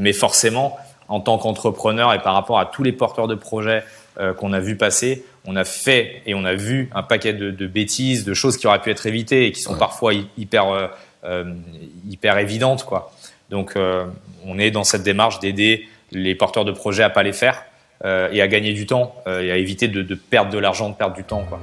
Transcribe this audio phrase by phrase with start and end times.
[0.00, 0.76] Mais forcément,
[1.06, 3.84] en tant qu'entrepreneur et par rapport à tous les porteurs de projets
[4.36, 8.24] qu'on a vu passer, on a fait et on a vu un paquet de, bêtises,
[8.24, 10.90] de choses qui auraient pu être évitées et qui sont parfois hyper,
[12.08, 12.84] hyper évidentes.
[12.84, 13.12] Quoi.
[13.50, 13.76] Donc,
[14.44, 17.64] on est dans cette démarche d'aider les porteurs de projets à pas les faire
[18.04, 20.94] euh, et à gagner du temps euh, et à éviter de, perdre de l'argent, de
[20.94, 21.44] perdre du temps.
[21.48, 21.60] Quoi.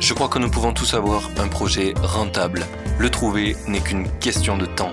[0.00, 2.64] Je crois que nous pouvons tous avoir un projet rentable.
[2.98, 4.92] Le trouver n'est qu'une question de temps.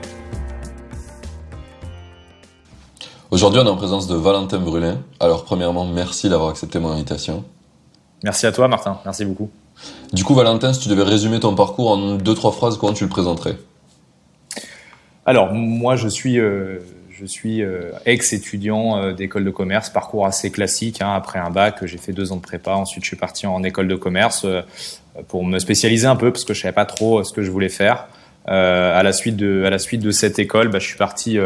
[3.31, 4.97] Aujourd'hui, on est en présence de Valentin Brulin.
[5.21, 7.45] Alors, premièrement, merci d'avoir accepté mon invitation.
[8.25, 8.99] Merci à toi, Martin.
[9.05, 9.49] Merci beaucoup.
[10.11, 13.05] Du coup, Valentin, si tu devais résumer ton parcours en deux, trois phrases, comment tu
[13.05, 13.55] le présenterais?
[15.25, 16.79] Alors, moi, je suis, euh,
[17.09, 21.01] je suis euh, ex-étudiant euh, d'école de commerce, parcours assez classique.
[21.01, 22.73] Hein, après un bac, j'ai fait deux ans de prépa.
[22.73, 24.45] Ensuite, je suis parti en école de commerce
[25.29, 27.69] pour me spécialiser un peu parce que je savais pas trop ce que je voulais
[27.69, 28.09] faire.
[28.45, 31.37] à la suite de, à la suite de cette école, bah, je suis parti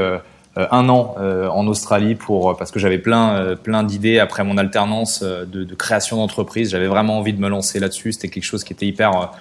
[0.57, 5.63] un an en Australie pour parce que j'avais plein, plein d'idées après mon alternance de,
[5.63, 6.71] de création d'entreprise.
[6.71, 8.13] J'avais vraiment envie de me lancer là-dessus.
[8.13, 9.31] C'était quelque chose qui était hyper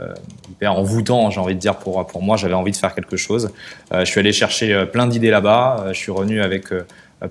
[0.00, 0.14] euh,
[0.48, 2.36] hyper envoûtant, j'ai envie de dire pour pour moi.
[2.36, 3.50] J'avais envie de faire quelque chose.
[3.92, 5.86] Euh, je suis allé chercher euh, plein d'idées là-bas.
[5.88, 6.66] je suis revenu avec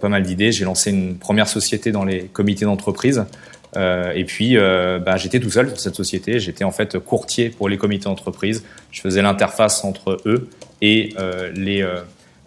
[0.02, 0.52] pas mal d'idées.
[0.52, 3.26] J'ai lancé une première société dans les comités d'entreprise.
[3.76, 6.40] et puis, bah, j'étais tout seul sur cette société.
[6.40, 8.66] J'étais en fait courtier pour les comités d'entreprise.
[8.92, 10.50] Je faisais l'interface entre eux
[10.82, 11.14] et
[11.56, 11.86] les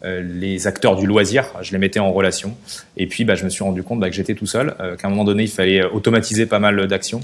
[0.02, 2.56] les acteurs du loisir, je les mettais en relation.
[2.96, 5.10] Et puis, bah, je me suis rendu compte bah, que j'étais tout seul, qu'à un
[5.10, 7.20] moment donné, il fallait automatiser pas mal d'actions.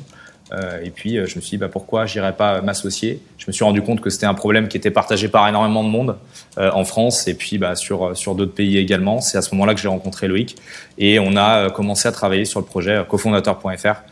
[0.52, 3.20] Euh, et puis, euh, je me suis dit, bah, pourquoi j'irais pas m'associer?
[3.38, 5.88] Je me suis rendu compte que c'était un problème qui était partagé par énormément de
[5.88, 6.16] monde
[6.58, 9.20] euh, en France et puis bah, sur, sur d'autres pays également.
[9.20, 10.56] C'est à ce moment-là que j'ai rencontré Loïc
[10.98, 14.02] et on a commencé à travailler sur le projet cofondateur.fr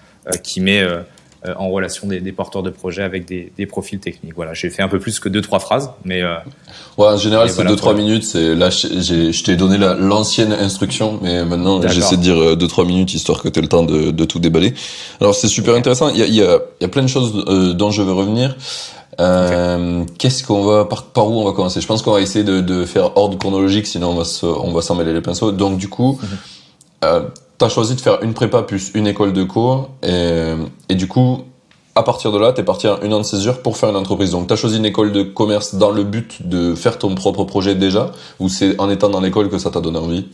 [0.42, 1.00] qui met euh,
[1.58, 4.34] en relation des, porteurs de projets avec des, profils techniques.
[4.34, 6.36] Voilà, j'ai fait un peu plus que deux trois phrases, mais euh,
[6.98, 8.24] ouais, en général c'est deux trois minutes.
[8.24, 12.84] C'est là, je t'ai donné l'ancienne instruction, mais maintenant j'essaie de dire euh, deux trois
[12.84, 14.74] minutes histoire que tu aies le temps de, de, tout déballer.
[15.20, 16.08] Alors c'est super intéressant.
[16.10, 17.32] Il y a, y, a, y a plein de choses
[17.74, 18.56] dont je veux revenir.
[19.20, 21.80] Euh, Qu'est-ce qu'on va par, par, où on va commencer?
[21.80, 24.82] Je pense qu'on va essayer de, de, faire ordre chronologique, sinon on va on va
[24.82, 25.52] s'en mêler les pinceaux.
[25.52, 26.28] Donc du coup, mhm.
[27.04, 27.20] euh,
[27.58, 30.54] tu as choisi de faire une prépa plus une école de cours et,
[30.88, 31.44] et du coup,
[31.96, 33.96] à partir de là, tu es parti en une an de césure pour faire une
[33.96, 34.32] entreprise.
[34.32, 37.44] Donc, tu as choisi une école de commerce dans le but de faire ton propre
[37.44, 38.10] projet déjà
[38.40, 40.28] ou c'est en étant dans l'école que ça t'a donné envie?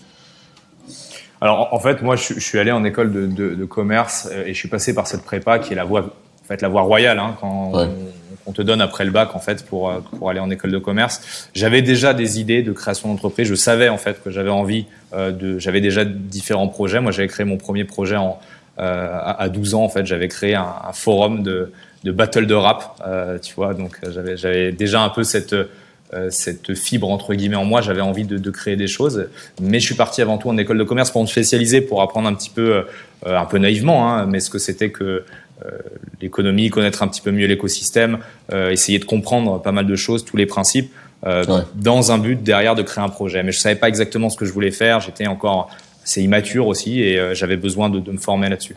[1.43, 4.53] Alors, en fait, moi, je, suis allé en école de, de, de, commerce euh, et
[4.53, 7.19] je suis passé par cette prépa qui est la voie, en fait, la voie royale
[7.19, 10.51] hein, quand on, te donne après le bac en fait pour, euh, pour aller en
[10.51, 11.49] école de commerce.
[11.55, 13.47] J'avais déjà des idées de création d'entreprise.
[13.47, 15.59] Je savais en fait que j'avais envie euh, de.
[15.59, 17.01] J'avais déjà différents projets.
[17.01, 20.93] Moi, j'avais créé mon premier projet euh, à, 12 ans, en fait, j'avais créé un,
[20.95, 21.71] forum de,
[22.05, 23.03] de, battle de rap,
[23.43, 23.75] tu vois.
[23.75, 25.55] Donc, j'avais, déjà un peu cette
[26.31, 27.83] cette fibre entre guillemets en moi.
[27.83, 29.29] J'avais envie de, de, créer des choses,
[29.61, 32.29] mais je suis parti avant tout en école de commerce pour me spécialiser, pour apprendre
[32.29, 32.85] un petit peu,
[33.25, 35.25] un peu naïvement, hein, mais ce que c'était que
[36.21, 38.19] l'économie, connaître un petit peu mieux l'écosystème,
[38.53, 40.93] essayer de comprendre pas mal de choses, tous les principes,
[41.75, 43.43] dans un but derrière de créer un projet.
[43.43, 45.01] Mais je savais pas exactement ce que je voulais faire.
[45.01, 45.71] J'étais encore
[46.05, 48.77] c'est immature aussi et euh, j'avais besoin de, me former là-dessus.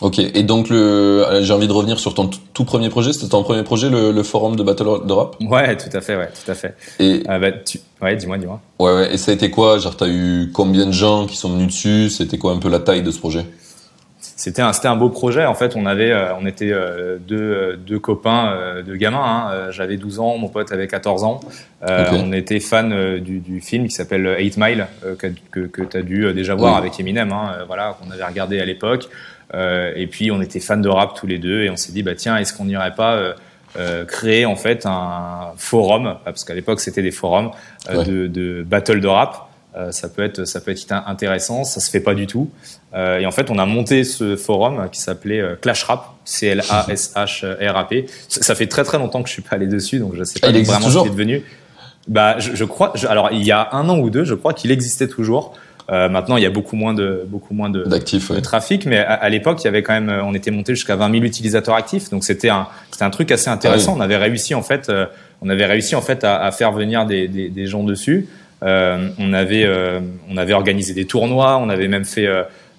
[0.00, 3.12] Ok, et donc le, j'ai envie de revenir sur ton tout premier projet.
[3.12, 5.36] C'était ton premier projet, le, forum de Battle d'Europe?
[5.40, 6.76] Ouais, tout à fait, ouais, tout à fait.
[7.00, 7.48] Et euh, bah,
[8.02, 8.60] ouais, dis-moi, dis-moi.
[8.78, 9.78] Ouais, ouais, et ça a été quoi?
[9.78, 12.10] Genre, t'as eu combien de gens qui sont venus dessus?
[12.10, 13.44] C'était quoi un peu la taille de ce projet?
[14.38, 15.44] C'était un, un beau projet.
[15.46, 18.54] En fait, on avait, euh, on était euh, deux, euh, deux copains
[18.86, 19.18] de gamins.
[19.20, 19.70] Hein.
[19.72, 21.40] J'avais 12 ans, mon pote avait 14 ans.
[21.82, 24.86] On était fan du, du, film qui s'appelle 8 Mile,
[25.18, 27.32] que, que, que tu as dû déjà voir avec Eminem.
[27.32, 27.64] Hein.
[27.66, 29.08] Voilà, qu'on avait regardé à l'époque.
[29.52, 32.14] et puis, on était fans de rap tous les deux, et on s'est dit, bah
[32.14, 33.34] tiens, est-ce qu'on n'irait pas
[34.06, 37.50] créer en fait un forum, parce qu'à l'époque c'était des forums
[37.90, 39.47] de, de battle de rap.
[39.78, 41.62] Euh, ça peut être ça peut être intéressant.
[41.62, 42.50] Ça se fait pas du tout.
[42.94, 46.48] Euh, et en fait, on a monté ce forum qui s'appelait euh, Clash Rap, C
[46.48, 48.06] L A S H R A P.
[48.28, 50.48] Ça fait très très longtemps que je suis pas allé dessus, donc je sais pas
[50.48, 51.42] ah, vraiment ce qui est devenu.
[52.08, 52.94] Bah, je, je crois.
[53.08, 55.54] alors, il y a un an ou deux, je crois qu'il existait toujours.
[55.90, 59.28] Euh, maintenant, il y a beaucoup moins de beaucoup moins de, de trafic, mais à,
[59.28, 62.24] l'époque, il y avait quand même, on était monté jusqu'à 20 000 utilisateurs actifs, donc
[62.24, 63.92] c'était un c'était un truc assez intéressant.
[63.94, 64.92] Ah on avait réussi en fait,
[65.40, 68.26] on avait réussi en fait à, à faire venir des, des, des gens dessus.
[68.62, 69.68] On avait
[70.28, 72.28] on avait organisé des tournois, on avait même fait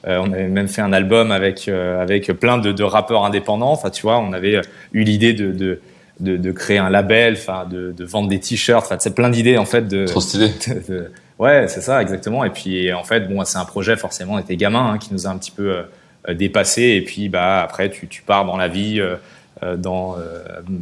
[0.06, 3.72] on avait même fait un album avec avec plein de, de, rappeurs indépendants.
[3.72, 4.62] Enfin, tu vois, on avait
[4.94, 5.82] eu l'idée de, de
[6.20, 9.58] de, de, créer un label, enfin de, de, vendre des t-shirts, enfin c'est plein d'idées
[9.58, 10.06] en fait de.
[10.06, 10.52] Trop stylé.
[11.40, 12.44] ouais, c'est ça exactement.
[12.44, 15.28] Et puis en fait bon c'est un projet forcément on était gamin hein, qui nous
[15.28, 15.84] a un petit peu
[16.28, 19.02] euh, dépassé et puis bah après tu, tu pars dans la vie.
[19.64, 20.16] Euh, euh dans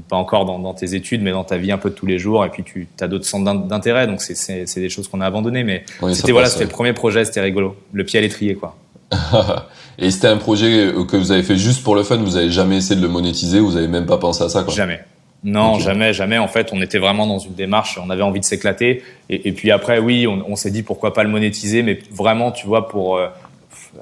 [0.09, 2.19] pas encore dans, dans, tes études mais dans ta vie un peu de tous les
[2.19, 5.63] jours et puis tu as d'autres centres d'intérêt donc c'est des choses qu'on a abandonnées
[5.63, 5.83] mais
[6.13, 7.75] c'était voilà c'était le premier projet c'était rigolo.
[7.91, 8.75] Le pied à l'étrier quoi.
[9.99, 12.77] Et c'était un projet que vous avez fait juste pour le fun vous avez jamais
[12.77, 14.73] essayé de le monétiser vous avez même pas pensé à ça quoi.
[14.73, 14.99] Jamais.
[15.43, 16.37] Non, jamais, jamais.
[16.37, 19.03] En fait, on était vraiment dans une démarche, on avait envie de s'éclater.
[19.29, 22.51] Et, et, puis après, oui, on, on s'est dit pourquoi pas le monétiser, mais vraiment,
[22.51, 23.27] tu vois, pour euh,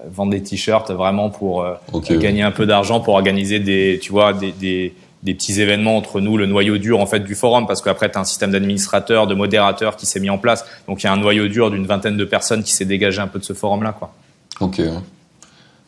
[0.09, 1.73] vendre des t-shirts, vraiment pour euh,
[2.11, 4.93] gagner un peu d'argent, pour organiser des, tu vois, des, des,
[5.23, 8.17] des, petits événements entre nous, le noyau dur en fait du forum, parce qu'après, tu
[8.17, 10.65] as un système d'administrateurs, de modérateurs qui s'est mis en place.
[10.87, 13.27] Donc, il y a un noyau dur d'une vingtaine de personnes qui s'est dégagé un
[13.27, 14.13] peu de ce forum-là, quoi.
[14.61, 14.81] Ok.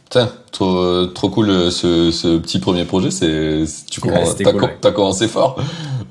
[0.10, 3.12] Putain, trop, trop cool euh, ce, ce petit premier projet.
[3.12, 5.62] C'est, tu commences, t'as, commencé fort.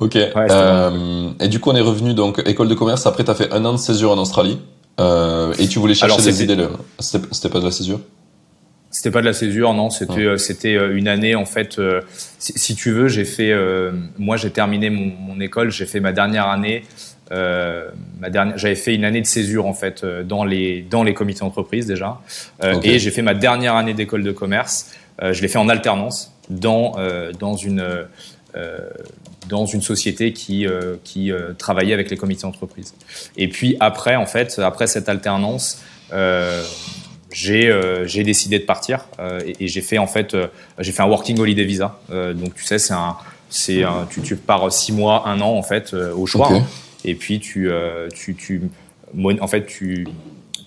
[0.01, 0.17] Ok.
[0.17, 3.07] euh, et du coup, on est revenu donc école de commerce.
[3.07, 4.59] Après, t'as fait un an de césure en Australie.
[5.01, 6.69] Euh, et tu voulais chercher des idées.
[6.99, 8.01] C'était, pas de la césure?
[8.91, 9.91] C'était pas de la césure, non.
[9.91, 11.81] C'était euh, c'était euh, une année en fait.
[12.39, 13.55] Si, si, tu veux, j'ai fait.
[14.19, 15.71] moi, j'ai terminé mon, mon école.
[15.71, 16.85] J'ai fait ma dernière année
[17.29, 21.41] ma dernière, j'avais fait une année de césure en fait dans les dans les comités
[21.41, 22.21] d'entreprise déjà,
[22.85, 24.93] et j'ai fait ma dernière année d'école de commerce.
[25.21, 26.95] Je l'ai fait en alternance dans
[27.41, 27.85] dans une
[29.49, 30.67] dans une société qui
[31.05, 32.95] qui travaillait avec les comités d'entreprise.
[33.37, 35.83] Et puis après en fait après cette alternance
[37.37, 40.47] j'ai euh, j'ai décidé de partir euh, et, et j'ai fait en fait euh,
[40.79, 43.17] j'ai fait un working holiday visa donc tu sais c'est un
[43.51, 46.57] c'est tu, tu pars six mois un an en fait au choix okay.
[46.57, 46.67] hein
[47.07, 48.63] et puis tu, euh, tu, tu,
[49.41, 50.07] en fait, tu,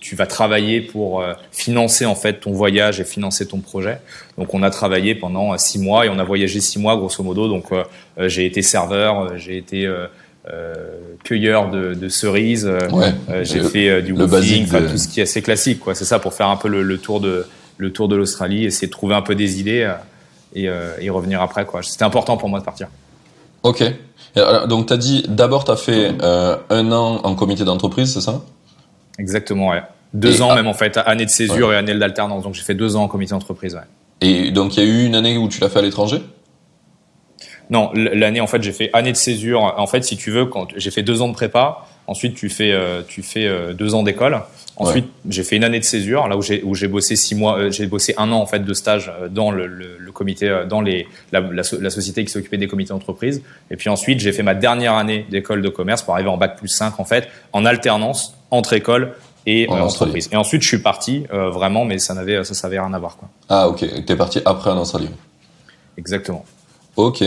[0.00, 4.00] tu vas travailler pour euh, financer en fait ton voyage et financer ton projet.
[4.38, 7.22] Donc on a travaillé pendant euh, six mois et on a voyagé six mois grosso
[7.22, 7.48] modo.
[7.48, 7.66] Donc
[8.18, 9.88] j'ai été serveur, j'ai été
[11.22, 13.14] cueilleur de, de cerises, ouais,
[13.44, 14.88] j'ai fait du woofing, de...
[14.88, 15.80] tout ce qui est assez classique.
[15.94, 18.88] C'est ça pour faire un peu le, le tour de le tour de l'Australie, essayer
[18.88, 19.90] de trouver un peu des idées
[20.54, 20.68] et,
[21.00, 21.66] et revenir après.
[21.82, 22.88] C'était important pour moi de partir.
[23.62, 23.82] Ok.
[24.68, 28.20] Donc, tu as dit, d'abord, tu as fait euh, un an en comité d'entreprise, c'est
[28.20, 28.42] ça?
[29.20, 29.82] Exactement, ouais.
[30.14, 31.74] Deux et ans, même, en fait, année de césure ouais.
[31.74, 32.42] et année d'alternance.
[32.42, 33.82] Donc, j'ai fait deux ans en comité d'entreprise, ouais.
[34.20, 36.22] Et donc, il y a eu une année où tu l'as fait à l'étranger?
[37.68, 39.62] Non, l'année, en fait, j'ai fait année de césure.
[39.62, 42.72] En fait, si tu veux, quand j'ai fait deux ans de prépa, ensuite, tu fais,
[42.72, 44.42] euh, tu fais euh, deux ans d'école.
[44.76, 45.10] Ensuite, ouais.
[45.28, 47.70] j'ai fait une année de césure, là où j'ai où j'ai bossé six mois, euh,
[47.70, 51.06] j'ai bossé un an en fait de stage dans le, le, le comité, dans les
[51.32, 53.42] la, la, la société qui s'occupait des comités d'entreprise.
[53.70, 56.56] Et puis ensuite, j'ai fait ma dernière année d'école de commerce pour arriver en bac
[56.56, 59.12] plus 5 en fait, en alternance entre école
[59.46, 60.28] et en entreprise.
[60.32, 63.16] Et ensuite, je suis parti euh, vraiment, mais ça n'avait ça savait rien à voir
[63.16, 63.28] quoi.
[63.48, 65.10] Ah ok, t'es parti après en Australie.
[65.98, 66.44] Exactement.
[67.06, 67.24] Ok.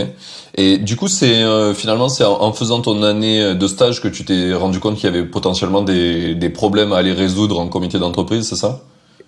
[0.56, 4.24] Et du coup, c'est euh, finalement c'est en, faisant ton année de stage que tu
[4.24, 7.98] t'es rendu compte qu'il y avait potentiellement des, des problèmes à aller résoudre en comité
[7.98, 8.82] d'entreprise, c'est ça?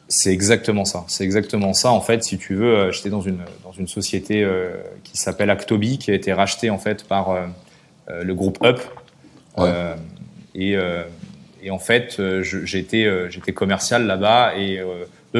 [0.09, 1.05] C'est exactement ça.
[1.09, 1.91] C'est exactement ça.
[1.91, 5.51] En fait, si tu veux, euh, j'étais dans une dans une société euh, qui s'appelle
[5.51, 7.35] Actobi, qui a été rachetée en fait par
[8.09, 8.81] le groupe Up.
[9.59, 9.73] Ouais.
[10.55, 10.77] et
[11.63, 14.81] et en fait, j'étais j'étais commercial là-bas et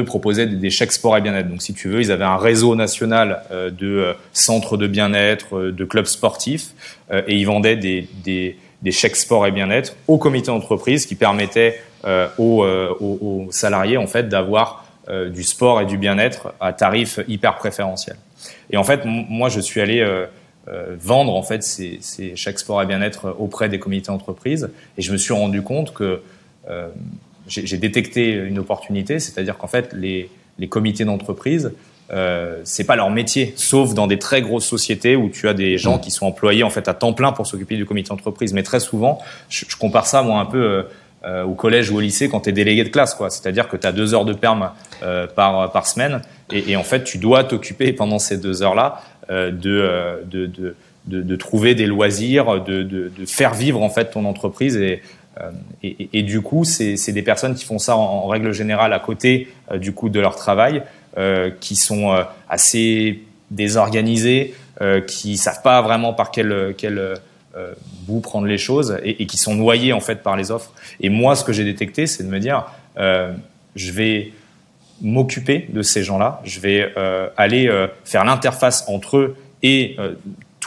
[0.03, 1.49] proposaient des chèques sport et bien-être.
[1.49, 5.57] Donc, si tu veux, ils avaient un réseau national euh, de euh, centres de bien-être,
[5.57, 6.73] euh, de clubs sportifs,
[7.09, 8.57] et ils vendaient des,
[8.91, 11.81] chèques sport et bien-être au comité d'entreprise qui permettaient
[12.37, 14.85] aux, salariés en fait d'avoir
[15.33, 18.17] du sport et du bien-être à tarif hyper préférentiel.
[18.71, 20.05] Et en fait, moi, je suis allé
[20.99, 25.17] vendre en fait ces chèques sport et bien-être auprès des comités d'entreprise, et je me
[25.17, 26.21] suis rendu compte que
[27.47, 31.71] j'ai détecté une opportunité, c'est-à-dire qu'en fait, les, les comités d'entreprise,
[32.11, 35.77] euh, c'est pas leur métier, sauf dans des très grosses sociétés où tu as des
[35.77, 36.01] gens mmh.
[36.01, 38.53] qui sont employés en fait à temps plein pour s'occuper du comité d'entreprise.
[38.53, 40.83] Mais très souvent, je, je, compare ça moi un peu euh,
[41.25, 43.29] euh au collège ou au lycée quand tu es délégué de classe, quoi.
[43.29, 44.71] C'est-à-dire que tu as deux heures de perme
[45.03, 49.01] euh, par par semaine et, et, en fait tu dois t'occuper pendant ces deux heures-là
[49.29, 50.75] de, de, de
[51.07, 55.01] de, de, trouver des loisirs, de, de, de, faire vivre en fait ton entreprise et,
[55.83, 59.47] et, et, du coup, c'est des personnes qui font ça en, règle générale à côté
[59.71, 60.83] euh, du coup de leur travail,
[61.17, 67.15] euh, qui sont euh, assez désorganisées, euh, qui savent pas vraiment par quel, euh,
[68.07, 70.73] bout prendre les choses et, qui sont noyés en fait par les offres.
[70.99, 72.65] Et moi, ce que j'ai détecté, c'est de me dire,
[72.95, 74.31] je vais
[75.01, 76.93] m'occuper de ces gens-là, je vais
[77.35, 77.67] aller
[78.05, 79.97] faire l'interface entre eux et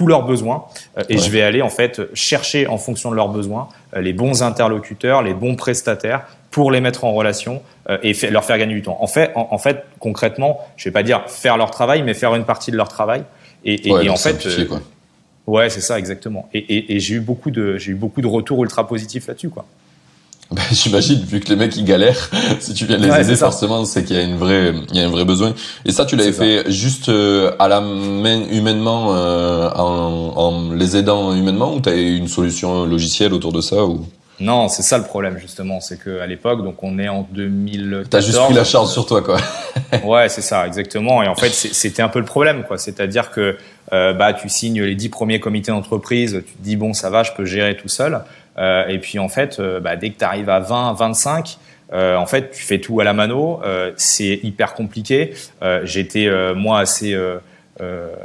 [0.00, 0.64] tous leurs besoins
[1.11, 5.23] et je vais aller en fait chercher en fonction de leurs besoins les bons interlocuteurs,
[5.23, 7.61] les bons prestataires pour les mettre en relation
[8.02, 8.97] et leur faire gagner du temps.
[9.02, 12.47] En fait, en, fait, concrètement, je vais pas dire faire leur travail, mais faire une
[12.47, 13.25] partie de leur travail.
[13.66, 14.49] Et, et, en fait,
[15.47, 16.49] ouais, c'est ça exactement.
[16.54, 19.66] Et, et j'ai eu beaucoup de, j'ai eu beaucoup de retours ultra positifs là-dessus, quoi.
[20.50, 22.30] Ben, J'imagine, vu que les mecs ils galèrent,
[22.61, 25.07] si tu viens les aider, forcément, c'est qu'il y a une vraie, il y a
[25.07, 25.54] un vrai besoin.
[25.85, 30.97] Et ça, tu l'avais fait juste euh, à la main humainement, euh, en, en, les
[30.97, 34.07] aidant humainement, ou t'as une solution logicielle autour de ça ou?
[34.40, 38.04] Non, c'est ça le problème justement, c'est que à l'époque, donc on est en 2000.
[38.09, 39.37] T'as juste pris la charge sur toi, quoi.
[40.04, 41.23] ouais, c'est ça, exactement.
[41.23, 42.78] Et en fait, c'était un peu le problème, quoi.
[42.78, 43.59] C'est-à-dire que
[43.92, 47.23] euh, bah tu signes les dix premiers comités d'entreprise, tu te dis bon, ça va,
[47.23, 48.23] je peux gérer tout seul.
[48.59, 51.59] Euh, et puis en fait, euh, bah, dès que tu arrives à 20, 25,
[51.92, 53.61] euh, en fait, tu fais tout à la mano.
[53.97, 55.35] c'est hyper compliqué.
[55.85, 57.19] J'étais moi assez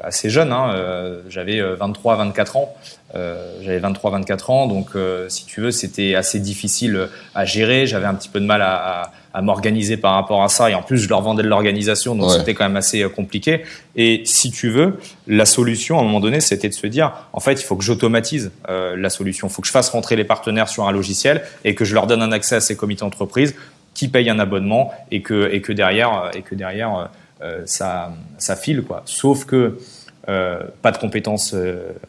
[0.04, 0.52] assez jeune.
[0.52, 2.76] Hein, J'avais 23, 24 ans.
[3.14, 4.68] J'avais 23, 24 ans.
[4.68, 4.92] Donc,
[5.30, 7.88] si tu veux, c'était assez difficile à gérer.
[7.88, 10.70] J'avais un petit peu de mal à à m'organiser par rapport à ça.
[10.70, 13.64] Et en plus, je leur vendais de l'organisation, donc c'était quand même assez euh, compliqué.
[13.96, 17.40] Et si tu veux, la solution, à un moment donné, c'était de se dire, en
[17.40, 19.48] fait, il faut que j'automatise euh, la solution.
[19.48, 22.08] Il faut que je fasse rentrer les partenaires sur un logiciel et que je leur
[22.08, 23.56] donne un accès à ces comités d'entreprise
[23.94, 27.10] qui payent un abonnement et que, et que derrière, et que derrière
[27.42, 28.84] euh, ça, ça file.
[28.84, 29.04] Quoi.
[29.06, 29.78] Sauf que
[30.26, 31.56] pas de compétences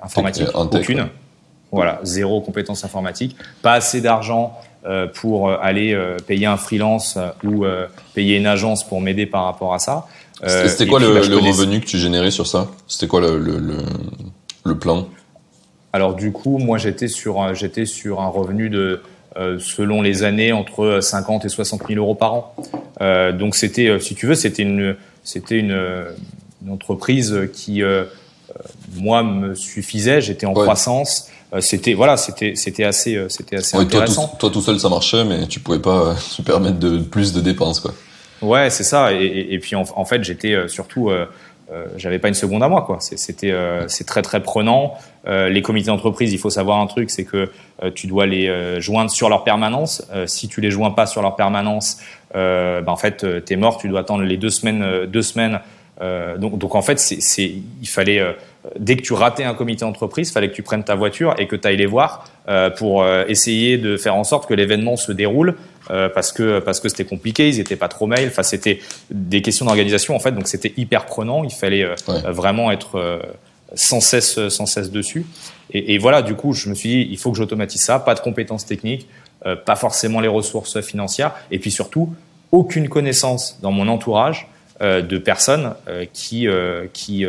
[0.00, 1.08] informatiques, aucune.
[1.72, 4.75] Voilà, zéro compétence informatique, pas assez d'argent euh,
[5.14, 7.64] pour euh, aller euh, payer un freelance ou
[8.14, 10.06] payer une agence pour m'aider par rapport à ça.
[10.46, 12.68] C'était quoi le, bah, le revenu que tu générais sur ça?
[12.86, 13.58] C'était quoi le, le,
[14.64, 15.08] le, plan?
[15.92, 19.00] Alors du coup, moi j'étais sur j'étais sur un revenu de
[19.58, 22.54] selon les années entre 50 et 60 000 euros par an.
[23.00, 25.76] Euh, donc c'était, si tu veux, c'était une c'était une,
[26.62, 27.82] une, entreprise qui
[28.94, 30.20] moi me suffisait.
[30.20, 31.30] J'étais en croissance.
[31.56, 34.28] Euh, c'était voilà, c'était c'était assez euh, c'était assez intéressant.
[34.38, 37.80] Toi tout, seul ça marchait, mais tu pouvais pas te permettre de plus de dépenses
[37.80, 37.92] quoi.
[38.42, 39.14] Ouais, c'est ça.
[39.14, 41.24] Et, et, puis en, en fait, j'étais euh, surtout, euh,
[41.96, 42.98] j'avais pas une seconde à moi quoi.
[43.00, 43.54] C'était
[43.88, 44.94] c'est très très prenant.
[45.26, 47.50] les comités d'entreprise, il faut savoir un truc, c'est que
[47.94, 50.06] tu dois les joindre sur leur permanence.
[50.26, 51.98] si tu les joins pas sur leur permanence,
[52.34, 53.78] ben en fait, t'es mort.
[53.78, 55.58] Tu dois attendre les deux semaines deux semaines.
[56.00, 58.22] Donc donc en fait, c'est il fallait
[58.78, 61.56] dès que tu ratais un comité d'entreprise, fallait que tu prennes ta voiture et que
[61.56, 65.12] tu ailles les voir euh, pour euh, essayer de faire en sorte que l'événement se
[65.12, 65.56] déroule
[65.90, 69.42] euh, parce que parce que c'était compliqué, ils étaient pas trop mails, enfin c'était des
[69.42, 71.86] questions d'organisation en fait, donc c'était hyper prenant, il fallait
[72.26, 73.20] vraiment être
[73.74, 75.26] sans cesse sans cesse dessus.
[75.72, 78.14] Et, et, voilà, du coup, je me suis dit il faut que j'automatise ça, pas
[78.14, 79.08] de compétences techniques,
[79.64, 81.34] pas forcément les ressources financières.
[81.50, 82.12] Et puis surtout
[82.52, 87.26] aucune connaissance dans mon entourage euh, de personnes euh, qui, euh, qui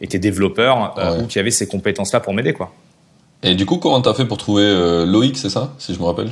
[0.00, 2.52] étaient développeurs ou qui avaient ces compétences-là pour m'aider.
[2.52, 2.72] quoi.
[3.42, 4.64] Et du coup, comment t'as fait pour trouver
[5.06, 6.30] Loïc, c'est ça, si je me rappelle?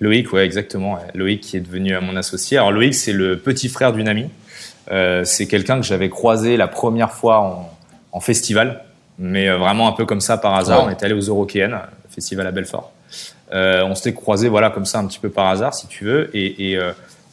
[0.00, 0.98] Loïc, ouais, exactement.
[1.14, 2.58] Loïc qui est devenu mon associé.
[2.58, 4.28] Alors Loïc, c'est le petit frère d'une amie.
[5.24, 7.70] c'est quelqu'un que j'avais croisé la première fois en,
[8.12, 8.84] en festival,
[9.18, 10.84] mais vraiment un peu comme ça par hasard.
[10.84, 11.78] On est allé aux Eurokéennes,
[12.10, 12.92] festival à Belfort.
[13.52, 16.72] on s'était croisé voilà comme ça un petit peu par hasard, si tu veux, et,
[16.72, 16.78] et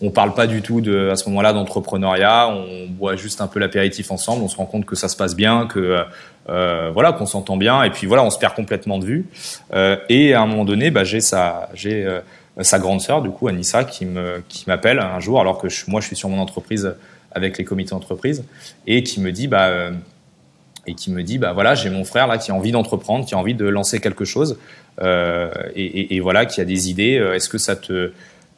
[0.05, 0.81] on parle pas du tout
[1.11, 2.49] à ce moment-là d'entrepreneuriat.
[2.49, 4.43] On boit juste un peu l'apéritif ensemble.
[4.43, 6.03] On se rend compte que ça se passe bien, que
[6.49, 7.83] euh, voilà, qu'on s'entend bien.
[7.83, 9.25] Et puis voilà, on se perd complètement de vue.
[9.73, 12.21] Euh, et à un moment donné, bah, j'ai sa, euh,
[12.73, 14.05] grande sœur, du coup, Anissa, qui
[14.67, 16.95] m'appelle un jour, alors que moi, je suis sur mon entreprise
[17.35, 18.45] avec les comités d'entreprise,
[18.87, 19.91] et qui me dit, bah, euh,
[20.87, 23.35] et qui me dit, bah voilà, j'ai mon frère là qui a envie d'entreprendre, qui
[23.35, 24.57] a envie de lancer quelque chose,
[25.01, 27.21] euh, et, et, voilà, qui a des idées.
[27.33, 28.13] Est-ce que ça te euh,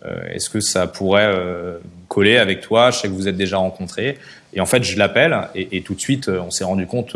[0.05, 1.77] est-ce que ça pourrait euh,
[2.07, 2.91] coller avec toi?
[2.91, 4.17] Je sais que vous êtes déjà rencontrés.
[4.53, 7.15] Et en fait, je l'appelle et, tout de suite, euh, on s'est rendu compte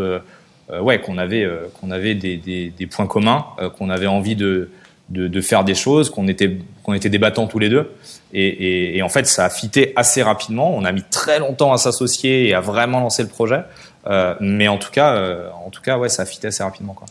[0.82, 1.48] ouais, qu'on avait,
[1.80, 3.46] qu'on avait des, des, points communs,
[3.78, 4.70] qu'on avait envie de,
[5.10, 7.92] de, de, faire des choses, qu'on était, qu'on était débattants tous les deux.
[8.34, 10.74] Et, et, et, en fait, ça a fité assez rapidement.
[10.76, 13.62] On a mis très longtemps à s'associer et à vraiment lancer le projet.
[14.08, 15.18] Euh, mais en tout cas,
[15.66, 16.94] en tout cas, ouais, ça a fité assez rapidement.
[16.94, 17.08] Quoi.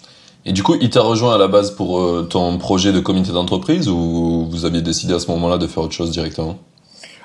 [0.47, 3.32] Et du coup, il t'a rejoint à la base pour euh, ton projet de comité
[3.32, 6.59] d'entreprise ou vous aviez décidé à ce moment-là de faire autre chose directement?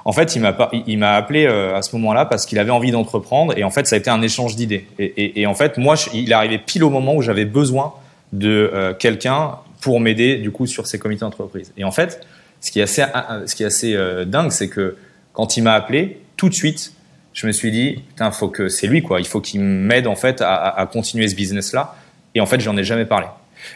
[0.03, 0.55] En fait, il m'a
[0.85, 3.87] il m'a appelé euh, à ce moment-là parce qu'il avait envie d'entreprendre et en fait,
[3.87, 4.85] ça a été un échange d'idées.
[4.99, 7.93] Et, en fait, moi, il est arrivé pile au moment où j'avais besoin
[8.33, 11.71] de euh, quelqu'un pour m'aider du coup sur ces comités d'entreprise.
[11.77, 12.21] Et en fait,
[12.59, 13.03] ce qui est assez,
[13.45, 14.97] ce qui est assez dingue, c'est que
[15.33, 16.93] quand il m'a appelé, tout de suite,
[17.33, 19.19] je me suis dit, putain, faut que c'est lui quoi.
[19.19, 21.95] Il faut qu'il m'aide en fait à continuer ce business-là.
[22.35, 23.27] Et en fait, j'en ai jamais parlé.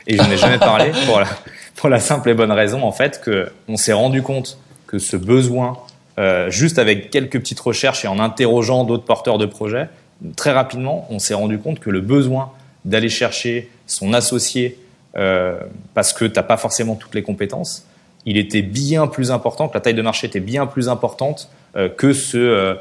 [0.06, 1.28] Et j'en ai jamais parlé pour la,
[1.76, 5.16] pour la simple et bonne raison, en fait, que on s'est rendu compte que ce
[5.16, 5.78] besoin,
[6.20, 9.88] euh, juste avec quelques petites recherches et en interrogeant d'autres porteurs de projets,
[10.36, 12.52] très rapidement, on s'est rendu compte que le besoin
[12.86, 14.78] d'aller chercher son associé
[15.16, 15.60] euh,
[15.94, 17.86] parce que t'as pas forcément toutes les compétences,
[18.26, 21.88] il était bien plus important, que la taille de marché était bien plus importante euh,
[21.88, 22.78] que ce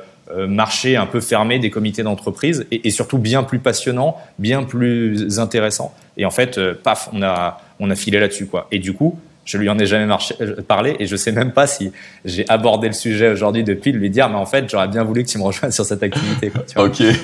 [0.46, 5.38] marché un peu fermé des comités d'entreprise et, et, surtout bien plus passionnant, bien plus
[5.38, 5.94] intéressant.
[6.16, 8.66] Et en fait, paf, on a, on a filé là-dessus, quoi.
[8.70, 9.18] Et du coup,
[9.48, 10.34] je lui en ai jamais marché,
[10.66, 11.90] parlé et je sais même pas si
[12.26, 15.24] j'ai abordé le sujet aujourd'hui depuis de lui dire mais en fait j'aurais bien voulu
[15.24, 16.84] que tu me rejoignes sur cette activité quoi, tu vois.
[16.84, 17.16] ok il,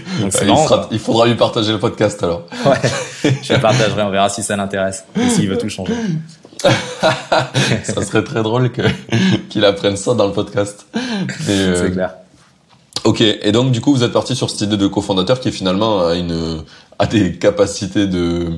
[0.91, 4.57] il, faudra lui partager le podcast alors ouais je le partagerai on verra si ça
[4.57, 5.93] l'intéresse et s'il veut tout changer
[7.85, 8.83] ça serait très drôle que
[9.51, 10.87] qu'il apprenne ça dans le podcast.
[11.49, 12.15] Euh, c'est clair.
[13.05, 16.07] Ok, et donc du coup vous êtes parti sur cette idée de cofondateur qui finalement
[16.07, 16.63] a une
[16.99, 18.49] a des capacités de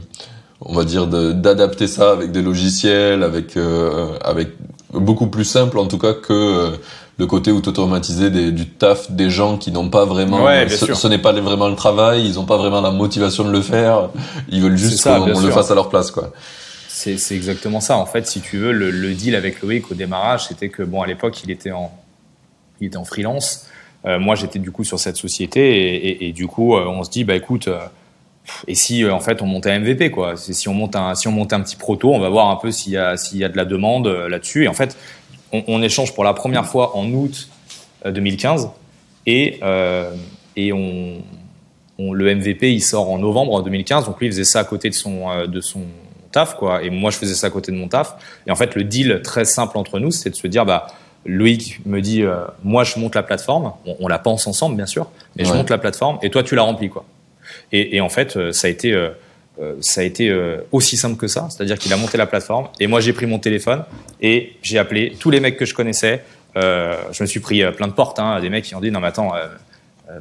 [0.61, 4.51] on va dire d'adapter ça avec des logiciels, avec euh, avec
[4.93, 6.71] beaucoup plus simple en tout cas que euh,
[7.19, 10.95] le côté où automatiser des, du taf des gens qui n'ont pas vraiment ouais, ce,
[10.95, 14.11] ce n'est pas vraiment le travail, ils n'ont pas vraiment la motivation de le faire,
[14.49, 16.33] ils veulent juste qu'on le fasse à leur place quoi.
[16.97, 17.99] C'est exactement ça.
[17.99, 21.07] En fait, si tu veux, le, deal avec Loïc au démarrage, c'était que, bon, à
[21.07, 21.93] l'époque, il était en,
[22.81, 23.67] il était en freelance.
[24.05, 27.25] Euh, moi, j'étais du coup sur cette société et, du coup, euh, on se dit,
[27.25, 27.79] bah écoute, euh,
[28.69, 31.33] et si en fait on montait un MVP quoi Si on monte un, si on
[31.33, 33.49] monte un petit proto, on va voir un peu s'il y a, s'il y a
[33.49, 34.65] de la demande là-dessus.
[34.65, 34.97] Et en fait,
[35.53, 37.49] on, échange pour la première fois en août
[38.05, 38.71] 2015
[39.27, 39.61] et
[40.55, 41.23] et on,
[41.99, 44.07] le MVP il sort en novembre 2015.
[44.07, 45.81] Donc lui, il faisait ça à côté de son de son
[46.31, 46.83] taf, quoi.
[46.85, 48.15] Et moi, je faisais ça à côté de mon taf.
[48.47, 50.87] Et en fait, le deal très simple entre nous, c'est de se dire, bah,
[51.27, 53.73] Loïc me dit, euh, moi, je monte la plateforme.
[54.01, 56.63] On, la pense ensemble, bien sûr, mais je monte la plateforme et toi, tu la
[56.63, 57.05] remplis, quoi.
[57.73, 59.11] Et, en fait, euh, ça a été, euh,
[59.81, 60.35] ça a été
[60.73, 61.49] aussi simple que ça.
[61.51, 63.85] C'est-à-dire qu'il a monté la plateforme et moi, j'ai pris mon téléphone
[64.21, 66.23] et j'ai appelé tous les mecs que je connaissais.
[66.55, 69.09] je me suis pris plein de portes, hein, des mecs qui ont dit, non, mais
[69.09, 69.33] attends,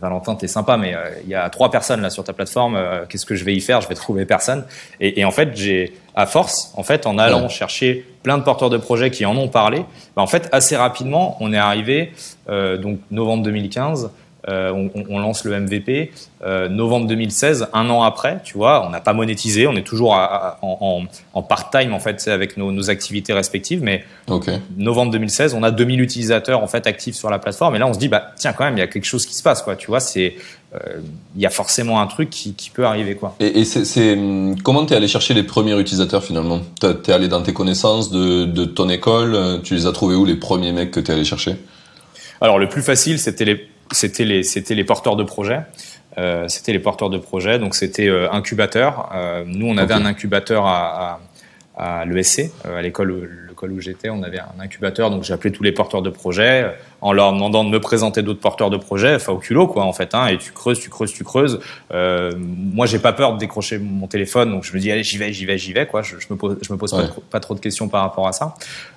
[0.02, 2.80] Valentin, t'es sympa, mais il y a trois personnes là sur ta plateforme.
[3.10, 3.82] Qu'est-ce que je vais y faire?
[3.82, 4.64] Je vais trouver personne.
[5.02, 8.70] Et, et en fait, j'ai, à force, en fait, en allant chercher plein de porteurs
[8.70, 12.12] de projets qui en ont parlé, bah, en fait, assez rapidement, on est arrivé,
[12.48, 14.10] donc novembre 2015,
[14.48, 16.12] euh, on, on, lance le MVP.
[16.44, 20.12] Euh, novembre 2016, un an après, tu vois, on n'a pas monétisé, on est toujours
[20.12, 24.60] en, en, en part-time en fait avec nos, nos, activités respectives, mais okay.
[24.78, 27.94] novembre 2016, on a 2000 utilisateurs en fait actifs sur la plateforme, et là on
[27.94, 29.76] se dit bah tiens quand même il y a quelque chose qui se passe quoi,
[29.76, 30.65] tu vois, c'est euh,
[31.36, 33.36] il y a forcément un truc qui, qui peut arriver quoi.
[33.40, 34.18] Et, et c'est
[34.64, 36.62] comment t'es allé chercher les premiers utilisateurs finalement?
[36.80, 40.36] T'es allé dans tes connaissances de, de ton école, tu les as trouvés où les
[40.36, 41.56] premiers mecs que t'es allé chercher?
[42.42, 45.62] Alors le plus facile c'était les c'était les, c'était les porteurs de projets.
[46.18, 49.10] Euh, c'était les porteurs de projets, donc c'était euh, incubateur.
[49.14, 51.20] Euh, nous, on avait un incubateur à,
[51.76, 55.34] à, à l'ESC, euh, à l'école, l'école où j'étais, on avait un incubateur, donc j'ai
[55.34, 56.70] appelé tous les porteurs de projets euh,
[57.02, 59.94] en leur demandant de me présenter d'autres porteurs de projets, enfin au culot quoi en
[59.94, 61.60] fait, hein, et tu creuses, tu creuses, tu creuses.
[61.94, 65.18] Euh, moi, j'ai pas peur de décrocher mon téléphone, donc je me dis allez, j'y
[65.18, 66.02] vais, j'y vais, j'y vais quoi.
[66.02, 68.28] Je, je me pose, je me pose pas, trop, pas, trop, de questions par rapport
[68.28, 68.56] à ça.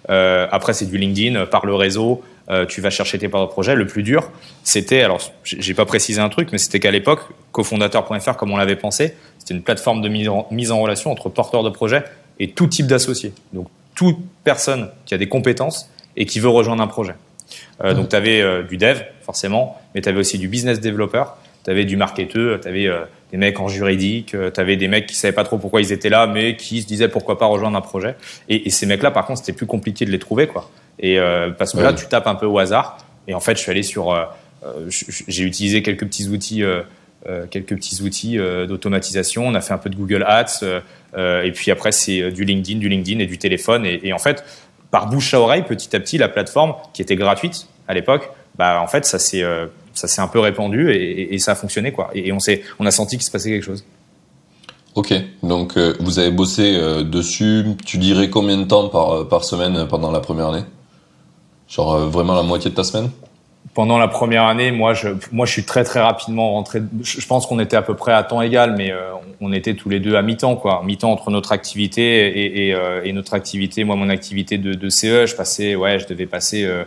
[0.08, 2.22] après, c'est du LinkedIn, par le réseau.
[2.50, 3.74] Euh, tu vas chercher tes porteurs de projet.
[3.74, 4.30] Le plus dur,
[4.64, 7.20] c'était, alors j'ai pas précisé un truc, mais c'était qu'à l'époque,
[7.52, 11.70] cofondateur.fr, comme on l'avait pensé, c'était une plateforme de mise en, relation entre porteurs de
[11.70, 12.04] projet
[12.38, 13.32] et tout type d'associés.
[13.52, 17.14] Donc toute personne qui a des compétences et qui veut rejoindre un projet.
[17.82, 21.24] Euh, Donc tu avais euh, du dev, forcément, mais tu avais aussi du business developer,
[21.64, 23.00] tu avais du marketeur, tu avais euh,
[23.32, 25.90] des mecs en juridique, euh, tu avais des mecs qui savaient pas trop pourquoi ils
[25.90, 28.14] étaient là, mais qui se disaient pourquoi pas rejoindre un projet.
[28.48, 30.70] Et, et ces mecs-là, par contre, c'était plus compliqué de les trouver, quoi.
[31.00, 32.98] Et euh, parce que là, tu tapes un peu au hasard.
[33.26, 34.24] Et en fait, je suis allé sur, euh,
[34.88, 36.62] j'ai utilisé quelques petits outils,
[37.50, 39.46] quelques petits outils d'automatisation.
[39.46, 40.64] On a fait un peu de Google Ads.
[41.16, 43.86] Et puis après, c'est du LinkedIn, du LinkedIn et du téléphone.
[43.86, 44.44] Et, en fait,
[44.90, 48.80] par bouche à oreille, petit à petit, la plateforme qui était gratuite à l'époque, bah
[48.82, 49.44] en fait, ça s'est
[49.94, 52.10] ça s'est un peu répandu et, ça a fonctionné quoi.
[52.14, 53.84] Et, on s'est, on a senti qu'il se passait quelque chose.
[54.94, 56.72] Ok, donc vous avez bossé
[57.04, 57.64] dessus.
[57.84, 60.64] Tu dirais combien de temps par par semaine pendant la première année?
[61.68, 63.10] Genre euh, vraiment la moitié de ta semaine?
[63.78, 66.82] Pendant la première année, moi, je, moi, je suis très très rapidement rentré.
[67.00, 69.88] Je pense qu'on était à peu près à temps égal, mais euh, on était tous
[69.88, 70.82] les deux à mi-temps, quoi.
[70.84, 73.84] Mi-temps entre notre activité et, et, euh, et, notre activité.
[73.84, 76.82] Moi, mon activité de, de CE, je passais, ouais, je devais passer, euh,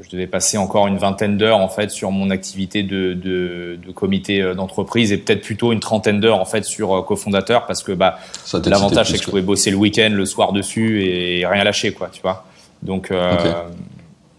[0.00, 3.90] je devais passer encore une vingtaine d'heures en fait sur mon activité de, de, de
[3.90, 8.20] comité d'entreprise et peut-être plutôt une trentaine d'heures en fait sur cofondateur parce que bah
[8.64, 12.10] l'avantage c'est que je pouvais bosser le week-end, le soir dessus et rien lâcher, quoi,
[12.12, 12.44] tu vois.
[12.82, 13.10] Donc,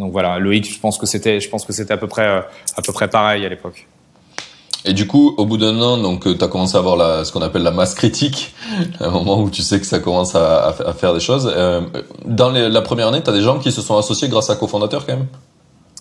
[0.02, 2.42] donc voilà, Loïc, je pense que c'était, je pense que c'était à peu près, euh,
[2.76, 3.88] à peu près pareil à l'époque.
[4.84, 7.32] Et du coup, au bout d'un an, donc, tu as commencé à avoir la, ce
[7.32, 8.56] qu'on appelle la masse critique,
[9.00, 11.52] un moment où tu sais que ça commence à, à faire des choses.
[11.56, 11.82] Euh,
[12.26, 14.56] dans les, la première année, tu as des gens qui se sont associés grâce à
[14.56, 15.28] cofondateur quand même?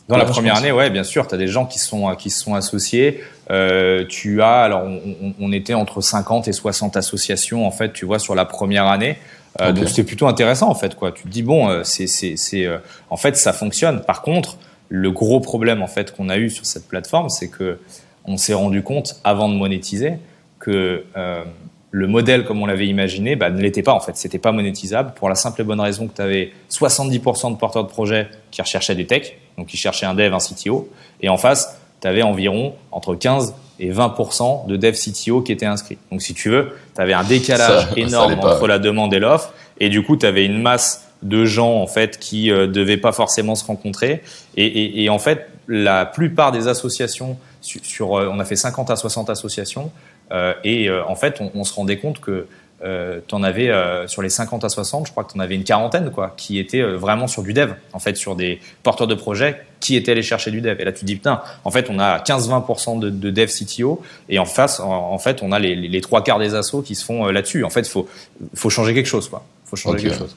[0.08, 2.56] Dans la première année, ouais, bien sûr, tu as des gens qui sont qui sont
[2.56, 3.20] associés.
[3.48, 8.06] Euh, tu as alors on, on, était entre 50 et 60 associations en fait, tu
[8.06, 9.18] vois, sur la première année.
[9.60, 11.12] Euh, Donc c'était plutôt intéressant en fait quoi.
[11.12, 12.78] Tu te dis bon, euh, c'est c'est c'est euh,
[13.10, 14.02] en fait ça fonctionne.
[14.02, 14.58] Par contre,
[14.88, 17.78] le gros problème en fait qu'on a eu sur cette plateforme, c'est que
[18.24, 20.14] on s'est rendu compte avant de monétiser
[20.58, 21.42] que euh,
[21.90, 24.16] le modèle comme on l'avait imaginé bah, ne l'était pas en fait.
[24.16, 27.84] C'était pas monétisable pour la simple et bonne raison que tu avais 70% de porteurs
[27.84, 30.88] de projets qui recherchaient des techs, donc qui cherchaient un dev, un CTO,
[31.20, 35.66] et en face, tu avais environ entre 15 et 20% de dev CTO qui étaient
[35.66, 35.98] inscrits.
[36.10, 39.88] Donc si tu veux, tu avais un décalage énorme entre la demande et l'offre, et
[39.88, 43.54] du coup, tu avais une masse de gens en fait qui euh, devaient pas forcément
[43.54, 44.22] se rencontrer,
[44.56, 48.56] et, et, et, en fait, la plupart des associations sur, sur euh, on a fait
[48.56, 49.90] 50 à 60 associations,
[50.32, 52.46] euh, et euh, en fait, on, on, se rendait compte que
[52.82, 55.40] euh, tu en avais euh, sur les 50 à 60, je crois que tu en
[55.40, 58.58] avais une quarantaine quoi, qui étaient euh, vraiment sur du dev, en fait, sur des
[58.82, 60.80] porteurs de projets qui étaient allés chercher du dev.
[60.80, 64.02] Et là, tu te dis, putain, en fait, on a 15-20% de, de, dev CTO
[64.30, 66.94] et en face, en, en fait, on a les, les, trois quarts des assos qui
[66.94, 67.64] se font là-dessus.
[67.64, 68.08] En fait, il faut,
[68.54, 69.28] faut changer quelque chose.
[69.28, 69.44] quoi.
[69.66, 70.08] faut changer okay.
[70.08, 70.36] quelque chose.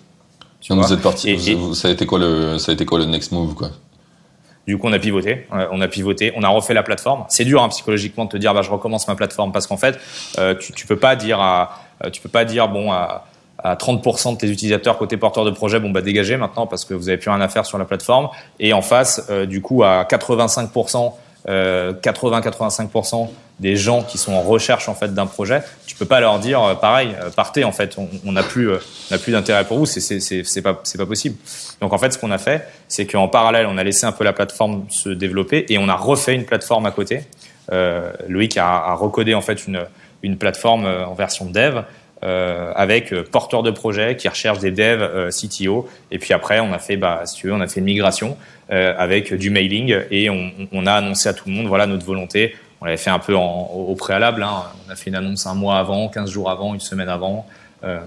[0.60, 2.86] Tu Donc vous êtes parti, et, et, ça, a été quoi le, ça a été
[2.86, 3.70] quoi le next move quoi?
[4.66, 7.26] Du coup, on a pivoté, on a pivoté, on a refait la plateforme.
[7.28, 10.00] C'est dur hein, psychologiquement de te dire, bah, je recommence ma plateforme parce qu'en fait,
[10.38, 13.26] euh, tu, tu peux pas dire à, tu peux pas dire bon à,
[13.64, 16.94] à 30% de tes utilisateurs côté porteur de projet, bon bah dégagez maintenant parce que
[16.94, 18.30] vous avez plus rien à faire sur la plateforme.
[18.60, 21.14] Et en face, euh, du coup, à 85%,
[21.50, 26.20] euh, 80-85% des gens qui sont en recherche en fait d'un projet, tu peux pas
[26.20, 28.80] leur dire euh, pareil, euh, partez en fait, on n'a plus, euh,
[29.12, 31.38] on plus d'intérêt pour vous, c'est c'est pas c'est pas possible.
[31.80, 34.24] Donc en fait, ce qu'on a fait, c'est qu'en parallèle, on a laissé un peu
[34.24, 37.24] la plateforme se développer et on a refait une plateforme à côté.
[38.28, 39.86] Loïc a, a recodé en fait une
[40.24, 41.84] une plateforme en version dev
[42.24, 45.90] euh, avec porteurs de projets qui recherchent des devs euh, CTO.
[46.10, 48.38] Et puis après, on a fait, bah, si tu veux, on a fait une migration
[48.72, 52.56] euh, avec du mailing et on, a annoncé à tout le monde, voilà notre volonté.
[52.80, 54.42] On l'avait fait un peu au préalable.
[54.42, 54.64] Hein.
[54.88, 57.46] On a fait une annonce un mois avant, 15 jours avant, une semaine avant.
[57.84, 58.00] Euh,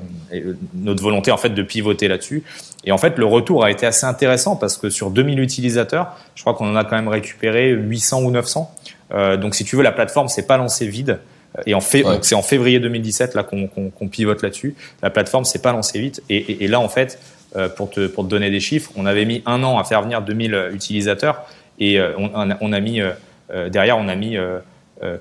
[0.72, 2.42] notre volonté en fait de pivoter là-dessus.
[2.84, 6.40] Et en fait, le retour a été assez intéressant parce que sur 2000 utilisateurs, je
[6.40, 8.74] crois qu'on en a quand même récupéré 800 ou 900.
[9.12, 11.18] Euh, donc, si tu veux, la plateforme s'est pas lancée vide.
[11.64, 12.18] Et en fait, ouais.
[12.22, 14.74] c'est en février 2017 là qu'on qu qu pivote là-dessus.
[15.02, 16.22] La plateforme s'est pas lancée vite.
[16.28, 17.18] Et, et, et, là, en fait,
[17.56, 20.02] euh, pour te pour te donner des chiffres, on avait mis un an à faire
[20.02, 21.46] venir 2000 utilisateurs
[21.78, 24.36] et euh, on, on, a mis euh, derrière, on a mis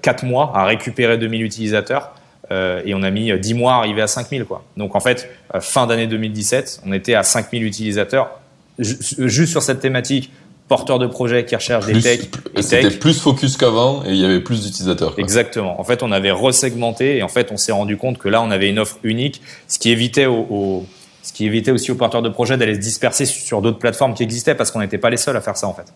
[0.01, 2.13] quatre mois à récupérer 2000 utilisateurs.
[2.51, 4.63] et on a mis 10 mois à arriver à 5000 quoi.
[4.75, 8.39] Donc en fait, fin d'année 2017, on était à 5000 utilisateurs
[8.79, 10.31] juste sur cette thématique
[10.67, 12.31] porteurs de projets qui recherchent plus, des techs.
[12.59, 15.13] C'était plus focus qu'avant et il y avait plus d'utilisateurs.
[15.17, 15.79] Exactement.
[15.79, 18.51] En fait, on avait resegmenté et en fait, on s'est rendu compte que là, on
[18.51, 20.85] avait une offre unique, ce qui évitait aux, aux
[21.25, 24.21] ce qui évitait aussi aux porteurs de projets d'aller se disperser sur d'autres plateformes qui
[24.21, 25.91] existaient parce qu'on n'était pas les seuls à faire ça en fait.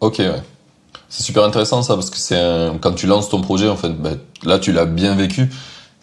[0.00, 0.42] Ok, ouais.
[1.08, 2.40] C'est super intéressant ça parce que c'est
[2.80, 4.10] quand tu lances ton projet en fait, bah,
[4.44, 5.48] là tu l'as bien vécu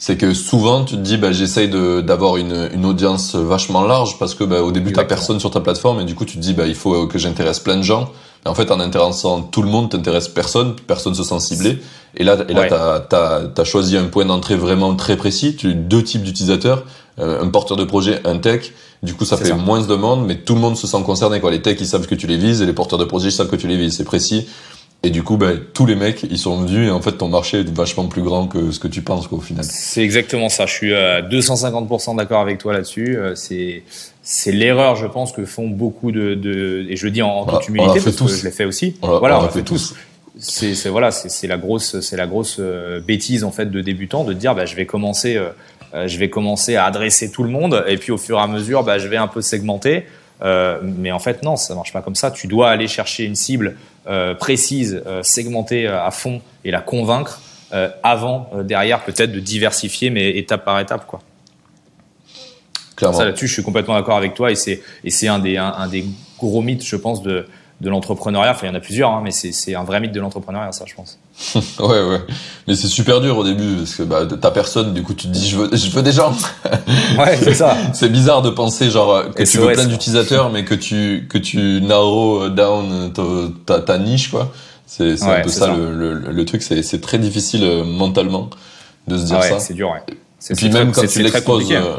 [0.01, 4.17] c'est que souvent tu te dis bah j'essaye de d'avoir une, une audience vachement large
[4.17, 6.41] parce que bah, au début t'as personne sur ta plateforme et du coup tu te
[6.41, 8.09] dis bah il faut que j'intéresse plein de gens.
[8.43, 11.77] Et en fait en intéressant tout le monde t'intéresses personne personne se sent ciblé
[12.17, 12.69] et là et là ouais.
[12.69, 15.55] t'as t'as t'as choisi un point d'entrée vraiment très précis.
[15.55, 16.83] Tu deux types d'utilisateurs
[17.19, 18.71] euh, un porteur de projet un tech.
[19.03, 19.55] Du coup ça fait ça.
[19.55, 21.51] moins de demandes mais tout le monde se sent concerné quoi.
[21.51, 23.49] Les techs ils savent que tu les vises et les porteurs de projet ils savent
[23.49, 23.97] que tu les vises.
[23.97, 24.47] C'est précis
[25.03, 27.61] et du coup, bah, tous les mecs, ils sont venus et en fait, ton marché
[27.61, 29.63] est vachement plus grand que ce que tu penses, quoi, au final.
[29.63, 30.67] C'est exactement ça.
[30.67, 33.17] Je suis à 250% d'accord avec toi là-dessus.
[33.17, 33.81] Euh, c'est,
[34.21, 37.67] c'est l'erreur, je pense, que font beaucoup de, de et je le dis en, toute
[37.67, 38.27] humilité parce tous.
[38.27, 38.95] que je l'ai fait aussi.
[39.01, 39.95] On voilà, on, on fait tous.
[40.37, 43.81] C'est, c'est voilà, c'est, c'est la grosse, c'est la grosse euh, bêtise en fait de
[43.81, 47.49] débutant de dire, bah, je vais commencer, euh, je vais commencer à adresser tout le
[47.49, 50.05] monde et puis au fur et à mesure, bah, je vais un peu segmenter.
[50.43, 52.31] Euh, mais en fait, non, ça marche pas comme ça.
[52.31, 53.75] Tu dois aller chercher une cible
[54.39, 57.41] précise, euh, segmentée à fond et la convaincre
[58.03, 61.21] avant, derrière, peut-être de diversifier, mais étape par étape, quoi.
[62.97, 63.17] Clairement.
[63.17, 65.73] Ça là-dessus, je suis complètement d'accord avec toi et c'est et c'est un des un,
[65.77, 66.05] un, des
[66.37, 67.47] gros mythes, je pense, de
[67.81, 68.51] de l'entrepreneuriat.
[68.51, 70.85] Enfin, il y en a plusieurs, hein, mais c'est un vrai mythe de l'entrepreneuriat, ça,
[70.87, 71.17] je pense.
[71.79, 72.21] ouais, ouais.
[72.67, 75.31] Mais c'est super dur au début parce que bah, t'as personne, du coup, tu te
[75.31, 76.31] dis, je veux, je veux des gens.
[77.17, 77.75] ouais, c'est ça.
[77.93, 81.39] c'est bizarre de penser genre que Et tu veux plein d'utilisateurs, mais que tu que
[81.39, 83.11] tu narrow down
[83.65, 84.51] ta, ta niche, quoi.
[84.85, 85.73] C'est ouais, un peu ça, ça.
[85.73, 86.61] Le, le, le, truc.
[86.61, 88.49] C'est très difficile euh, mentalement
[89.07, 89.59] de se dire ah ouais, ça.
[89.59, 90.01] C'est dur, ouais.
[90.49, 91.97] Et puis même quand tu l'exposes, euh,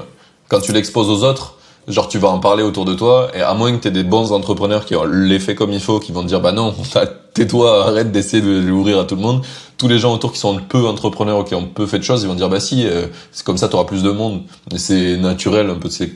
[0.49, 1.57] quand tu l'exposes aux autres
[1.89, 4.05] genre tu vas en parler autour de toi et à moins que tu aies des
[4.05, 6.75] bons entrepreneurs qui ont l'effet comme il faut qui vont te dire bah non
[7.35, 9.43] tais-toi arrête d'essayer de l'ouvrir à tout le monde.
[9.79, 12.23] Tous les gens autour qui sont peu entrepreneurs ou qui ont peu fait de choses
[12.23, 14.43] ils vont dire bah si euh, c'est comme ça tu auras plus de monde.
[14.77, 16.13] C'est naturel un peu c'est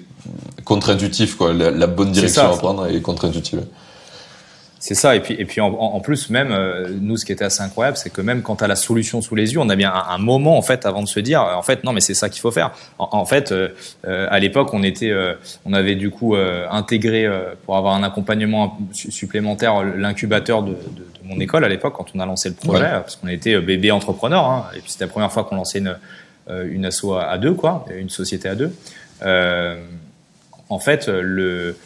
[0.65, 1.53] contre-intuitif quoi.
[1.53, 3.63] La, la bonne direction à prendre est contre-intuitive
[4.87, 5.17] C'est ça.
[5.17, 8.11] Et puis, et puis en, plus, même, euh, nous, ce qui était assez incroyable, c'est
[8.11, 10.57] que même quand tu as la solution sous les yeux, on a bien un, moment,
[10.57, 12.71] en fait, avant de se dire, en fait, non, mais c'est ça qu'il faut faire.
[13.01, 13.71] En, fait, euh,
[14.07, 15.13] euh, à l'époque, on était,
[15.65, 17.29] on avait du coup intégré,
[17.65, 22.27] pour avoir un accompagnement supplémentaire, l'incubateur de, de, mon école à l'époque, quand on a
[22.27, 25.43] lancé le projet, parce qu'on était bébé entrepreneur, hein, et puis c'était la première fois
[25.43, 25.97] qu'on lançait une,
[26.49, 28.73] une asso à, deux, quoi, une société à deux.
[30.69, 31.77] en fait, le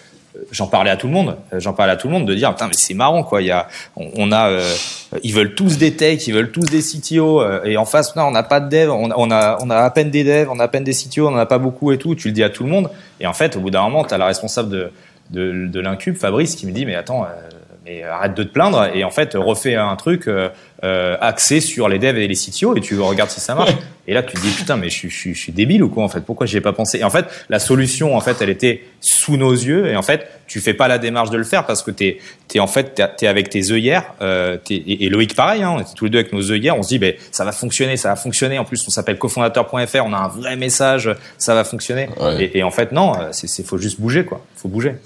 [0.53, 1.37] j'en parlais à tout le monde.
[1.57, 3.43] J'en parlais à tout le monde de dire putain mais c'est marrant quoi.
[3.43, 4.75] Il y a, on, a, euh,
[5.23, 8.25] ils veulent tous des techs, ils veulent tous des CTO euh, et en face non
[8.25, 10.59] on n'a pas de dev, on, on, a on a à peine des devs, on
[10.61, 12.15] a à peine des CTO, on n'en a pas beaucoup et tout.
[12.15, 12.91] Tu le dis à tout le monde
[13.21, 14.93] et en fait au bout d'un moment tu as la responsable de
[15.31, 17.29] de, de l'incube Fabrice qui me dit mais attends euh,
[17.85, 20.29] mais arrête de te plaindre et en fait refais un truc
[20.83, 23.73] euh, axé sur les devs et les CTO et tu regardes si ça marche.
[24.09, 26.09] Et là, tu te dis putain, mais je, je, je suis débile ou quoi en
[26.09, 26.23] fait?
[26.23, 26.99] Pourquoi j'y ai pas pensé?
[26.99, 29.87] Et en fait, la solution, en fait, elle était sous nos yeux.
[29.87, 32.19] Et en fait, tu fais pas la démarche de le faire parce que t'es,
[32.53, 34.15] es en fait, t'es avec tes œillères.
[34.21, 36.77] Euh, et, Loïc, pareil, hein, on était tous les deux avec nos œillères.
[36.77, 38.59] On se dit, ben, ça va fonctionner, ça va fonctionner.
[38.59, 40.05] En plus, on s'appelle cofondateur.fr.
[40.05, 42.09] On a un vrai message, ça va fonctionner.
[42.41, 44.45] Et, et, en fait, non, c'est, c'est faut juste bouger, quoi.
[44.57, 44.97] Faut bouger.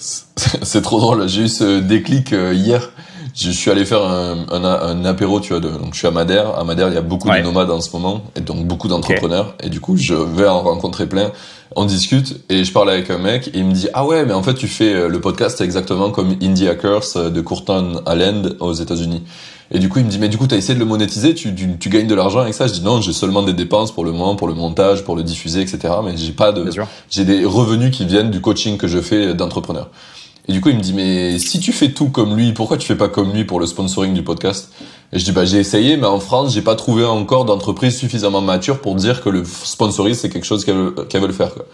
[0.62, 1.28] C'est trop drôle.
[1.28, 2.90] J'ai eu ce déclic euh, hier
[3.34, 6.12] je suis allé faire un, un, un apéro, tu vois, de, donc je suis à
[6.12, 6.56] Madère.
[6.56, 9.54] À Madère, il y a beaucoup de nomades en ce moment, et donc beaucoup d'entrepreneurs.
[9.62, 11.32] Et du coup, je vais en rencontrer plein.
[11.74, 14.34] On discute, et je parle avec un mec, et il me dit, ah ouais, mais
[14.34, 18.54] en fait, tu fais euh, le podcast exactement comme Indie Hackers euh, de Courtney Allen
[18.60, 19.24] aux États-Unis.
[19.72, 21.52] Et du coup, il me dit, mais du coup, t'as essayé de le monétiser, tu,
[21.52, 22.68] tu, tu, gagnes de l'argent avec ça?
[22.68, 25.24] Je dis, non, j'ai seulement des dépenses pour le moment, pour le montage, pour le
[25.24, 25.94] diffuser, etc.
[26.04, 26.70] Mais j'ai pas de,
[27.10, 29.90] j'ai des revenus qui viennent du coaching que je fais d'entrepreneur.
[30.46, 32.86] Et du coup, il me dit, mais si tu fais tout comme lui, pourquoi tu
[32.86, 34.72] fais pas comme lui pour le sponsoring du podcast?
[35.12, 38.42] Et je dis, bah j'ai essayé, mais en France, j'ai pas trouvé encore d'entreprise suffisamment
[38.42, 41.54] mature pour dire que le sponsoring, c'est quelque chose qu'elle veut, faire.
[41.54, 41.64] Quoi.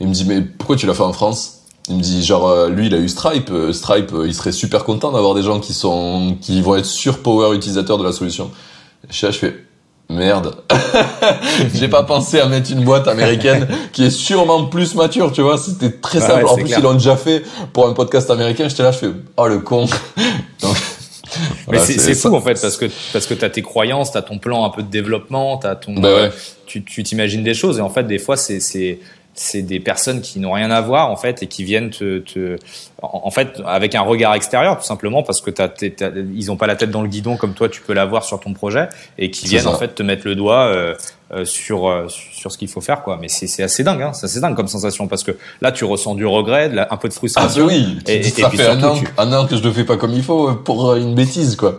[0.00, 1.60] Il me dit, mais pourquoi tu l'as fait en France?
[1.88, 4.52] Il me dit genre euh, lui il a eu Stripe, euh, Stripe euh, il serait
[4.52, 8.12] super content d'avoir des gens qui sont qui vont être sur power utilisateurs de la
[8.12, 8.50] solution.
[9.10, 9.66] je fais
[10.10, 10.54] Merde.
[11.74, 15.58] J'ai pas pensé à mettre une boîte américaine qui est sûrement plus mature, tu vois.
[15.58, 16.46] C'était très simple.
[16.46, 18.68] en plus, ils l'ont déjà fait pour un podcast américain.
[18.68, 19.86] J'étais là, je fais, oh le con.
[21.68, 24.64] Mais c'est fou en fait parce que parce que t'as tes croyances, t'as ton plan
[24.64, 26.28] un peu de développement, t'as ton, bah
[26.66, 29.00] tu tu t'imagines des choses et en fait des fois c'est
[29.34, 32.56] c'est des personnes qui n'ont rien à voir en fait et qui viennent te, te
[33.02, 35.68] en fait avec un regard extérieur tout simplement parce que t'as,
[36.34, 38.52] ils ont pas la tête dans le guidon comme toi tu peux l'avoir sur ton
[38.52, 40.94] projet et qui viennent en fait te mettre le doigt euh,
[41.32, 43.18] euh, sur euh, sur ce qu'il faut faire quoi.
[43.20, 44.12] Mais c'est, c'est assez dingue hein.
[44.12, 47.08] C'est assez dingue comme sensation parce que là tu ressens du regret de un peu
[47.08, 49.84] de frustration ah oui et, ça fait un an, un an que je le fais
[49.84, 51.76] pas comme il faut pour une bêtise quoi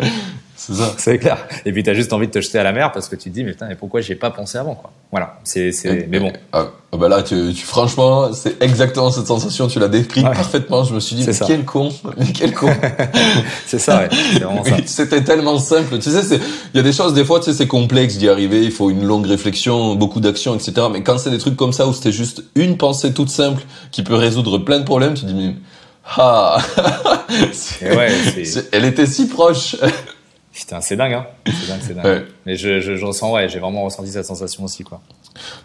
[0.68, 0.96] c'est ça.
[0.98, 1.38] C'est clair.
[1.64, 3.30] Et puis, tu as juste envie de te jeter à la mer parce que tu
[3.30, 4.92] te dis, mais putain, mais pourquoi j'ai pas pensé avant, quoi?
[5.12, 5.38] Voilà.
[5.44, 6.34] C'est, c'est, mais bon.
[6.52, 10.84] Ah, ah, bah là, tu, tu franchement, c'est exactement cette sensation, tu l'as décrit parfaitement.
[10.84, 12.72] Je me suis dit, mais quel con, mais quel con.
[13.68, 14.10] c'est ça, ouais.
[14.12, 14.76] C'est vraiment ça.
[14.88, 16.00] C'était tellement simple.
[16.00, 16.40] Tu sais, c'est,
[16.74, 18.64] il y a des choses, des fois, tu sais, c'est complexe d'y arriver.
[18.64, 20.88] Il faut une longue réflexion, beaucoup d'action, etc.
[20.92, 24.02] Mais quand c'est des trucs comme ça où c'était juste une pensée toute simple qui
[24.02, 25.54] peut résoudre plein de problèmes, tu te dis, mais,
[26.18, 26.58] ah,
[27.82, 28.10] ouais,
[28.72, 29.76] elle était si proche.
[30.56, 31.28] Putain, c'est dingue, hein.
[31.46, 32.26] C'est dingue, c'est dingue.
[32.46, 35.02] Mais je, je, je, ressens, ouais, j'ai vraiment ressenti cette sensation aussi, quoi.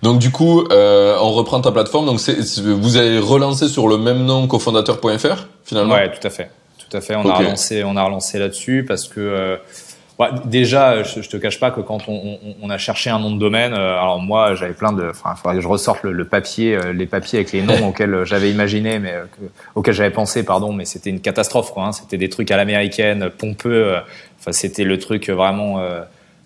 [0.03, 2.07] Donc du coup, euh, on reprend ta plateforme.
[2.07, 5.95] Donc c'est, vous avez relancé sur le même nom cofondateur.fr finalement?
[5.95, 7.15] Ouais, tout à fait, tout à fait.
[7.15, 9.61] On a relancé, on a relancé là-dessus parce que
[10.21, 13.19] euh, déjà, je, je, te cache pas que quand on, on, on, a cherché un
[13.19, 16.03] nom de domaine, euh, alors moi j'avais plein de, enfin, il faudrait que je ressorte
[16.03, 19.15] le, papier, euh, les papiers avec les noms auxquels j'avais imaginé, mais
[19.75, 21.87] auxquels j'avais pensé, pardon, mais c'était une catastrophe, quoi.
[21.87, 21.93] Hein.
[21.93, 23.97] C'était des trucs à l'américaine, pompeux.
[24.41, 26.01] Enfin, c'était le truc vraiment euh,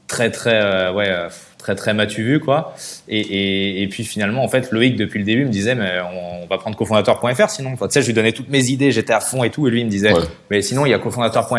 [0.06, 1.28] très très euh, ouais euh,
[1.64, 2.74] très très matu vu quoi.
[3.08, 6.46] Et, et, et, puis finalement en fait Loïc depuis le début me disait mais on,
[6.46, 7.70] va prendre cofondateur.fr sinon.
[7.72, 9.70] Enfin, tu sais je lui donnais toutes mes idées, j'étais à fond et tout et
[9.70, 10.12] lui il me disait
[10.50, 11.54] mais sinon il y a cofondateur.fr,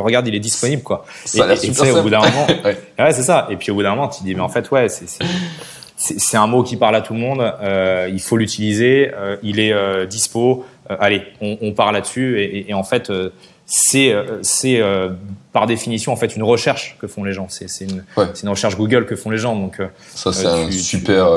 [0.00, 1.04] regarde il est disponible quoi.
[1.26, 2.46] Ça et, et au bout d'un moment
[2.98, 3.46] ouais, c'est ça.
[3.50, 5.06] Et puis au bout d'un moment tu dis mais en fait ouais c'est
[5.96, 7.40] c'est un mot qui parle à tout le monde.
[7.40, 9.12] Euh, il faut l'utiliser.
[9.14, 10.64] Euh, il est euh, dispo.
[10.88, 12.40] allez, on, on part là-dessus.
[12.40, 13.12] Et, et, en fait,
[13.66, 15.10] c'est euh, c'est euh,
[15.52, 17.46] par définition en fait une recherche que font les gens.
[17.48, 18.04] C'est c'est une,
[18.42, 19.56] une recherche Google que font les gens.
[19.56, 21.28] Donc euh, ça c'est un super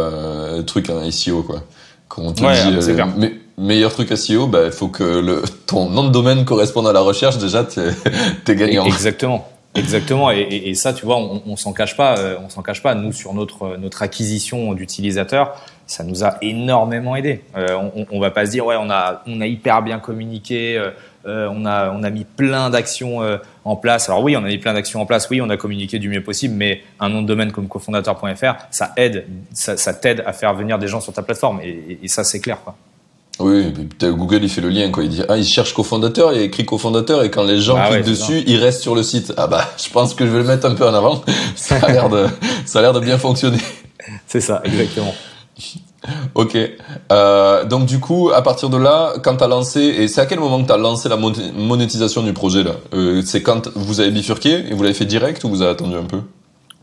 [0.65, 1.63] truc un SEO quoi.
[2.07, 6.03] Quand on te dit mais, meilleur truc SEO, bah il faut que le ton nom
[6.03, 7.37] de domaine corresponde à la recherche.
[7.37, 7.91] Déjà t'es
[8.47, 8.85] es gagnant.
[8.85, 9.49] Exactement.
[9.77, 12.95] Exactement, et, et, ça, tu vois, on, on s'en cache pas, on s'en cache pas.
[12.95, 17.41] Nous, sur notre notre acquisition d'utilisateurs, ça nous a énormément aidé.
[17.57, 20.81] on, on, va pas se dire, ouais, on a on a hyper bien communiqué,
[21.27, 24.09] euh, on, a, on a mis plein d'actions euh, en place.
[24.09, 25.27] Alors oui, on a mis plein d'actions en place.
[25.29, 28.91] Oui, on a communiqué du mieux possible, mais un nom de domaine comme cofondateur.fr, ça
[28.97, 31.61] aide, ça, t'aide à faire venir des gens sur ta plateforme.
[31.61, 32.59] Et, ça, c'est clair.
[32.63, 32.75] Quoi.
[33.39, 35.03] Oui, Google il fait le lien quoi.
[35.03, 38.05] Il dit ah il cherche cofondateur, il écrit cofondateur et quand les gens ah cliquent
[38.05, 39.33] dessus, ils restent sur le site.
[39.35, 41.21] Ah bah je pense que je vais le mettre un peu en avant.
[41.55, 42.27] Ça a l'air de
[42.65, 43.57] ça a l'air de bien fonctionner.
[44.25, 45.13] C'est ça, exactement.
[46.35, 46.57] ok.
[47.11, 50.25] Euh, donc du coup, à partir de là, quand tu as lancé, et c'est à
[50.25, 52.75] quel moment que tu as lancé la monétisation du projet là?
[52.93, 55.95] Euh, C'est quand vous avez bifurqué et vous l'avez fait direct ou vous avez attendu
[55.95, 56.19] un peu?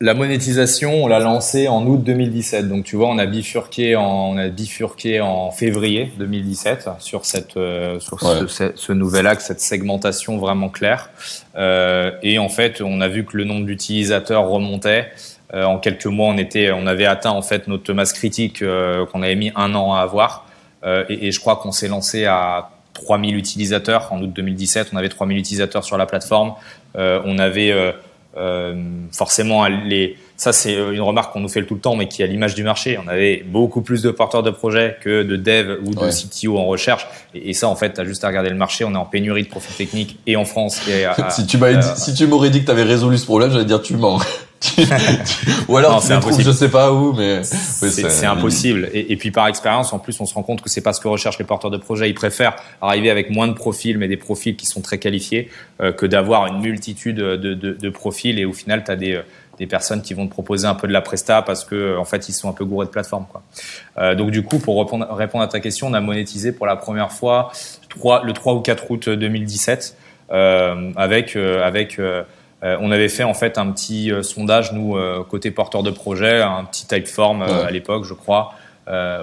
[0.00, 2.68] La monétisation, on l'a lancée en août 2017.
[2.68, 7.56] Donc tu vois, on a bifurqué en, on a bifurqué en février 2017 sur cette
[7.56, 11.10] euh, sur ce, ce, nouvel axe, cette segmentation vraiment claire.
[11.56, 15.08] Et en fait, on a vu que le nombre d'utilisateurs remontait.
[15.54, 19.04] Euh, en quelques mois, on était, on avait atteint en fait notre masse critique euh,
[19.06, 20.46] qu'on avait mis un an à avoir.
[20.84, 24.88] Euh, et, et, je crois qu'on s'est lancé à 3000 utilisateurs en août 2017.
[24.92, 26.54] On avait 3000 utilisateurs sur la plateforme.
[26.94, 27.94] on avait
[28.34, 28.74] euh,
[29.12, 32.24] forcément, les, ça c'est une remarque qu'on nous fait tout le temps, mais qui est
[32.24, 32.98] à l'image du marché.
[33.04, 36.64] On avait beaucoup plus de porteurs de projets que de devs ou de CTO en
[36.64, 37.06] recherche.
[37.34, 38.84] Et, ça, en fait, tu as juste à regarder le marché.
[38.84, 40.80] On est en pénurie de profils techniques et en France.
[40.88, 42.26] Et si tu m'aurais dit, si dit
[42.60, 44.18] que tu avais résolu ce problème, j'allais dire tu mens.
[45.68, 46.44] Ou alors c'est impossible.
[46.44, 48.88] je sais pas où, mais c'est impossible.
[48.92, 51.00] Et, et, puis par expérience, en plus, on se rend compte que c'est pas ce
[51.00, 52.08] que recherchent les porteurs de projets.
[52.08, 55.92] Ils préfèrent arriver avec moins de profils, mais des profils qui sont très qualifiés, euh,
[55.92, 58.38] que d'avoir une multitude de, de, de, profils.
[58.38, 59.20] Et au final, tu as des,
[59.58, 62.28] des personnes qui vont te proposer un peu de la presta parce que en fait,
[62.28, 63.26] ils sont un peu gourés de plateforme.
[63.30, 63.42] Quoi.
[63.98, 66.76] Euh, donc du coup, pour répondre, répondre à ta question, on a monétisé pour la
[66.76, 67.50] première fois
[67.90, 69.96] 3, le 3 ou 4 août 2017
[70.30, 71.98] euh, avec avec
[72.62, 75.90] euh, on avait fait en fait un petit euh, sondage nous euh, côté porteur de
[75.90, 78.54] projet, un petit typeform à l'époque, je crois.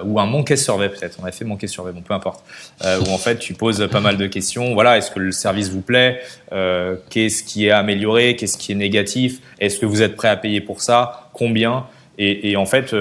[0.04, 1.18] ou un monkey survey peut-être.
[1.22, 2.44] On a fait monkey survey, bon peu importe.
[2.82, 4.74] où en fait tu poses pas mal de questions.
[4.74, 6.20] Voilà, est-ce que le service vous plaît?
[7.10, 8.36] Qu'est-ce qui est amélioré?
[8.36, 9.40] Qu'est-ce qui est négatif?
[9.58, 11.30] Est-ce que vous êtes prêt à payer pour ça?
[11.32, 11.86] Combien?
[12.18, 12.94] Et, et, en fait,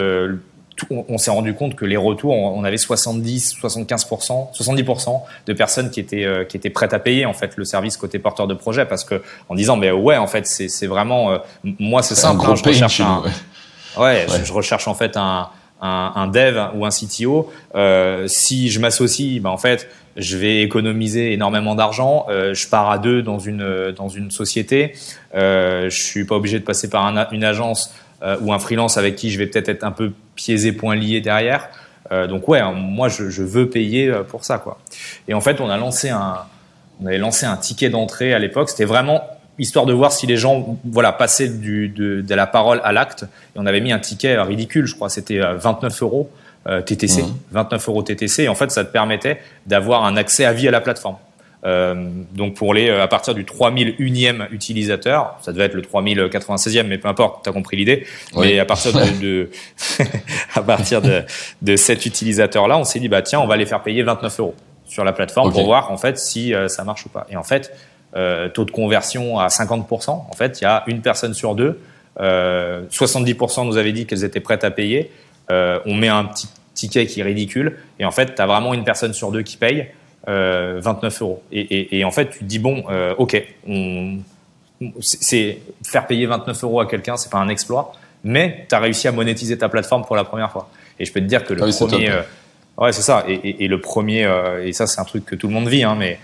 [0.89, 5.99] on, s'est rendu compte que les retours, on, avait 70, 75%, 70% de personnes qui
[5.99, 8.85] étaient euh, qui étaient prêtes à payer en fait le service côté porteur de projet
[8.85, 12.45] parce que en disant mais ouais en fait c'est c'est vraiment euh, moi c'est simple,
[12.45, 13.23] hein, je recherche un,
[13.97, 15.49] ouais, Je, recherche en fait un
[15.81, 17.51] un, un dev ou un CTO.
[17.75, 22.25] Euh, si je m'associe, ben en fait, je vais économiser énormément d'argent.
[22.29, 24.93] Euh, je pars à deux dans une dans une société.
[25.35, 29.15] Euh, je suis pas obligé de passer par une agence euh, ou un freelance avec
[29.15, 31.69] qui je vais peut-être être un peu pieds et poings liés derrière.
[32.11, 34.77] Euh, donc ouais, hein, moi je, je, veux payer euh, pour ça quoi.
[35.27, 36.39] Et en fait, on a lancé un,
[37.01, 38.69] on avait lancé un ticket d'entrée à l'époque.
[38.69, 39.23] C'était vraiment
[39.57, 43.23] histoire de voir si les gens voilà passaient du, de, de la parole à l'acte.
[43.23, 46.29] Et on avait mis un ticket ridicule, je crois, c'était 29 euros
[46.85, 48.43] TTC, 29 euros TTC.
[48.43, 51.15] Et en fait, ça te permettait d'avoir un accès à vie à la plateforme.
[51.65, 56.83] Euh, donc pour les euh, à partir du 3001e utilisateur, ça devait être le 3096e,
[56.83, 58.05] mais peu importe, tu as compris l'idée.
[58.37, 59.49] Mais à partir de, de
[60.55, 61.23] à partir de,
[61.61, 64.55] de cet utilisateur-là, on s'est dit bah tiens, on va les faire payer 29 euros
[64.85, 67.27] sur la plateforme pour voir en fait si euh, ça marche ou pas.
[67.29, 67.75] Et en fait,
[68.15, 70.09] euh, taux de conversion à 50%.
[70.09, 71.79] En fait, il y a une personne sur deux.
[72.19, 75.09] 70% nous avaient dit qu'elles étaient prêtes à payer.
[75.49, 78.83] on met un petit ticket qui est ridicule et en fait, tu as vraiment une
[78.83, 79.87] personne sur deux qui paye.
[80.27, 81.43] 29 euh, euros.
[81.51, 83.41] Et, en fait, tu te dis bon, euh, ok,
[85.01, 89.07] c'est faire payer 29 euros à quelqu'un, c'est pas un exploit, mais tu as réussi
[89.07, 90.69] à monétiser ta plateforme pour la première fois.
[90.99, 92.21] Et je peux te dire que le ah premier, euh,
[92.77, 93.23] ouais, c'est ça.
[93.27, 94.29] Et, le premier,
[94.63, 96.19] et ça c'est un truc que tout le monde vit, hein, mais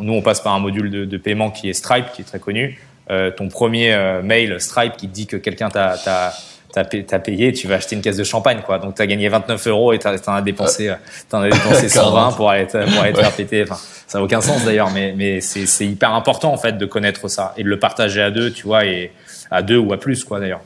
[0.00, 2.78] nous on passe par un module de, paiement qui est Stripe, qui est très connu.
[3.08, 6.34] ton premier mail Stripe qui te dit que quelqu'un t'a
[6.82, 8.78] t'as payé, tu vas acheter une caisse de champagne, quoi.
[8.78, 10.92] Donc t'as gagné 29 euros et t'en as dépensé,
[11.28, 13.62] t'en as dépensé 120 pour aller pour aller te faire péter.
[13.62, 17.28] Enfin, ça n'a aucun sens d'ailleurs, mais mais c'est hyper important en fait de connaître
[17.28, 19.12] ça et de le partager à deux, tu vois, et
[19.50, 20.60] à deux ou à plus, quoi d'ailleurs.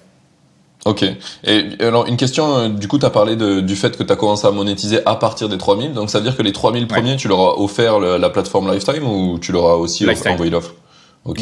[0.84, 1.04] Ok.
[1.44, 4.12] Et alors une question, euh, du coup, tu as parlé de, du fait que tu
[4.12, 5.92] as commencé à monétiser à partir des 3000.
[5.92, 9.06] Donc ça veut dire que les 3000 premiers, tu leur as offert la plateforme Lifetime
[9.06, 10.74] ou tu leur as aussi envoyé l'offre?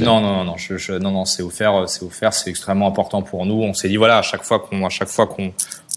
[0.01, 3.63] Non, non, non, je, non, non, c'est offert, c'est offert, c'est extrêmement important pour nous.
[3.63, 5.53] On s'est dit voilà, à chaque fois qu'on, à chaque fois qu'on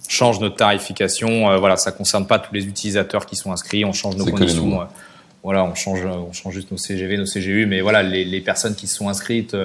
[0.08, 3.94] change notre tarification, euh, voilà, ça concerne pas tous les utilisateurs qui sont inscrits, on
[3.94, 4.82] change nos conditions.
[4.82, 4.86] Euh,
[5.44, 8.76] voilà, on change, on change juste nos CGV, nos CGU, mais voilà, les, les personnes
[8.76, 9.56] qui sont inscrites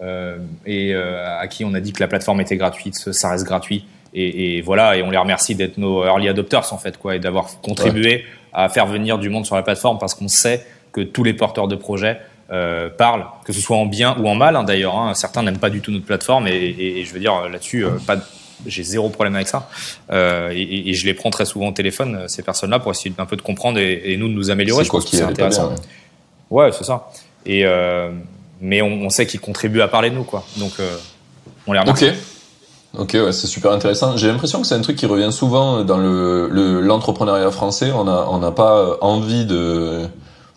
[0.00, 3.84] euh, et à qui on a dit que la plateforme était gratuite, ça reste gratuit.
[4.14, 7.18] Et, et voilà, et on les remercie d'être nos early adopters en fait, quoi, et
[7.18, 11.22] d'avoir contribué à faire venir du monde sur la plateforme parce qu'on sait que tous
[11.22, 12.18] les porteurs de projets
[12.52, 14.96] euh, parlent, que ce soit en bien ou en mal hein, d'ailleurs.
[14.98, 15.14] Hein.
[15.14, 18.16] Certains n'aiment pas du tout notre plateforme et, je veux dire là-dessus, euh, pas
[18.66, 19.70] j'ai zéro problème avec ça.
[20.12, 23.24] Euh, et, je les prends très souvent au téléphone, euh, ces personnes-là, pour essayer un
[23.24, 24.84] peu de comprendre et, nous de nous améliorer.
[24.84, 25.74] Je pense que c'est intéressant.
[26.50, 27.10] ouais, c'est ça.
[27.46, 27.64] Et
[28.60, 30.44] mais on, sait qu'ils contribuent à parler de nous, quoi.
[30.56, 30.72] Donc
[31.66, 32.08] on les remercie.
[32.08, 32.14] Ok.
[32.98, 34.16] Ok, ouais, c'est super intéressant.
[34.16, 37.92] J'ai l'impression que c'est un truc qui revient souvent dans le l'entrepreneuriat français.
[37.94, 40.08] On a on n'a pas envie de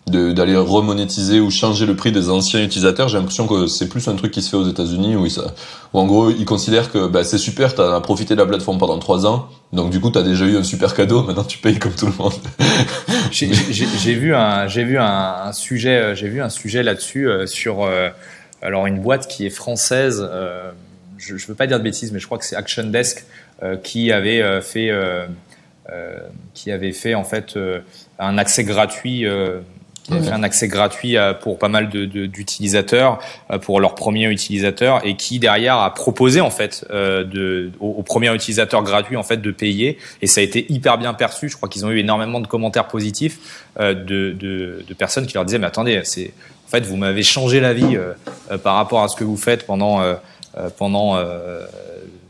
[0.06, 3.08] d'aller remonétiser ou changer le prix des anciens utilisateurs.
[3.08, 5.54] J'ai l'impression que c'est plus un truc qui se fait aux États-Unis où, ça,
[5.94, 8.98] où en gros ils considèrent que bah, c'est super, t'as profité de la plateforme pendant
[8.98, 11.22] trois ans, donc du coup t'as déjà eu un super cadeau.
[11.26, 12.34] Maintenant tu payes comme tout le monde.
[13.30, 13.46] j'ai
[14.14, 18.10] vu un j'ai vu un, sujet euh, j'ai vu un sujet là-dessus euh, sur euh,
[18.60, 20.22] alors une boîte qui est française.
[21.16, 23.24] je, je veux pas dire de bêtises, mais je crois que c'est Action Desk
[23.82, 24.90] qui avait fait
[26.52, 27.58] qui avait fait en fait
[28.18, 29.26] un accès gratuit
[30.04, 33.94] qui a fait un accès gratuit euh, pour pas mal d'utilisateurs, de, euh, pour leurs
[33.94, 39.16] premiers utilisateurs, et qui derrière a proposé en fait euh, de, aux, premiers utilisateurs gratuits
[39.16, 41.48] en fait de payer, et ça a été hyper bien perçu.
[41.48, 45.44] Je crois qu'ils ont eu énormément de commentaires positifs de, de, de, personnes qui leur
[45.44, 46.32] disaient mais attendez, c'est
[46.66, 47.98] en fait vous m'avez changé la vie
[48.62, 50.00] par rapport à ce que vous faites pendant
[50.76, 51.18] pendant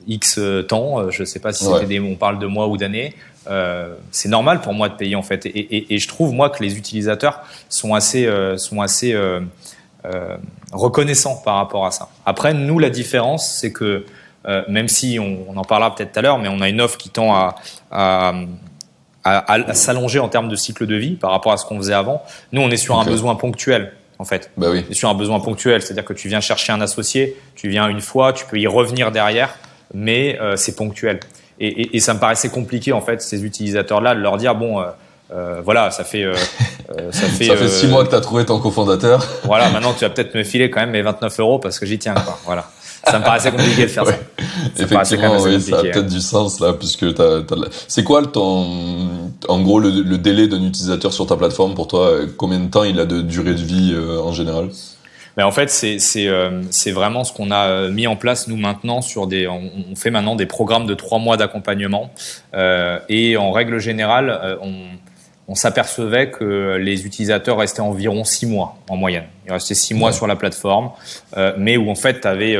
[0.06, 1.10] X temps.
[1.10, 3.14] Je sais pas si c'était des, on parle de mois ou d'années.
[3.48, 5.46] Euh, c'est normal pour moi de payer en fait.
[5.46, 9.40] Et, et, et, je trouve moi que les utilisateurs sont assez, euh, sont assez euh,
[10.72, 12.08] reconnaissants par rapport à ça.
[12.24, 14.04] Après, nous, la différence, c'est que
[14.68, 16.98] même si on, on en parlera peut-être tout à l'heure, mais on a une offre
[16.98, 17.54] qui tend à,
[17.90, 18.34] à,
[19.24, 21.94] à, à s'allonger en termes de cycle de vie par rapport à ce qu'on faisait
[21.94, 22.22] avant.
[22.52, 23.94] Nous, on est sur un besoin ponctuel.
[24.18, 24.84] En fait, bah oui.
[24.92, 28.32] sur un besoin ponctuel, c'est-à-dire que tu viens chercher un associé, tu viens une fois,
[28.32, 29.56] tu peux y revenir derrière,
[29.92, 31.20] mais c'est ponctuel.
[31.60, 34.80] Et, et, et, ça me paraissait compliqué en fait ces utilisateurs-là de leur dire bon.
[34.80, 34.84] Euh,
[35.32, 36.34] euh voilà, ça fait, euh,
[36.98, 39.26] euh ça fait, ça fait six mois que tu as trouvé ton cofondateur.
[39.44, 41.98] Voilà, maintenant tu vas peut-être me filer quand même mes 29 euros parce que j'y
[41.98, 42.14] tiens.
[42.14, 42.38] Quoi.
[42.44, 42.66] Voilà,
[43.06, 44.12] ça me paraissait compliqué de faire ça.
[44.12, 44.82] ça.
[44.82, 47.56] Effectivement, oui, ça a peut-être du sens là, puisque t'as, t'as...
[47.88, 49.08] c'est quoi ton,
[49.48, 52.18] en gros, le, le délai d'un utilisateur sur ta plateforme pour toi?
[52.36, 54.68] Combien de temps il a de durée de vie en général?
[55.36, 58.46] Mais en fait, c'est c'est euh, c'est vraiment ce qu'on a euh, mis en place
[58.48, 59.48] nous maintenant sur des.
[59.48, 62.10] On, on fait maintenant des programmes de trois mois d'accompagnement
[62.54, 64.74] euh, et en règle générale, euh, on
[65.46, 69.26] on s'apercevait que les utilisateurs restaient environ six mois en moyenne.
[69.44, 70.90] Ils restaient six mois sur la plateforme,
[71.36, 72.56] euh, mais où en fait, tu avais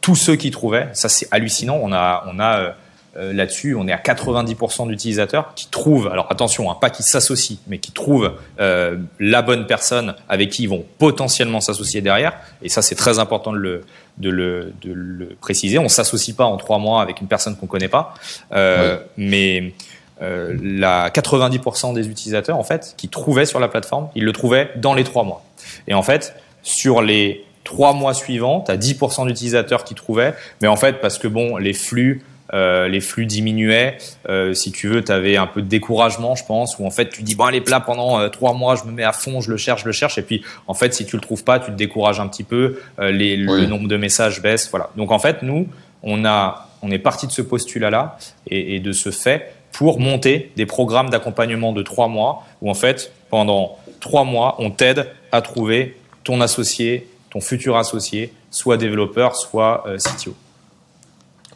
[0.00, 0.88] tous ceux qui trouvaient.
[0.94, 1.78] Ça, c'est hallucinant.
[1.82, 2.74] On a on a
[3.18, 7.58] euh, là-dessus, on est à 90% d'utilisateurs qui trouvent, alors attention, hein, pas qui s'associent,
[7.66, 12.34] mais qui trouvent euh, la bonne personne avec qui ils vont potentiellement s'associer derrière.
[12.62, 13.84] Et ça, c'est très important de le,
[14.18, 15.78] de le, de le préciser.
[15.78, 18.14] On s'associe pas en trois mois avec une personne qu'on connaît pas,
[18.52, 19.72] euh, mais
[20.20, 24.70] euh, la 90% des utilisateurs, en fait, qui trouvaient sur la plateforme, ils le trouvaient
[24.76, 25.44] dans les trois mois.
[25.86, 30.68] Et en fait, sur les trois mois suivants, tu as 10% d'utilisateurs qui trouvaient, mais
[30.68, 32.22] en fait, parce que bon, les flux
[32.54, 33.98] euh, les flux diminuaient.
[34.28, 37.10] Euh, si tu veux, tu avais un peu de découragement, je pense, où en fait
[37.10, 39.50] tu dis bon allez là pendant euh, trois mois, je me mets à fond, je
[39.50, 41.70] le cherche, je le cherche, et puis en fait si tu le trouves pas, tu
[41.70, 44.90] te décourages un petit peu, les, le nombre de messages baisse, voilà.
[44.96, 45.68] Donc en fait nous,
[46.02, 50.00] on a, on est parti de ce postulat là et, et de ce fait pour
[50.00, 55.06] monter des programmes d'accompagnement de trois mois où en fait pendant trois mois on t'aide
[55.32, 60.34] à trouver ton associé, ton futur associé, soit développeur, soit CTO.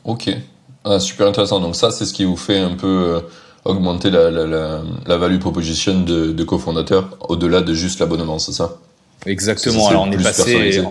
[0.05, 0.31] Ok,
[0.85, 1.61] ah, super intéressant.
[1.61, 3.21] Donc ça, c'est ce qui vous fait un peu euh,
[3.65, 8.53] augmenter la, la, la, la, value proposition de, de cofondateur au-delà de juste l'abonnement, c'est
[8.53, 8.79] ça?
[9.27, 9.89] Exactement.
[9.89, 10.83] Alors on est passé.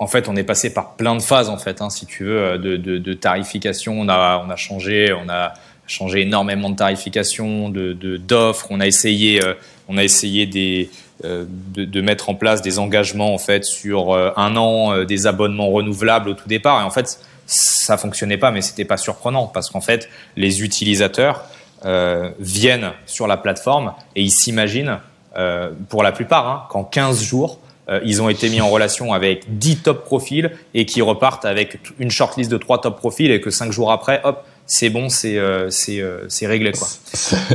[0.00, 2.38] En fait, on est passé par plein de phases en fait, hein, si tu veux,
[2.38, 3.98] euh, de, de, de, tarification.
[3.98, 5.54] On a, on a changé, on a
[5.86, 8.66] changé énormément de tarification, de d'offres.
[8.70, 9.54] On a essayé, euh,
[9.88, 10.90] on a essayé des
[11.22, 16.28] de, de, mettre en place des engagements en fait sur un an, des abonnements renouvelables
[16.28, 16.80] au tout départ.
[16.80, 21.44] Et en fait, ça fonctionnait pas, mais c'était pas surprenant parce qu'en fait, les utilisateurs
[21.84, 24.98] euh, viennent sur la plateforme et ils s'imaginent,
[25.36, 27.58] euh, pour la plupart, hein, qu'en 15 jours,
[27.90, 31.80] euh, ils ont été mis en relation avec 10 top profils et qui repartent avec
[31.98, 35.36] une shortlist de 3 top profils et que 5 jours après, hop, c'est bon, c'est
[35.36, 36.88] euh, c'est euh, c'est réglé quoi.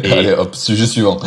[0.04, 1.20] Et Allez, hop, sujet suivant.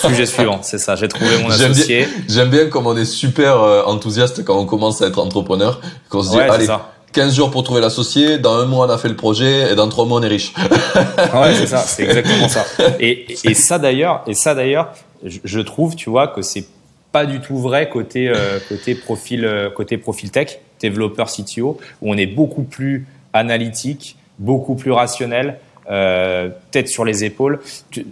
[0.00, 0.96] Sujet suivant, c'est ça.
[0.96, 2.08] J'ai trouvé mon associé.
[2.28, 6.22] J'aime bien, comme on est super euh, enthousiaste quand on commence à être entrepreneur, qu'on
[6.22, 6.90] se dit allez, ça.
[7.12, 9.88] 15 jours pour trouver l'associé, dans un mois on a fait le projet et dans
[9.88, 10.52] trois mois on est riche.
[10.56, 12.64] ouais, c'est ça, c'est exactement ça.
[13.00, 14.92] Et, et ça d'ailleurs, et ça d'ailleurs,
[15.22, 16.66] je trouve, tu vois, que c'est
[17.12, 22.12] pas du tout vrai côté euh, côté profil euh, côté profil tech, développeur CTO, où
[22.12, 25.58] on est beaucoup plus analytique, beaucoup plus rationnel,
[25.90, 27.60] euh, tête sur les épaules.
[27.90, 28.06] Tu,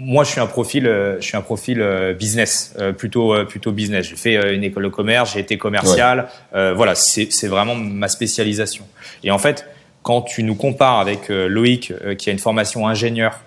[0.00, 3.72] moi, je suis un profil, euh, je suis un profil euh, business, euh, plutôt plutôt
[3.72, 4.06] business.
[4.06, 6.28] J'ai fait une école de commerce, j'ai été commercial.
[6.52, 8.84] voilà, c'est vraiment ma spécialisation.
[9.24, 9.66] Et en fait,
[10.02, 13.40] quand tu nous compares avec Loïc, qui a une formation ingénieur,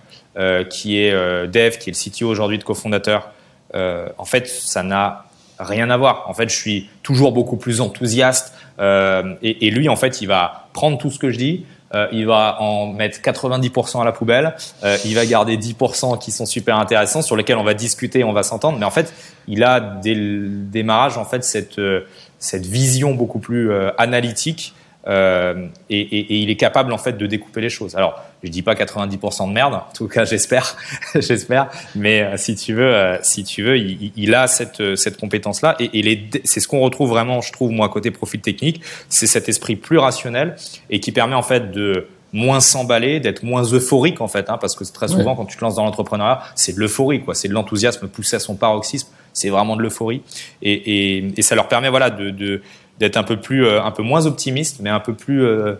[0.69, 1.11] qui est
[1.47, 3.31] dev, qui est le CTO aujourd'hui de cofondateur,
[3.73, 5.25] en fait, ça n'a
[5.57, 6.25] rien à voir.
[6.27, 8.53] En fait, je suis toujours beaucoup plus enthousiaste.
[8.79, 12.25] Et, et, lui, en fait, il va prendre tout ce que je dis, euh, il
[12.25, 16.77] va en mettre 90% à la poubelle, euh, il va garder 10% qui sont super
[16.77, 18.77] intéressants, sur lesquels on va discuter, on va s'entendre.
[18.77, 19.13] Mais en fait,
[19.47, 22.07] il a dès le démarrage, en fait, cette, euh,
[22.39, 24.73] cette vision beaucoup plus euh, analytique
[25.07, 27.95] euh, et, et, et, il est capable en fait de découper les choses.
[27.95, 30.75] Alors, je dis pas 90% de merde, en tout cas j'espère,
[31.15, 31.69] j'espère.
[31.95, 35.61] Mais euh, si tu veux, euh, si tu veux, il, il a cette cette compétence
[35.61, 39.27] là et, et c'est ce qu'on retrouve vraiment, je trouve moi côté profil technique, c'est
[39.27, 40.55] cet esprit plus rationnel
[40.89, 44.75] et qui permet en fait de moins s'emballer, d'être moins euphorique en fait, hein, parce
[44.75, 47.53] que très souvent quand tu te lances dans l'entrepreneuriat, c'est de l'euphorie quoi, c'est de
[47.53, 50.21] l'enthousiasme poussé à son paroxysme, c'est vraiment de l'euphorie.
[50.61, 50.71] Et,
[51.17, 52.61] et, et, ça leur permet voilà de, de
[53.01, 55.73] d'être un peu plus, euh, un peu moins optimiste, mais un peu plus euh,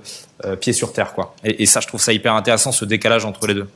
[0.43, 1.35] euh, pied sur terre, quoi.
[1.43, 3.67] Et, ça, je trouve ça hyper intéressant, ce décalage entre les deux.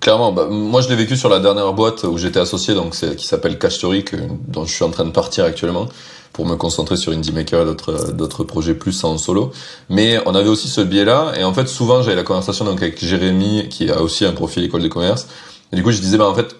[0.00, 3.26] Clairement, bah, moi je l'ai vécu sur la dernière boîte où j'étais associé, donc qui
[3.26, 5.88] s'appelle Cash dont je suis en train de partir actuellement
[6.32, 9.52] pour me concentrer sur Indie Maker et d'autres d'autres projets plus en solo.
[9.90, 13.04] Mais on avait aussi ce biais-là, et en fait souvent j'avais la conversation donc avec
[13.04, 15.28] Jérémy qui a aussi un profil école de commerce.
[15.72, 16.56] Et du coup je disais bah en fait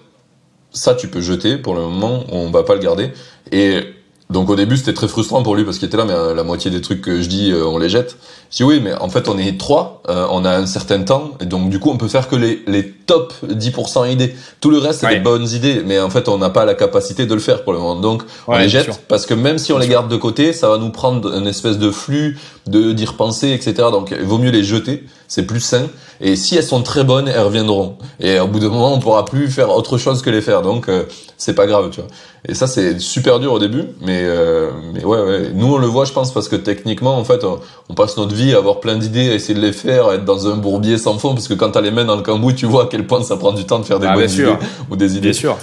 [0.71, 3.11] ça tu peux jeter pour le moment, on va pas le garder.
[3.51, 3.92] Et
[4.33, 6.43] donc au début c'était très frustrant pour lui parce qu'il était là mais euh, la
[6.43, 8.17] moitié des trucs que je dis euh, on les jette.
[8.51, 11.31] Je dis oui mais en fait on est trois, euh, on a un certain temps
[11.39, 14.35] et donc du coup on peut faire que les, les top 10% idées.
[14.59, 17.27] Tout le reste c'est des bonnes idées mais en fait on n'a pas la capacité
[17.27, 17.95] de le faire pour le moment.
[17.95, 20.79] Donc on les jette parce que même si on les garde de côté ça va
[20.79, 23.73] nous prendre une espèce de flux de d'y repenser etc.
[23.91, 25.87] Donc il vaut mieux les jeter, c'est plus sain.
[26.21, 27.97] Et si elles sont très bonnes elles reviendront.
[28.19, 30.89] Et au bout d'un moment on pourra plus faire autre chose que les faire donc
[31.37, 32.09] c'est pas grave tu vois.
[32.47, 35.87] Et ça c'est super dur au début mais euh, mais ouais, ouais, nous on le
[35.87, 38.95] voit, je pense, parce que techniquement, en fait, on, passe notre vie à avoir plein
[38.95, 41.53] d'idées, à essayer de les faire, à être dans un bourbier sans fond, parce que
[41.53, 43.65] quand t'as les mains dans le cambouis, tu vois à quel point ça prend du
[43.65, 44.55] temps de faire des ah, bonnes idées
[44.89, 45.31] ou des idées.
[45.31, 45.57] Bien sûr.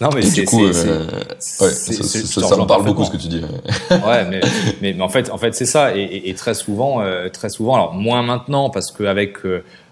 [0.00, 1.06] Non, mais du coup, euh,
[1.60, 3.40] ouais, ça, me parle beaucoup ce que tu dis.
[3.90, 4.40] ouais, mais,
[4.82, 7.94] mais, en fait, en fait, c'est ça, et, et, très souvent, euh, très souvent, alors
[7.94, 9.38] moins maintenant, parce qu'avec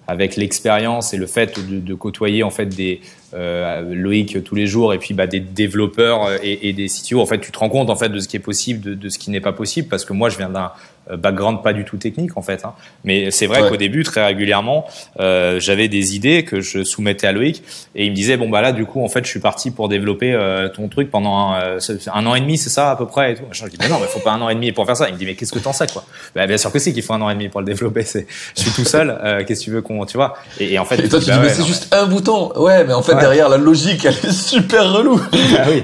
[0.09, 3.00] avec l'expérience et le fait de, de, côtoyer en fait des
[3.34, 7.26] euh, Loïc tous les jours et puis bah, des développeurs et, et, des CTO, en
[7.26, 9.18] fait, tu te rends compte en fait de ce qui est possible, de, de ce
[9.18, 10.68] qui n'est pas possible, parce que moi, je viens d'un euh,
[11.17, 12.65] background pas du tout technique en fait.
[12.65, 12.75] Hein.
[13.05, 14.87] Mais c'est vrai qu'au début, très régulièrement,
[15.21, 17.63] euh, j'avais des idées que je soumettais à Loïc
[17.95, 19.89] et il me disait bon bah là du coup en fait je suis parti pour
[19.89, 21.79] développer euh, ton truc pendant un, euh,
[22.13, 23.45] un an et demi, c'est ça à peu près et tout.
[23.51, 25.09] Je dis mais non mais faut pas un an et demi pour faire ça.
[25.09, 26.05] Il me dit mais qu'est-ce que t'en sais quoi?
[26.35, 28.05] Bah, Bien sûr que c'est qu'il faut un an et demi pour le développer.
[28.05, 29.19] C'est je suis tout seul.
[29.23, 30.35] Euh, qu'est-ce que tu veux qu'on tu vois?
[30.59, 32.53] Et, et, en fait et toi tu dis, bah mais c'est juste un bouton.
[32.57, 35.21] Ouais mais en fait derrière la logique elle est super relou.
[35.59, 35.83] ah oui.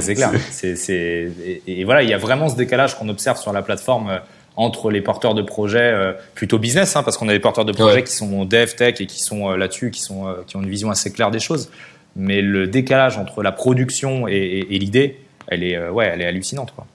[0.00, 0.30] c'est clair.
[0.50, 3.62] C'est c'est et, et, voilà il y a vraiment ce décalage qu'on observe sur la
[3.62, 4.20] plateforme
[4.56, 7.72] entre les porteurs de projets euh, plutôt business, hein, parce qu'on a des porteurs de
[7.72, 10.62] projets qui sont dev tech et qui sont euh, là-dessus, qui sont euh, qui ont
[10.62, 11.68] une vision assez claire des choses.
[12.16, 16.26] Mais le décalage entre la production et, et, et l'idée, elle est ouais, elle est
[16.26, 16.86] hallucinante quoi.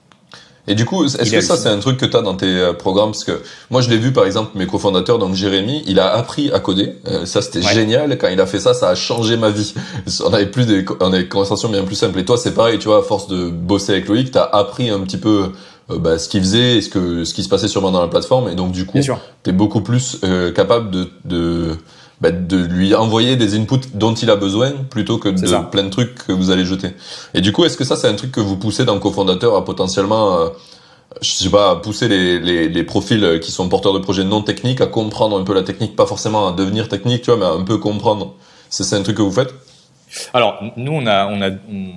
[0.68, 3.10] Et du coup, est-ce que ça c'est un truc que tu as dans tes programmes?
[3.10, 6.52] Parce que moi je l'ai vu par exemple, mes cofondateurs, donc Jérémy, il a appris
[6.52, 6.94] à coder.
[7.24, 8.16] ça c'était génial.
[8.16, 9.74] Quand il a fait ça, ça a changé ma vie.
[10.24, 12.18] On avait plus des, on avait des conversations bien plus simples.
[12.20, 14.88] Et toi c'est pareil, tu vois, à force de bosser avec Loïc, tu as appris
[14.90, 15.52] un petit peu
[15.98, 18.48] bah, ce qu'il faisait et ce que ce qui se passait sûrement dans la plateforme
[18.48, 21.76] et donc du coup tu es beaucoup plus euh, capable de de,
[22.20, 25.90] bah, de lui envoyer des inputs dont il a besoin plutôt que de plein de
[25.90, 26.90] trucs que vous allez jeter.
[27.34, 29.56] Et du coup, est-ce que ça c'est un truc que vous poussez dans le cofondateur
[29.56, 30.48] à potentiellement euh,
[31.20, 34.80] je sais pas, pousser les, les, les, profils qui sont porteurs de projets non techniques
[34.80, 37.50] à comprendre un peu la technique, pas forcément à devenir technique, tu vois, mais à
[37.50, 38.34] un peu comprendre?
[38.70, 39.52] C'est un truc que vous faites?
[40.32, 41.92] Alors, nous, on a, on a, on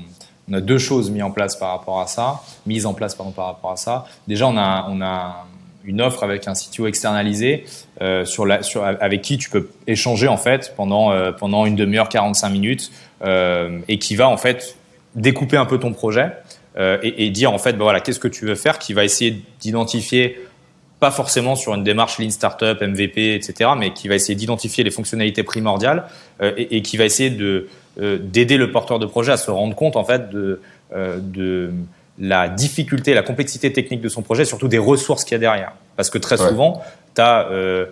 [0.53, 3.45] a deux choses mises en place par rapport à ça, mises en place pardon, par
[3.45, 4.05] rapport à ça.
[4.27, 5.45] Déjà, on a, on a
[5.85, 7.65] une offre avec un CTO externalisé
[8.01, 11.75] euh, sur la, sur, avec qui tu peux échanger en fait pendant, euh, pendant une
[11.75, 12.91] demi-heure, 45 minutes,
[13.23, 14.77] euh, et qui va en fait
[15.15, 16.31] découper un peu ton projet
[17.03, 20.37] et, dire en fait, bah, voilà, qu'est-ce que tu veux faire, qui va essayer d'identifier
[20.99, 24.91] pas forcément sur une démarche Lean Startup, MVP, etc., mais qui va essayer d'identifier les
[24.91, 26.03] fonctionnalités primordiales
[26.41, 30.03] et, qui va essayer de d'aider le porteur de projet à se rendre compte en
[30.03, 30.61] fait de,
[30.93, 31.71] euh, de
[32.19, 35.73] la difficulté, la complexité technique de son projet, surtout des ressources qu'il y a derrière.
[35.95, 36.81] Parce que très souvent,
[37.15, 37.85] tu as euh,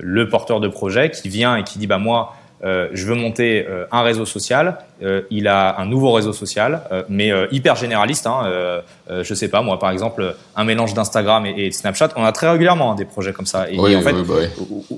[0.00, 2.34] le porteur de projet qui vient et qui dit bah moi
[2.64, 4.78] euh, je veux monter euh, un réseau social.
[5.02, 8.26] Euh, il a un nouveau réseau social, mais hyper généraliste.
[8.26, 12.10] Hein, je sais pas, moi, par exemple, un mélange d'Instagram et, de Snapchat.
[12.16, 13.70] On a très régulièrement hein, des projets comme ça.
[13.70, 14.34] Et, en fait, bah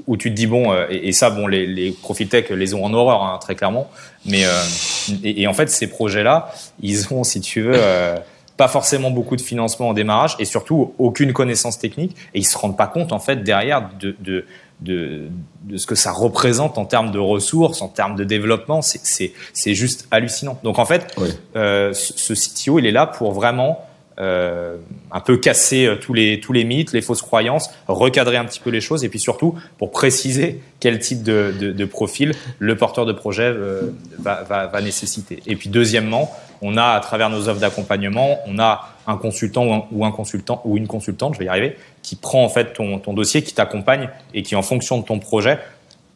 [0.06, 2.92] où, tu te dis bon, et, ça, bon, les, les profil tech les ont en
[2.94, 3.90] horreur, hein, très clairement.
[4.26, 4.44] Mais
[5.24, 7.80] et, en fait, ces projets-là, ils ont, si tu veux
[8.56, 12.56] pas forcément beaucoup de financement en démarrage et surtout aucune connaissance technique et ils se
[12.56, 14.46] rendent pas compte en fait derrière de, de
[14.80, 15.28] de,
[15.64, 20.06] de ce que ça représente en termes de ressources, en termes de développement, c'est juste
[20.10, 20.58] hallucinant.
[20.62, 21.16] Donc en fait,
[21.56, 23.85] euh, ce CTO, il est là pour vraiment
[24.18, 24.76] euh,
[25.12, 28.60] un peu casser euh, tous les tous les mythes, les fausses croyances, recadrer un petit
[28.60, 32.76] peu les choses et puis surtout pour préciser quel type de, de, de profil le
[32.76, 35.42] porteur de projet euh, va, va, va, nécessiter.
[35.46, 40.04] Et puis deuxièmement, on a à travers nos offres d'accompagnement, on a un consultant ou
[40.04, 43.12] un, consultant ou une consultante, je vais y arriver, qui prend en fait ton, ton
[43.12, 45.58] dossier, qui t'accompagne et qui en fonction de ton projet,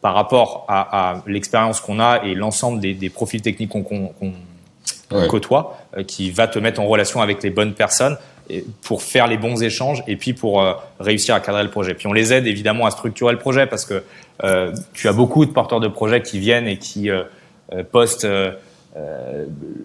[0.01, 4.31] par rapport à, à l'expérience qu'on a et l'ensemble des, des profils techniques qu'on qu
[5.11, 5.27] ouais.
[5.27, 8.17] côtoie, euh, qui va te mettre en relation avec les bonnes personnes
[8.81, 11.93] pour faire les bons échanges et puis pour euh, réussir à cadrer le projet.
[11.93, 14.03] Puis on les aide évidemment à structurer le projet parce que
[14.43, 17.23] euh, tu as beaucoup de porteurs de projets qui viennent et qui euh,
[17.73, 18.51] euh postent euh,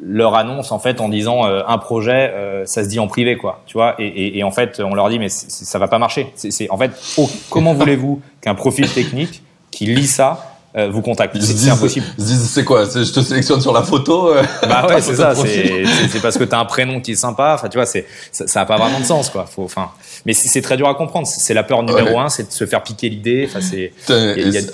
[0.02, 2.32] leur annonce en fait en disant un projet
[2.64, 3.94] ça se dit en privé quoi tu vois?
[4.00, 6.76] Et, et, et en fait on leur dit mais ça va pas marcher c'est en
[6.76, 11.40] fait oh, comment voulez-vous qu'un profil technique qui lit ça euh, vous contactent.
[11.40, 12.04] C'est impossible.
[12.18, 15.34] C'est quoi Je te sélectionne sur la photo euh, Bah ouais, c'est ça.
[15.34, 17.52] C'est parce que tu as un prénom qui est sympa.
[17.54, 19.46] Enfin, tu vois, c'est ça, ça a pas vraiment de sens, quoi.
[19.46, 19.90] Faut, enfin,
[20.26, 21.26] mais c'est très dur à comprendre.
[21.26, 23.48] C'est la peur numéro un, c'est de se faire piquer l'idée.
[23.48, 23.92] Enfin, c'est.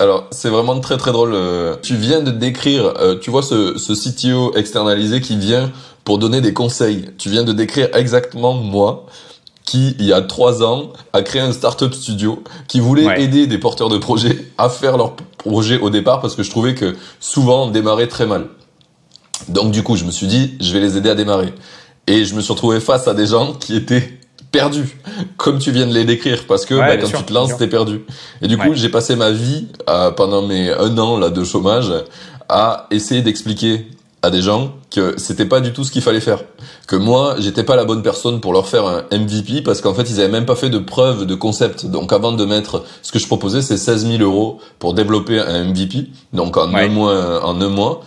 [0.01, 1.31] Alors, c'est vraiment très très drôle.
[1.33, 5.71] Euh, tu viens de décrire, tu vois, ce, ce CTO externalisé qui vient
[6.03, 7.11] pour donner des conseils.
[7.17, 9.05] Tu viens de décrire exactement moi
[9.65, 13.57] qui, il y a trois ans, a créé un startup studio qui voulait aider des
[13.57, 17.65] porteurs de projets à faire leur projet au départ parce que je trouvais que souvent
[17.65, 18.47] on démarrait très mal.
[19.49, 21.53] Donc du coup, je me suis dit, je vais les aider à démarrer.
[22.07, 24.19] Et je me suis retrouvé face à des gens qui étaient
[24.51, 24.97] perdus,
[25.37, 28.01] comme tu viens de les décrire, parce que bah, quand tu te lances, t'es perdu.
[28.41, 31.91] Et du coup, j'ai passé ma vie euh, pendant mes un an là de chômage
[32.49, 33.87] à essayer d'expliquer
[34.23, 36.39] à des gens que c'était pas du tout ce qu'il fallait faire.
[36.87, 40.09] Que moi, j'étais pas la bonne personne pour leur faire un MVP parce qu'en fait,
[40.09, 41.85] ils avaient même pas fait de preuve de concept.
[41.85, 45.65] Donc, avant de mettre, ce que je proposais, c'est 16 000 euros pour développer un
[45.65, 46.07] MVP.
[46.31, 48.01] Donc, en un mois, en un mois.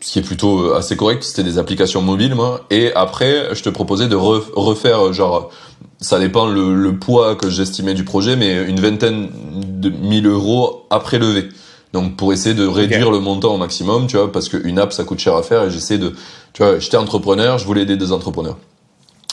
[0.00, 1.22] Ce qui est plutôt assez correct.
[1.22, 2.66] C'était des applications mobiles, moi.
[2.70, 5.50] Et après, je te proposais de refaire, genre,
[6.00, 9.30] ça dépend le, le poids que j'estimais du projet, mais une vingtaine
[9.80, 11.48] de mille euros après levé.
[11.92, 15.04] Donc pour essayer de réduire le montant au maximum, tu vois, parce qu'une app ça
[15.04, 16.14] coûte cher à faire et j'essaie de,
[16.52, 18.56] tu vois, j'étais entrepreneur, je voulais aider des entrepreneurs.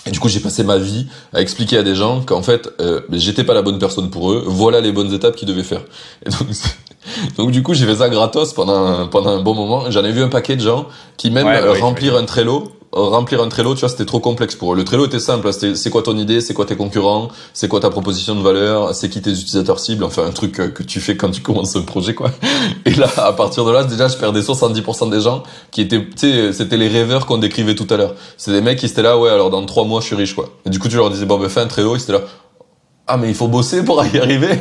[0.05, 3.01] Et du coup, j'ai passé ma vie à expliquer à des gens qu'en fait, euh,
[3.11, 4.43] j'étais pas la bonne personne pour eux.
[4.47, 5.81] Voilà les bonnes étapes qu'ils devaient faire.
[6.25, 6.47] Et donc,
[7.37, 9.91] donc du coup, j'ai fait ça gratos pendant pendant un bon moment.
[9.91, 10.87] J'en ai vu un paquet de gens
[11.17, 14.73] qui même ouais, remplir un Trello remplir un Trello, tu vois, c'était trop complexe pour
[14.73, 14.75] eux.
[14.75, 17.79] Le Trello était simple, c'était c'est quoi ton idée, c'est quoi tes concurrents, c'est quoi
[17.79, 21.15] ta proposition de valeur, c'est qui tes utilisateurs cibles, enfin un truc que tu fais
[21.15, 22.31] quand tu commences un projet, quoi.
[22.85, 26.11] Et là, à partir de là, déjà, je perdais 70% des gens qui étaient, tu
[26.15, 28.15] sais, c'était les rêveurs qu'on décrivait tout à l'heure.
[28.37, 30.49] C'est des mecs qui étaient là, ouais, alors dans trois mois, je suis riche, quoi.
[30.65, 32.21] Et du coup, tu leur disais, bon, ben, fais un Trello, ils étaient là,
[33.11, 34.59] ah, mais il faut bosser pour y arriver.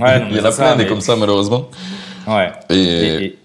[0.00, 1.68] Ouais, il y en a plein des comme ça, malheureusement.
[2.26, 2.52] Ouais.
[2.70, 3.38] et et,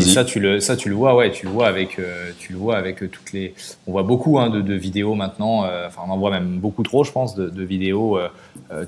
[0.00, 2.58] ça, tu le, ça, tu le vois, ouais, tu le vois avec, euh, tu le
[2.58, 3.54] vois avec euh, toutes les.
[3.86, 5.64] On voit beaucoup hein, de, de, vidéos maintenant.
[5.64, 8.18] Euh, enfin, on en voit même beaucoup trop, je pense, de, de vidéos.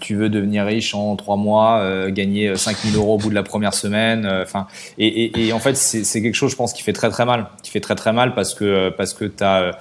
[0.01, 3.74] tu veux devenir riche en trois mois, gagner 5000 euros au bout de la première
[3.74, 4.26] semaine.
[4.26, 4.66] Enfin,
[4.99, 7.47] et, et, et, en fait, c'est quelque chose, je pense, qui fait très très mal,
[7.62, 9.72] qui fait très très mal parce que parce que t'as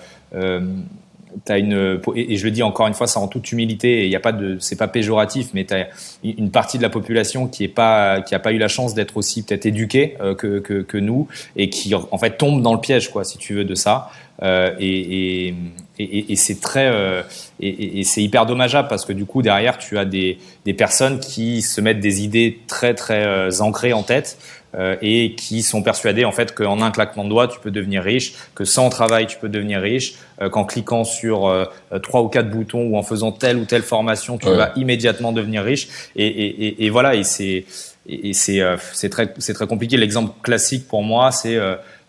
[1.46, 4.04] T'as une et je le dis encore une fois, ça en toute humilité.
[4.06, 5.88] Il n'y a pas de, c'est pas péjoratif, mais tu as
[6.24, 9.18] une partie de la population qui est pas, qui a pas eu la chance d'être
[9.18, 12.80] aussi peut-être éduquée euh, que, que, que nous et qui en fait tombe dans le
[12.80, 14.10] piège, quoi, si tu veux, de ça.
[14.42, 15.54] Euh, et,
[16.00, 17.22] et, et, c'est très euh,
[17.60, 21.62] et, c'est hyper dommageable parce que du coup derrière tu as des, des personnes qui
[21.62, 24.40] se mettent des idées très très ancrées en tête
[24.76, 28.02] euh, et qui sont persuadés en fait qu'en un claquement de doigts tu peux devenir
[28.02, 31.66] riche, que sans travail tu peux devenir riche, euh, qu'en cliquant sur euh,
[32.02, 34.56] trois ou quatre boutons ou en faisant telle ou telle formation tu ouais.
[34.56, 37.66] vas immédiatement devenir riche et, et, et voilà et c'est
[38.08, 38.62] et c'est
[38.94, 39.96] c'est très c'est très compliqué.
[39.96, 41.58] L'exemple classique pour moi c'est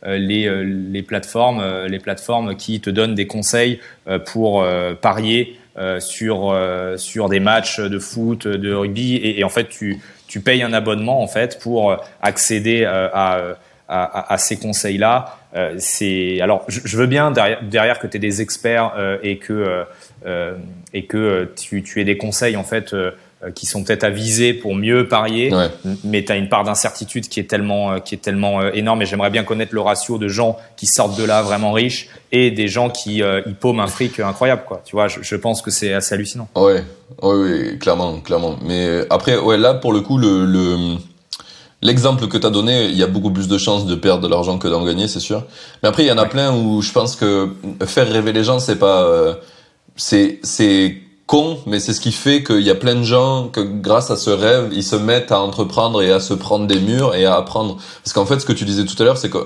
[0.06, 3.78] les, les plateformes les plateformes qui te donnent des conseils
[4.24, 4.66] pour
[5.00, 5.56] parier
[6.00, 6.58] sur
[6.96, 10.00] sur des matchs de foot, de rugby et, et en fait tu
[10.34, 13.54] tu payes un abonnement en fait pour euh, accéder euh, à,
[13.86, 15.36] à, à ces conseils-là.
[15.54, 19.38] Euh, c'est alors je, veux bien derrière, derrière que tu aies des experts euh, et
[19.38, 19.84] que
[20.26, 20.56] euh,
[20.92, 22.96] et que tu, tu aies des conseils en fait
[23.54, 25.68] qui sont peut-être avisés pour mieux parier, ouais.
[26.04, 29.30] mais tu as une part d'incertitude qui est tellement qui est tellement énorme et j'aimerais
[29.30, 32.90] bien connaître le ratio de gens qui sortent de là vraiment riches et des gens
[32.90, 34.82] qui euh, y paument un fric incroyable quoi.
[34.84, 36.48] Tu vois, je, je pense que c'est assez hallucinant.
[36.56, 36.84] Ouais.
[37.22, 38.56] Oui, oui, clairement, clairement.
[38.62, 40.96] Mais après ouais, là pour le coup le, le
[41.84, 44.28] l'exemple que tu as donné, il y a beaucoup plus de chances de perdre de
[44.28, 45.44] l'argent que d'en gagner, c'est sûr.
[45.82, 47.50] Mais après, il y en a plein où je pense que
[47.84, 49.34] faire rêver les gens, c'est pas, euh,
[49.94, 50.96] c'est, c'est
[51.26, 54.16] con, mais c'est ce qui fait qu'il y a plein de gens que grâce à
[54.16, 57.36] ce rêve, ils se mettent à entreprendre et à se prendre des murs et à
[57.36, 57.78] apprendre.
[58.02, 59.38] Parce qu'en fait, ce que tu disais tout à l'heure, c'est que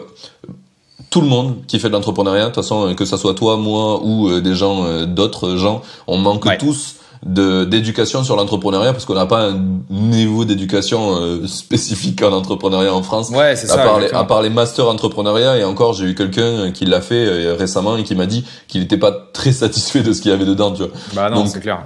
[1.10, 4.00] tout le monde qui fait de l'entrepreneuriat, de toute façon, que ça soit toi, moi
[4.02, 9.04] ou euh, des gens, euh, d'autres gens, on manque tous de d'éducation sur l'entrepreneuriat parce
[9.04, 9.60] qu'on n'a pas un
[9.90, 13.30] niveau d'éducation euh, spécifique en entrepreneuriat en France.
[13.30, 16.70] Ouais, c'est à Part les, à part les masters entrepreneuriat et encore j'ai eu quelqu'un
[16.72, 20.20] qui l'a fait récemment et qui m'a dit qu'il n'était pas très satisfait de ce
[20.20, 20.90] qu'il y avait dedans, tu vois.
[21.14, 21.82] Bah non, c'est clair.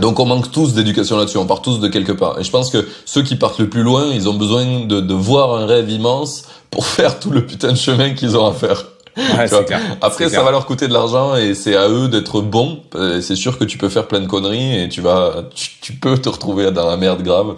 [0.00, 2.38] Donc on manque tous d'éducation là-dessus, on part tous de quelque part.
[2.38, 5.14] Et je pense que ceux qui partent le plus loin, ils ont besoin de, de
[5.14, 8.84] voir un rêve immense pour faire tout le putain de chemin qu'ils ont à faire.
[9.16, 9.80] Clair.
[10.00, 12.82] Après, ça va leur coûter de l'argent et c'est à eux d'être bons.
[13.20, 16.28] C'est sûr que tu peux faire plein de conneries et tu vas, tu, peux te
[16.28, 17.56] retrouver dans la merde grave.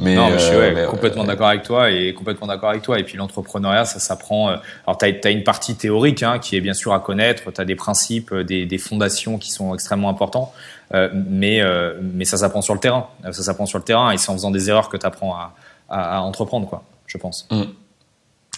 [0.00, 2.98] Mais, non, je suis euh, complètement d'accord avec toi et complètement d'accord avec toi.
[2.98, 4.50] Et puis l'entrepreneuriat, ça s'apprend.
[4.50, 7.50] Euh, alors, tu as, une partie théorique hein, qui est bien sûr à connaître.
[7.50, 10.52] Tu as des principes, euh, des, des, fondations qui sont extrêmement importants.
[10.94, 11.62] Euh, mais,
[12.00, 13.08] mais ça s'apprend sur le terrain.
[13.24, 15.54] Ça s'apprend sur le terrain et c'est en faisant des erreurs que tu apprends à,
[15.88, 17.48] à, à, entreprendre, quoi, je pense.
[17.50, 17.62] Mmh.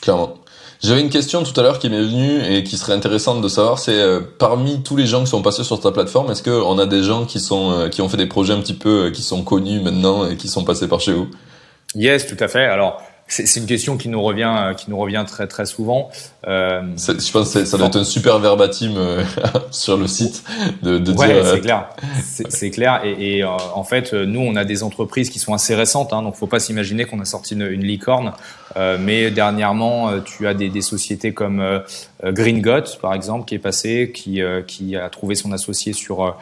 [0.01, 0.35] Clairement.
[0.81, 3.81] J'avais une question tout à l'heure qui m'est venue et qui serait intéressante de savoir,
[3.81, 6.87] c'est euh, parmi tous les gens qui sont passés sur ta plateforme, est-ce qu'on a
[6.87, 9.23] des gens qui sont euh, qui ont fait des projets un petit peu euh, qui
[9.23, 11.29] sont connus maintenant et qui sont passés par chez vous?
[11.97, 12.65] Yes, tout à fait.
[12.65, 16.11] Alors c'est une question qui nous revient, qui nous revient très très souvent.
[16.47, 18.95] Euh, je pense que ça doit être un super verbatim
[19.71, 20.45] sur le site
[20.83, 21.47] de, de ouais, dire.
[21.47, 21.89] c'est clair,
[22.23, 23.01] c'est clair.
[23.05, 26.37] Et, et en fait, nous, on a des entreprises qui sont assez récentes, hein, donc
[26.37, 28.33] faut pas s'imaginer qu'on a sorti une, une licorne.
[28.77, 31.81] Euh, mais dernièrement, euh, tu as des, des sociétés comme euh,
[32.25, 36.37] Green Got, par exemple, qui est passé, qui, qui a trouvé son associé sur,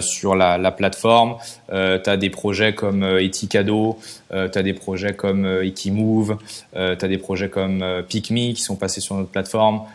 [0.00, 1.36] sur la, la plateforme.
[1.72, 3.98] Euh, tu as des projets comme Etikado,
[4.32, 6.36] euh, tu as des projets comme Ekimove,
[6.76, 9.35] euh, tu as des projets comme PicMe qui sont passés sur notre plateforme,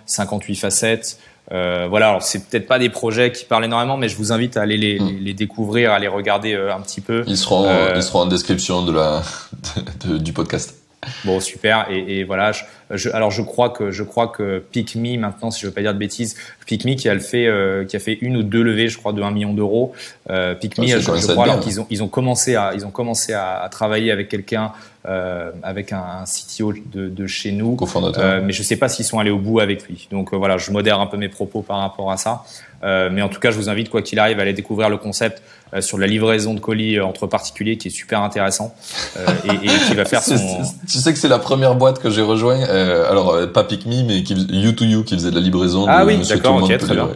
[0.06, 1.20] 58 facettes.
[1.52, 4.58] Euh, voilà, alors c'est peut-être pas des projets qui parlent énormément, mais je vous invite
[4.58, 5.18] à aller les, hmm.
[5.20, 7.24] les, découvrir, à les regarder un petit peu.
[7.28, 9.24] Ils seront, ils seront en description de la,
[10.06, 10.81] de, du podcast.
[11.26, 11.88] Bon, super.
[11.90, 12.52] Et, et voilà.
[12.52, 15.82] Je, je, alors, je crois que je crois que PicMe maintenant, si je veux pas
[15.82, 16.36] dire de bêtises,
[16.66, 19.14] PicMe qui a le fait, euh, qui a fait une ou deux levées, je crois,
[19.14, 19.94] de 1 million d'euros.
[20.30, 23.62] Euh, ah, je, crois alors qu'ils ont ils ont commencé à ils ont commencé à,
[23.62, 24.74] à travailler avec quelqu'un,
[25.08, 27.76] euh, avec un, un, CTO de, de chez nous.
[28.20, 30.08] Euh, mais je sais pas s'ils sont allés au bout avec lui.
[30.12, 32.44] Donc euh, voilà, je modère un peu mes propos par rapport à ça.
[32.84, 35.42] Mais en tout cas, je vous invite, quoi qu'il arrive, à aller découvrir le concept
[35.74, 38.74] euh, sur la livraison de colis euh, entre particuliers qui est super intéressant
[39.46, 40.36] et, et, qui va faire son.
[40.88, 42.62] tu sais que c'est la première boîte que j'ai rejoint.
[42.64, 45.86] alors pas PicMe, mais qui, You2You qui faisait de la livraison.
[45.88, 47.10] Ah oui, d'accord, ok, très bien,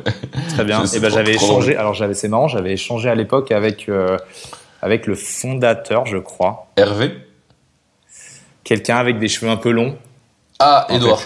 [0.49, 0.83] très bien.
[0.85, 1.75] Et ben j'avais échangé.
[1.75, 3.89] Alors j'avais, c'est marrant, j'avais échangé à l'époque avec
[4.81, 6.67] avec le fondateur, je crois.
[6.77, 7.17] Hervé?
[8.63, 9.95] Quelqu'un avec des cheveux un peu longs.
[10.59, 11.23] Ah, Edouard.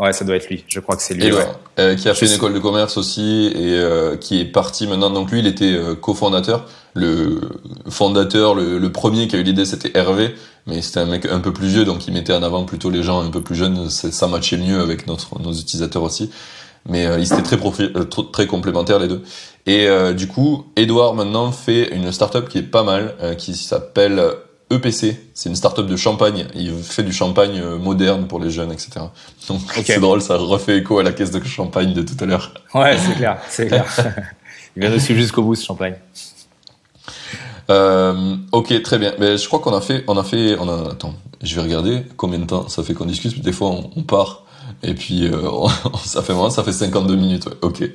[0.00, 0.64] Ouais, ça doit être lui.
[0.66, 1.30] Je crois que c'est lui.
[1.30, 1.46] Ouais.
[1.78, 5.10] Euh, qui a fait une école de commerce aussi et euh, qui est parti maintenant.
[5.10, 6.64] Donc lui, il était euh, cofondateur.
[6.94, 7.40] Le
[7.90, 10.34] fondateur, le, le premier qui a eu l'idée, c'était Hervé,
[10.66, 13.02] mais c'était un mec un peu plus vieux, donc il mettait en avant plutôt les
[13.02, 13.90] gens un peu plus jeunes.
[13.90, 16.30] Ça matchait mieux avec notre, nos utilisateurs aussi.
[16.88, 19.22] Mais euh, ils étaient très, euh, très complémentaires les deux.
[19.66, 24.20] Et du coup, Edouard maintenant fait une startup qui est pas mal, qui s'appelle
[24.70, 26.46] EPC, c'est une start-up de champagne.
[26.54, 28.90] Il fait du champagne euh, moderne pour les jeunes, etc.
[29.48, 32.54] Donc c'est drôle, ça refait écho à la caisse de champagne de tout à l'heure.
[32.74, 33.84] Ouais, c'est clair, c'est clair.
[34.76, 35.96] Il vient de suivre jusqu'au bout ce champagne.
[37.68, 39.14] Euh, ok, très bien.
[39.18, 40.92] Mais je crois qu'on a fait, on a fait, on a.
[40.92, 43.42] Attends, je vais regarder combien de temps ça fait qu'on discute.
[43.42, 44.44] Des fois, on part
[44.82, 45.32] et puis euh,
[46.04, 47.46] ça fait moins, ça fait 52 minutes.
[47.46, 47.52] Ouais.
[47.62, 47.90] Ok,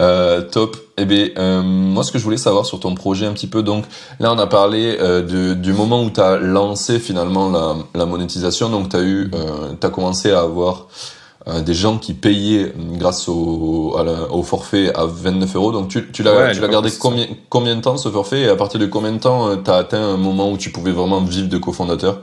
[0.00, 0.76] euh, top.
[0.98, 3.62] Eh bien, euh, moi ce que je voulais savoir sur ton projet un petit peu,
[3.62, 3.84] donc
[4.18, 8.04] là on a parlé euh, de, du moment où tu as lancé finalement la, la
[8.06, 10.88] monétisation, donc tu as eu, euh, as commencé à avoir
[11.64, 13.96] des gens qui payaient grâce au,
[14.30, 15.72] au forfait à 29 euros.
[15.72, 18.42] Donc tu, tu l'as tu l'as gardé combien, combien de temps ce forfait?
[18.42, 20.92] Et à partir de combien de temps tu as atteint un moment où tu pouvais
[20.92, 22.20] vraiment vivre de cofondateur?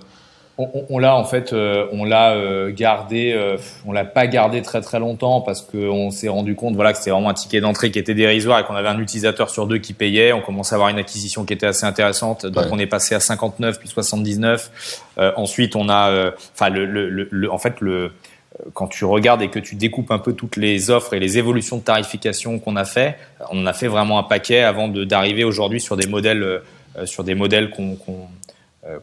[0.58, 4.62] On, on l'a en fait, euh, on l'a euh, gardé, euh, on l'a pas gardé
[4.62, 7.92] très très longtemps parce qu'on s'est rendu compte, voilà, que c'était vraiment un ticket d'entrée
[7.92, 10.34] qui était dérisoire et qu'on avait un utilisateur sur deux qui payait.
[10.34, 13.20] On commençait à avoir une acquisition qui était assez intéressante, donc on est passé à
[13.20, 15.06] 59 puis 79.
[15.36, 18.12] ensuite, on a, enfin le, le, le, en fait le
[18.74, 21.78] quand tu regardes et que tu découpes un peu toutes les offres et les évolutions
[21.78, 23.16] de tarification qu'on a fait,
[23.52, 26.62] on en a fait vraiment un paquet avant d'arriver aujourd'hui sur des modèles,
[27.06, 28.47] sur des modèles qu'on euh,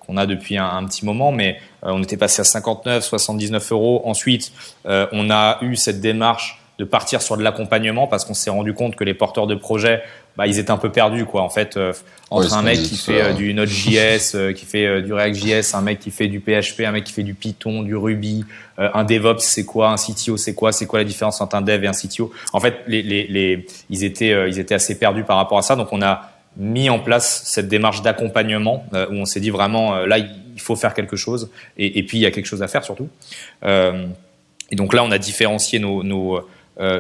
[0.01, 4.03] qu'on a depuis un, petit moment, mais euh, on était passé à 59, 79 euros.
[4.05, 4.53] Ensuite,
[4.87, 8.74] euh, on a eu cette démarche de partir sur de l'accompagnement parce qu'on s'est rendu
[8.74, 10.03] compte que les porteurs de projets,
[10.37, 11.43] bah, ils étaient un peu perdus, quoi.
[11.43, 11.78] En fait,
[12.30, 16.26] entre un mec qui fait du Node.js, qui fait du React.js, un mec qui fait
[16.26, 18.45] du PHP, un mec qui fait du Python, du Ruby,
[18.76, 21.85] un DevOps, c'est quoi, un CTO, c'est quoi, c'est quoi la différence entre un Dev
[21.85, 25.37] et un CTO En fait, les, les, les, ils étaient, ils étaient assez perdus par
[25.37, 25.76] rapport à ça.
[25.76, 30.19] Donc, on a mis en place cette démarche d'accompagnement où on s'est dit vraiment là
[30.19, 33.09] il faut faire quelque chose et, puis il y a quelque chose à faire surtout.
[33.65, 36.41] et donc là on a différencié nos, nos,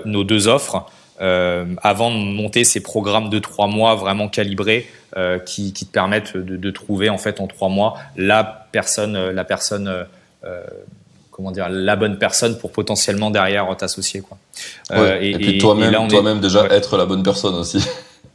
[0.04, 0.86] nos deux offres.
[1.20, 5.92] Euh, avant de monter ces programmes de trois mois vraiment calibrés euh, qui, qui, te
[5.92, 10.06] permettent de, de, trouver en fait en trois mois la personne, la personne,
[10.44, 10.64] euh,
[11.30, 14.38] comment dire, la bonne personne pour potentiellement derrière t'associer quoi.
[14.90, 17.78] Ouais, et, et, puis toi-même, toi-même déjà être la bonne personne aussi.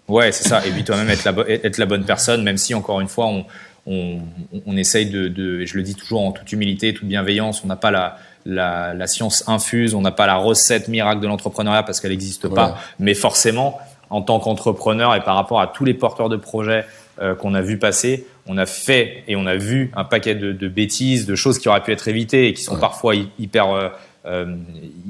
[0.10, 0.66] Ouais, c'est ça.
[0.66, 3.46] Et puis toi-même être la, être la bonne personne, même si encore une fois on,
[3.88, 4.20] on,
[4.66, 7.78] on essaye de, de, je le dis toujours en toute humilité, toute bienveillance, on n'a
[7.78, 12.00] pas la la, la science infuse, on n'a pas la recette miracle de l'entrepreneuriat parce
[12.00, 12.78] qu'elle n'existe pas.
[12.98, 13.80] Mais forcément,
[14.10, 16.86] en tant qu'entrepreneur et par rapport à tous les porteurs de projets
[17.22, 20.52] euh, qu'on a vu passer, on a fait et on a vu un paquet de,
[20.52, 23.90] de bêtises, de choses qui auraient pu être évitées et qui sont parfois hyper euh,
[24.26, 24.56] euh,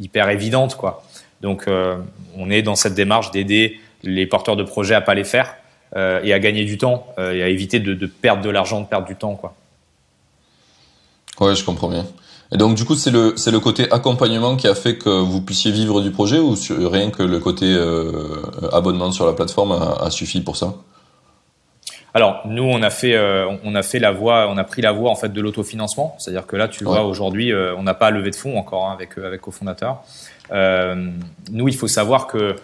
[0.02, 1.04] hyper évidentes quoi.
[1.42, 1.68] Donc
[2.38, 5.56] on est dans cette démarche d'aider les porteurs de projets à pas les faire
[5.96, 9.08] et à gagner du temps et à éviter de, de perdre de l'argent, de perdre
[9.08, 9.56] du temps quoi.
[11.40, 12.06] Ouais, je comprends bien.
[12.52, 15.42] Et donc du coup, c'est le c'est le côté accompagnement qui a fait que vous
[15.42, 18.42] puissiez vivre du projet ou rien que le côté euh,
[18.74, 20.74] abonnement sur la plateforme a, suffi pour ça?
[22.16, 24.92] Alors nous on a fait euh, on a fait la voie on a pris la
[24.92, 28.10] voie en fait de l'autofinancement c'est-à-dire que là tu vois aujourd'hui euh, on n'a pas
[28.10, 30.02] levé de fonds encore hein, avec avec cofondateur
[30.52, 32.56] nous il faut savoir que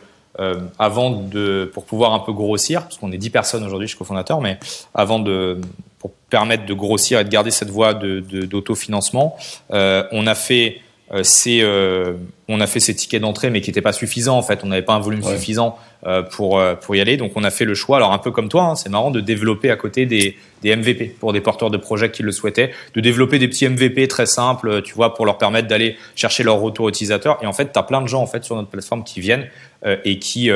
[0.79, 4.41] avant de pour pouvoir un peu grossir parce qu'on est 10 personnes aujourd'hui chez cofondateur
[4.41, 4.59] mais
[4.93, 5.61] avant de
[5.99, 9.35] pour permettre de grossir et de garder cette voie d'autofinancement.
[9.69, 10.81] De, euh, on a fait
[11.13, 12.13] euh, ces, euh,
[12.47, 14.61] on a fait ces tickets d'entrée, mais qui n'étaient pas suffisants en fait.
[14.63, 15.77] On n'avait pas un volume suffisant
[16.07, 17.97] euh, pour pour y aller, donc on a fait le choix.
[17.97, 21.15] Alors un peu comme toi, hein, c'est marrant de développer à côté des, des MVP
[21.19, 24.81] pour des porteurs de projets qui le souhaitaient, de développer des petits MVP très simples,
[24.81, 27.37] tu vois, pour leur permettre d'aller chercher leur retour utilisateur.
[27.43, 29.47] Et en fait, tu as plein de gens en fait sur notre plateforme qui viennent
[29.85, 30.49] et qui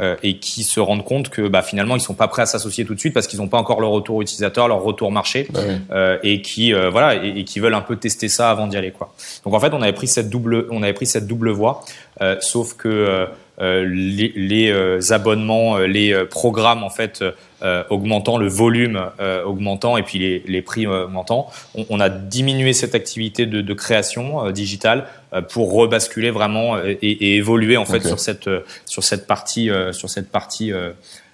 [0.00, 2.84] euh, et qui se rendent compte que bah, finalement ils sont pas prêts à s'associer
[2.84, 5.60] tout de suite parce qu'ils n'ont pas encore leur retour utilisateur, leur retour marché, bah
[5.90, 8.92] euh, et qui euh, voilà et, qui veulent un peu tester ça avant d'y aller
[8.92, 9.12] quoi.
[9.44, 11.84] Donc en fait on avait pris cette double on avait pris cette double voie,
[12.40, 13.26] sauf que euh,
[13.60, 17.24] les, les euh, abonnements, euh, les programmes en fait
[17.90, 19.00] augmentant, le volume
[19.44, 23.74] augmentant et puis les, les prix augmentant, on, on, a diminué cette activité de, de
[23.74, 25.06] création digitale
[25.50, 28.48] pour rebasculer vraiment et, et évoluer en fait sur cette
[28.86, 30.72] sur cette partie sur cette partie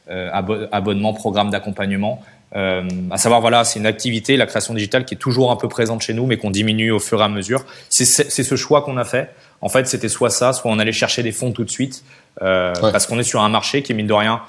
[0.09, 2.23] abonnement programme d'accompagnement.
[2.57, 5.69] Euh, à savoir, voilà, c'est une activité, la création digitale, qui est toujours un peu
[5.69, 7.65] présente chez nous, mais qu'on diminue au fur et à mesure.
[7.89, 9.31] C'est ce choix qu'on a fait.
[9.65, 12.05] En fait, c'était soit ça, soit on allait chercher des fonds tout de suite,
[12.43, 14.43] euh, parce qu'on est sur un marché qui est mine de rien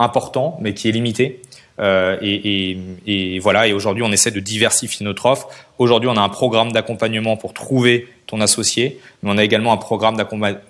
[0.00, 1.40] important, mais qui est limité.
[1.78, 2.72] Euh, et,
[3.06, 3.68] et, et, voilà.
[3.68, 5.48] Et aujourd'hui, on essaie de diversifier notre offre.
[5.78, 9.76] Aujourd'hui, on a un programme d'accompagnement pour trouver ton associé, mais on a également un
[9.76, 10.16] programme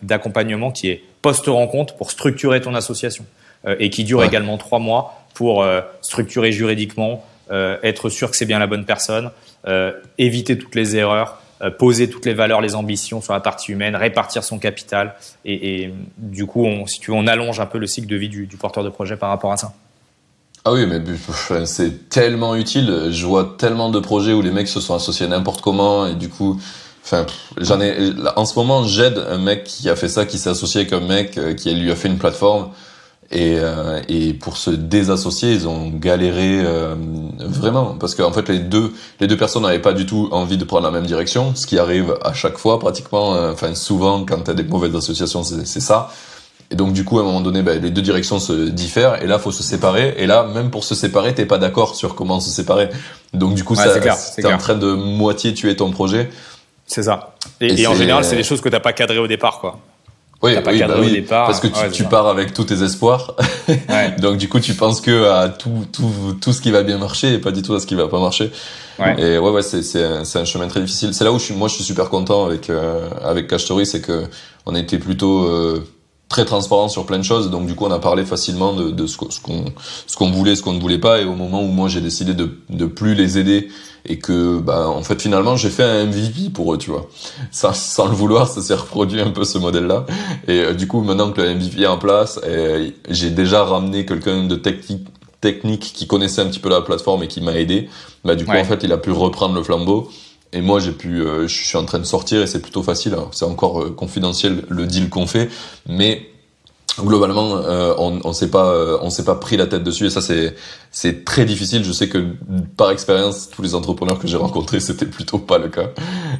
[0.03, 3.25] d'accompagnement qui est post-rencontre pour structurer ton association
[3.67, 7.25] euh, et qui dure également trois mois pour euh, structurer juridiquement,
[7.83, 9.31] être sûr que c'est bien la bonne personne,
[10.17, 14.45] éviter toutes les erreurs, poser toutes les valeurs, les ambitions sur la partie humaine, répartir
[14.45, 15.15] son capital.
[15.45, 18.17] Et, et du coup, on, si tu veux, on allonge un peu le cycle de
[18.17, 19.73] vie du, du porteur de projet par rapport à ça.
[20.65, 21.01] Ah oui, mais
[21.67, 23.09] c'est tellement utile.
[23.11, 26.29] Je vois tellement de projets où les mecs se sont associés n'importe comment et du
[26.29, 26.61] coup,
[27.05, 28.13] enfin, j'en ai.
[28.37, 31.01] En ce moment, j'aide un mec qui a fait ça, qui s'est associé avec un
[31.01, 32.69] mec euh, qui lui a fait une plateforme.
[33.33, 36.95] Et, euh, et pour se désassocier, ils ont galéré euh,
[37.41, 40.65] vraiment parce qu'en fait les deux les deux personnes n'avaient pas du tout envie de
[40.65, 43.35] prendre la même direction, ce qui arrive à chaque fois pratiquement.
[43.35, 46.11] Euh, enfin souvent quand t'as des mauvaises associations, c'est ça.
[46.71, 49.27] Et donc du coup à un moment donné, ben, les deux directions se diffèrent et
[49.27, 50.15] là faut se séparer.
[50.19, 52.91] Et là même pour se séparer, t'es pas d'accord sur comment se séparer.
[53.33, 53.99] Donc du coup ça
[54.37, 56.29] t'es en train de moitié tuer ton projet.
[56.87, 57.35] C'est ça.
[57.63, 59.79] Et, et en général, c'est des choses que t'as pas cadré au départ, quoi.
[60.43, 61.47] Oui, pas bah oui, départ.
[61.47, 63.37] Parce que tu, tu pars avec tous tes espoirs.
[64.19, 67.35] Donc du coup, tu penses que à tout, tout, tout ce qui va bien marcher
[67.35, 68.51] et pas du tout à ce qui va pas marcher.
[69.19, 71.15] Et ouais, ouais, c'est, c'est, un, c'est un chemin très difficile.
[71.15, 73.87] C'est là où je suis, moi, je suis super content avec euh, avec Cash Story,
[73.87, 74.25] c'est que
[74.67, 75.85] on a été plutôt euh,
[76.33, 77.51] très transparent sur plein de choses.
[77.51, 79.29] Donc du coup, on a parlé facilement de, de ce, qu'on
[80.07, 81.21] ce qu'on voulait, ce qu'on ne voulait pas.
[81.21, 83.69] Et au moment où moi j'ai décidé de de plus les aider
[84.07, 87.07] et que bah en fait finalement j'ai fait un MVP pour eux, tu vois.
[87.51, 90.07] Sans, sans le vouloir, ça s'est reproduit un peu ce modèle-là.
[90.49, 92.41] Et euh, du coup, maintenant que le MVP est en place,
[93.11, 95.07] j'ai déjà ramené quelqu'un de technique
[95.43, 97.91] technique qui connaissait un petit peu la plateforme et qui m'a aidé.
[98.25, 100.09] Bah du coup en fait, il a pu reprendre le flambeau.
[100.53, 103.15] Et moi, j'ai pu, euh, je suis en train de sortir et c'est plutôt facile.
[103.15, 103.29] Hein.
[103.33, 105.49] C'est encore euh, confidentiel le deal qu'on fait,
[105.89, 106.29] mais
[106.99, 110.11] globalement, euh, on, on s'est pas, euh, on s'est pas pris la tête dessus et
[110.11, 110.55] ça c'est,
[110.91, 111.85] c'est très difficile.
[111.85, 112.27] Je sais que
[112.77, 115.91] par expérience, tous les entrepreneurs que j'ai rencontrés, c'était plutôt pas le cas.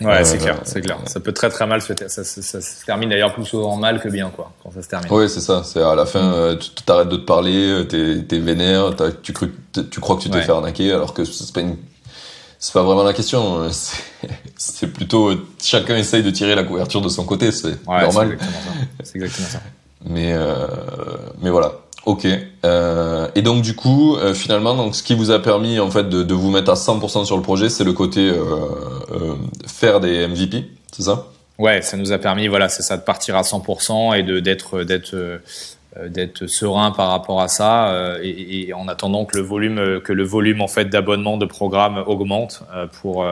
[0.01, 0.99] Ouais, c'est clair, c'est clair.
[1.07, 4.01] Ça peut très très mal se, ça, ça, ça, se termine d'ailleurs plus souvent mal
[4.01, 5.09] que bien quoi quand ça se termine.
[5.11, 5.63] Oui, c'est ça.
[5.65, 10.17] C'est à la fin, tu t'arrêtes de te parler, t'es, t'es vénère, tu, tu crois
[10.17, 11.77] que tu t'es fait arnaquer alors que c'est pas une
[12.63, 13.69] c'est pas vraiment la question.
[14.57, 18.39] C'est plutôt chacun essaye de tirer la couverture de son côté, c'est normal.
[19.03, 19.61] C'est exactement ça.
[20.05, 20.69] Mais euh,
[21.41, 21.73] mais voilà.
[22.07, 22.25] Ok.
[22.65, 26.09] Euh, et donc du coup, euh, finalement, donc ce qui vous a permis en fait
[26.09, 28.33] de, de vous mettre à 100% sur le projet, c'est le côté
[29.67, 31.27] faire des MVP, c'est ça?
[31.59, 34.85] Ouais, ça nous a permis, voilà, c'est ça, de partir à 100% et de d'être
[34.85, 35.41] d'être
[36.09, 40.13] d'être serein par rapport à ça euh, et, et, en attendant que le volume que
[40.13, 43.27] le volume en fait d'abonnements de programmes augmente euh, pour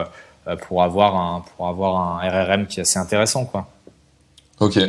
[0.67, 3.67] pour avoir un pour avoir un RRM qui est assez intéressant quoi.
[4.59, 4.79] Ok.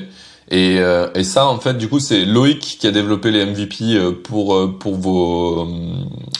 [0.50, 3.98] Et, euh, et, ça, en fait, du coup, c'est Loïc qui a développé les MVP
[4.24, 5.66] pour pour vos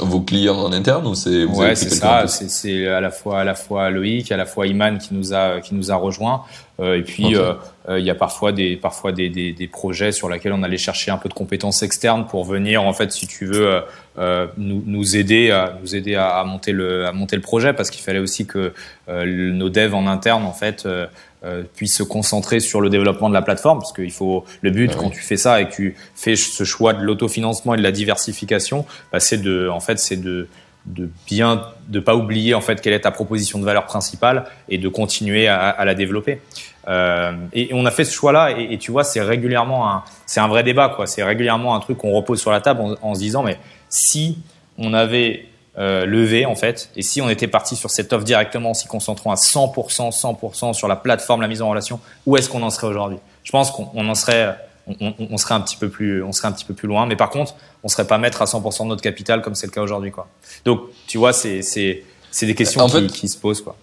[0.01, 2.27] vos clients en interne ou c'est Ouais, c'est ça.
[2.27, 5.61] C'est à la fois à la fois Loïc, à la fois Iman qui nous a
[5.61, 6.43] qui nous a rejoint.
[6.81, 7.55] Euh, et puis okay.
[7.89, 10.79] euh, il y a parfois des parfois des, des, des, projets sur lesquels on allait
[10.79, 13.83] chercher un peu de compétences externes pour venir en fait, si tu veux,
[14.17, 17.91] nous, nous aider à nous aider à, à, monter le à monter le projet parce
[17.91, 18.73] qu'il fallait aussi que
[19.09, 20.87] nos devs en interne en fait
[21.45, 24.93] euh, puisse se concentrer sur le développement de la plateforme, parce qu'il faut le but
[24.95, 27.83] ah quand tu fais ça et que tu fais ce choix de l'autofinancement et de
[27.83, 30.47] la diversification, bah, c'est de, en fait, c'est de
[30.87, 34.79] de bien de pas oublier en fait quelle est ta proposition de valeur principale et
[34.79, 36.41] de continuer à, à la développer.
[36.89, 40.41] Euh, et, on a fait ce choix-là et, et, tu vois c'est régulièrement un c'est
[40.41, 41.07] un vrai débat quoi.
[41.07, 43.59] C'est régulièrement un truc qu'on repose sur la table en, en se disant mais
[43.93, 44.39] si
[44.79, 45.47] on avait
[45.79, 46.91] euh, levé en fait.
[46.97, 50.73] Et si on était parti sur cette offre directement en s'y concentrant à 100%, 100%
[50.73, 53.19] sur la plateforme, la mise en relation, où est-ce qu'on en serait aujourd'hui?
[53.45, 56.53] Je pense qu'on en serait, on, on, serait un petit peu plus, on serait un
[56.53, 57.07] petit peu plus loin.
[57.07, 59.73] Mais par contre, on serait pas maître à 100% de notre capital comme c'est le
[59.73, 60.29] cas aujourd'hui, quoi.
[60.65, 63.77] Donc, tu vois, c'est c'est c'est des questions qui, qui, se posent, quoi.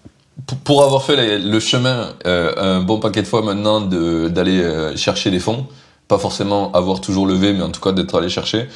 [0.64, 5.32] Pour avoir fait le chemin euh, un bon paquet de fois maintenant d'aller euh, chercher
[5.32, 5.68] des fonds,
[6.08, 8.68] pas forcément avoir toujours levé, mais en tout cas d'être allé chercher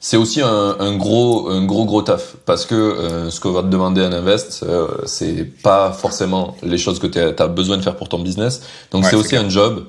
[0.00, 3.62] c'est aussi un, un, gros, un gros gros taf parce que euh, ce qu'on va
[3.62, 7.82] te demander un invest, euh, c'est pas forcément les choses que tu as besoin de
[7.82, 8.62] faire pour ton business.
[8.90, 9.44] Donc ouais, c'est aussi clair.
[9.44, 9.84] un job.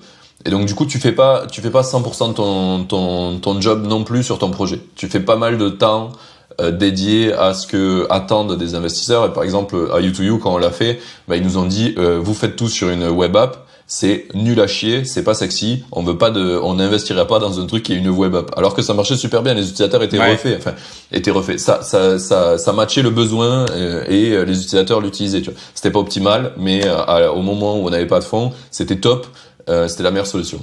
[0.46, 3.62] Et donc du coup, tu fais pas, tu fais pas 100% de ton, ton, ton
[3.62, 4.82] job non plus sur ton projet.
[4.96, 6.12] Tu fais pas mal de temps
[6.60, 9.26] euh, dédié à ce que attendent des investisseurs.
[9.26, 12.20] Et par exemple, à U2U, quand on l'a fait, bah, ils nous ont dit, euh,
[12.22, 16.02] vous faites tout sur une web app c'est nul à chier, c'est pas sexy, on
[16.02, 18.58] veut pas de, on n'investirait pas dans un truc qui est une web app.
[18.58, 20.32] Alors que ça marchait super bien, les utilisateurs étaient ouais.
[20.32, 20.72] refaits, enfin,
[21.12, 21.60] étaient refaits.
[21.60, 25.44] Ça, ça, ça, ça matchait le besoin euh, et euh, les utilisateurs l'utilisaient.
[25.76, 29.28] C'était pas optimal, mais euh, au moment où on n'avait pas de fonds, c'était top,
[29.68, 30.62] c'était la meilleure solution.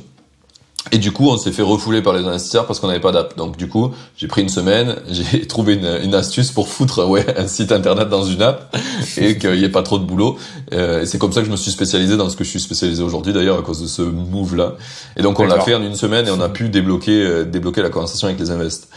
[0.93, 3.37] Et du coup, on s'est fait refouler par les investisseurs parce qu'on n'avait pas d'app.
[3.37, 7.27] Donc du coup, j'ai pris une semaine, j'ai trouvé une, une, astuce pour foutre ouais
[7.37, 8.77] un site internet dans une app
[9.17, 10.39] et qu'il n'y ait pas trop de boulot.
[10.73, 12.61] Euh, et c'est comme ça que je me suis spécialisé dans ce que je suis
[12.61, 14.75] spécialisé aujourd'hui d'ailleurs à cause de ce move là.
[15.17, 17.83] Et donc on l'a fait en une semaine et on a pu débloquer euh, débloquer
[17.83, 18.89] la conversation avec les invests.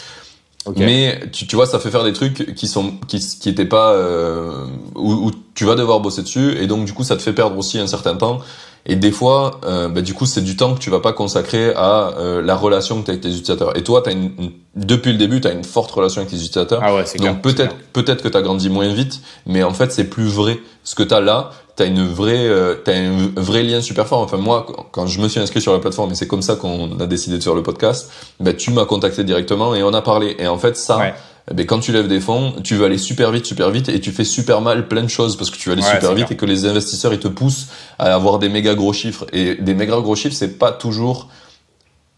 [0.64, 0.86] Okay.
[0.86, 3.94] Mais tu, tu vois, ça fait faire des trucs qui sont qui qui étaient pas
[3.94, 7.34] euh, où, où tu vas devoir bosser dessus et donc du coup ça te fait
[7.34, 8.40] perdre aussi un certain temps
[8.86, 11.74] et des fois, euh, bah, du coup, c'est du temps que tu vas pas consacrer
[11.76, 13.78] à euh, la relation que tu as avec tes utilisateurs.
[13.78, 16.38] Et toi, as une, une, depuis le début, tu as une forte relation avec tes
[16.38, 16.82] utilisateurs.
[16.84, 20.06] Ah ouais, Donc peut-être peut-être que tu as grandi moins vite, mais en fait, c'est
[20.06, 20.60] plus vrai.
[20.84, 24.08] Ce que tu as là, tu as une vraie euh, as un vrai lien super
[24.08, 24.22] fort.
[24.22, 27.00] Enfin moi, quand je me suis inscrit sur la plateforme, et c'est comme ça qu'on
[27.00, 30.36] a décidé de faire le podcast, bah, tu m'as contacté directement et on a parlé.
[30.40, 30.98] Et en fait, ça...
[30.98, 31.14] Ouais
[31.52, 34.12] ben, quand tu lèves des fonds, tu vas aller super vite, super vite, et tu
[34.12, 36.32] fais super mal plein de choses parce que tu vas aller ouais, super vite clair.
[36.32, 37.68] et que les investisseurs ils te poussent
[37.98, 39.26] à avoir des méga gros chiffres.
[39.34, 41.30] Et des méga gros chiffres, c'est pas toujours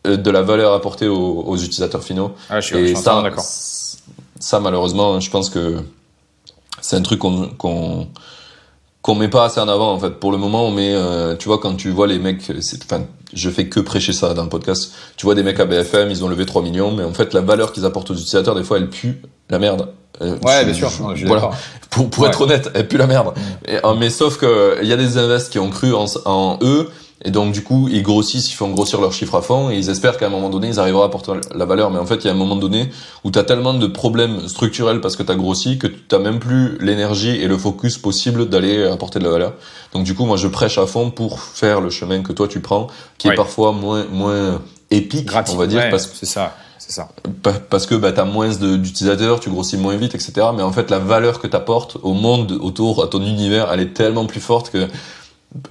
[0.08, 2.34] euh, de la valeur apportée aux, aux utilisateurs finaux.
[2.50, 3.24] Ah, je suis, et je suis ça,
[4.40, 5.78] ça malheureusement, je pense que
[6.82, 8.08] c'est un truc qu'on qu'on
[9.02, 10.12] qu'on met pas assez en avant en fait.
[10.20, 12.42] Pour le moment, on met, euh, tu vois, quand tu vois les mecs,
[12.84, 14.94] enfin, je fais que prêcher ça dans le podcast.
[15.18, 17.42] Tu vois des mecs à BFM, ils ont levé 3 millions, mais en fait, la
[17.42, 19.90] valeur qu'ils apportent aux utilisateurs, des fois, elle pue la merde.
[20.22, 20.90] Euh, ouais, je, bien sûr.
[20.90, 21.52] Je, je, voilà.
[21.90, 22.30] Pour, pour ouais.
[22.30, 23.36] être honnête, elle pue la merde.
[23.38, 23.70] Mm.
[23.70, 26.90] Et, mais sauf que il y a des invests qui ont cru en, en eux
[27.26, 29.90] et donc, du coup, ils grossissent, ils font grossir leur chiffre à fond et ils
[29.90, 31.90] espèrent qu'à un moment donné, ils arriveront à apporter la valeur.
[31.90, 32.90] Mais en fait, il y a un moment donné
[33.24, 36.20] où tu as tellement de problèmes structurels parce que tu as grossi que tu n'as
[36.20, 39.54] même plus l'énergie et le focus possible d'aller apporter de la valeur.
[39.94, 42.60] Donc, du coup, moi, je prêche à fond pour faire le chemin que toi, tu
[42.60, 43.34] prends, qui ouais.
[43.34, 44.62] est parfois moins, moins
[44.92, 45.54] épique, Gratis.
[45.54, 45.80] on va dire.
[45.80, 46.58] Ouais, parce que c'est ça.
[46.78, 47.08] C'est ça.
[47.70, 50.48] Parce que bah, tu as moins d'utilisateurs, tu grossis moins vite, etc.
[50.54, 53.80] Mais en fait, la valeur que tu apportes au monde autour, à ton univers, elle
[53.80, 54.90] est tellement plus forte que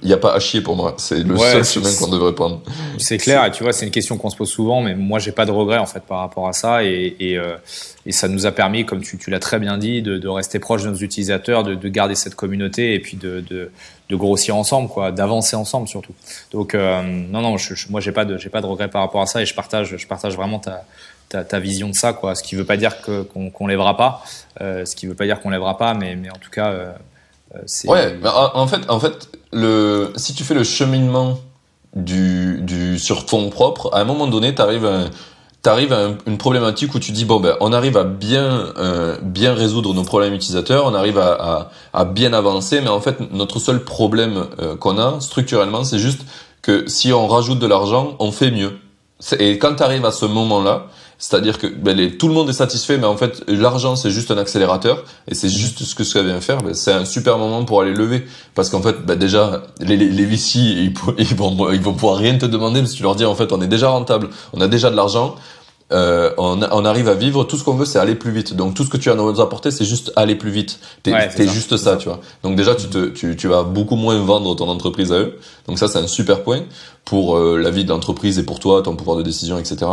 [0.01, 0.95] il n'y a pas à chier pour moi.
[0.97, 2.61] C'est le seul chemin qu'on devrait prendre.
[2.97, 5.33] C'est clair, et tu vois, c'est une question qu'on se pose souvent, mais moi, j'ai
[5.33, 7.57] pas de regrets en fait par rapport à ça, et, et, euh,
[8.05, 10.59] et ça nous a permis, comme tu, tu l'as très bien dit, de, de, rester
[10.59, 13.71] proche de nos utilisateurs, de, de, garder cette communauté, et puis de, de,
[14.09, 16.13] de grossir ensemble, quoi, d'avancer ensemble surtout.
[16.51, 19.21] Donc, euh, non, non, je, moi, j'ai pas de, j'ai pas de regrets par rapport
[19.21, 20.85] à ça, et je partage, je partage vraiment ta,
[21.27, 22.35] ta, ta vision de ça, quoi.
[22.35, 24.23] Ce qui veut pas dire que qu'on qu'on lèvera pas,
[24.61, 26.71] euh, ce qui veut pas dire qu'on lèvera pas, mais, mais en tout cas.
[26.71, 26.93] Euh,
[27.85, 31.39] ouais, mais en fait, en fait, le, si tu fais le cheminement
[31.95, 35.05] du, sur fond propre, à un moment donné, t'arrives à,
[35.61, 39.53] t'arrives à une problématique où tu dis bon ben on arrive à bien euh, bien
[39.53, 41.69] résoudre nos problèmes utilisateurs, on arrive à,
[42.05, 46.21] bien avancer, mais en fait notre seul problème euh, qu'on a structurellement, c'est juste
[46.61, 48.73] que si on rajoute de l'argent, on fait mieux.
[49.39, 50.87] Et quand tu arrives à ce moment-là,
[51.23, 54.37] c'est-à-dire que ben, tout le monde est satisfait, mais en fait, l'argent, c'est juste un
[54.37, 56.61] accélérateur, et c'est juste ce que ça vient faire.
[56.61, 58.25] Ben, c'est un super moment pour aller lever.
[58.55, 62.17] Parce qu'en fait, ben, déjà, les, les, les VC, ils, ils, vont, ils vont pouvoir
[62.17, 64.59] rien te demander, parce que tu leur dis, en fait, on est déjà rentable, on
[64.59, 65.35] a déjà de l'argent,
[65.93, 68.53] euh, on, on, arrive à vivre, tout ce qu'on veut, c'est aller plus vite.
[68.53, 70.81] Donc tout ce que tu as à nous apporter, c'est juste aller plus vite.
[71.03, 72.19] T'es ouais, juste ça, tu vois.
[72.43, 75.39] Donc déjà, tu, te, tu, tu, vas beaucoup moins vendre ton entreprise à eux.
[75.69, 76.63] Donc ça, c'est un super point
[77.05, 79.85] pour euh, la vie de l'entreprise et pour toi, ton pouvoir de décision, etc.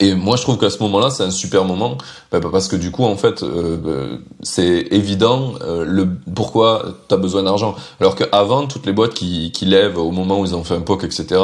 [0.00, 1.98] Et moi, je trouve qu'à ce moment-là, c'est un super moment,
[2.30, 6.84] bah, bah, parce que du coup, en fait, euh, bah, c'est évident euh, le pourquoi
[7.08, 7.74] tu as besoin d'argent.
[8.00, 10.82] Alors qu'avant, toutes les boîtes qui, qui lèvent au moment où ils ont fait un
[10.82, 11.40] POC, etc.,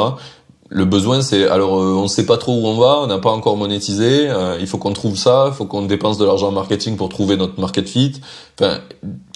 [0.69, 3.29] le besoin, c'est alors euh, on sait pas trop où on va, on n'a pas
[3.29, 6.51] encore monétisé, euh, il faut qu'on trouve ça, il faut qu'on dépense de l'argent en
[6.51, 8.13] marketing pour trouver notre market fit.
[8.59, 8.79] Enfin,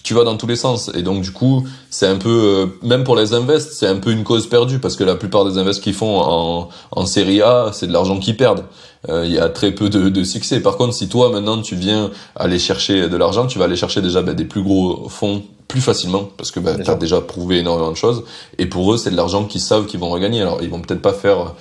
[0.03, 0.89] tu vas dans tous les sens.
[0.95, 4.11] Et donc du coup, c'est un peu, euh, même pour les invests, c'est un peu
[4.11, 7.71] une cause perdue parce que la plupart des invests qu'ils font en, en série A,
[7.73, 8.63] c'est de l'argent qu'ils perdent.
[9.07, 10.59] Euh, il y a très peu de, de, succès.
[10.61, 14.01] Par contre, si toi maintenant tu viens aller chercher de l'argent, tu vas aller chercher
[14.01, 17.59] déjà ben, des plus gros fonds plus facilement parce que ben, tu as déjà prouvé
[17.59, 18.23] énormément de choses.
[18.57, 20.41] Et pour eux, c'est de l'argent qu'ils savent qu'ils vont regagner.
[20.41, 21.53] Alors ils vont peut-être pas faire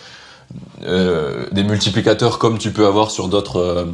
[0.84, 3.84] euh, des multiplicateurs comme tu peux avoir sur d'autres euh,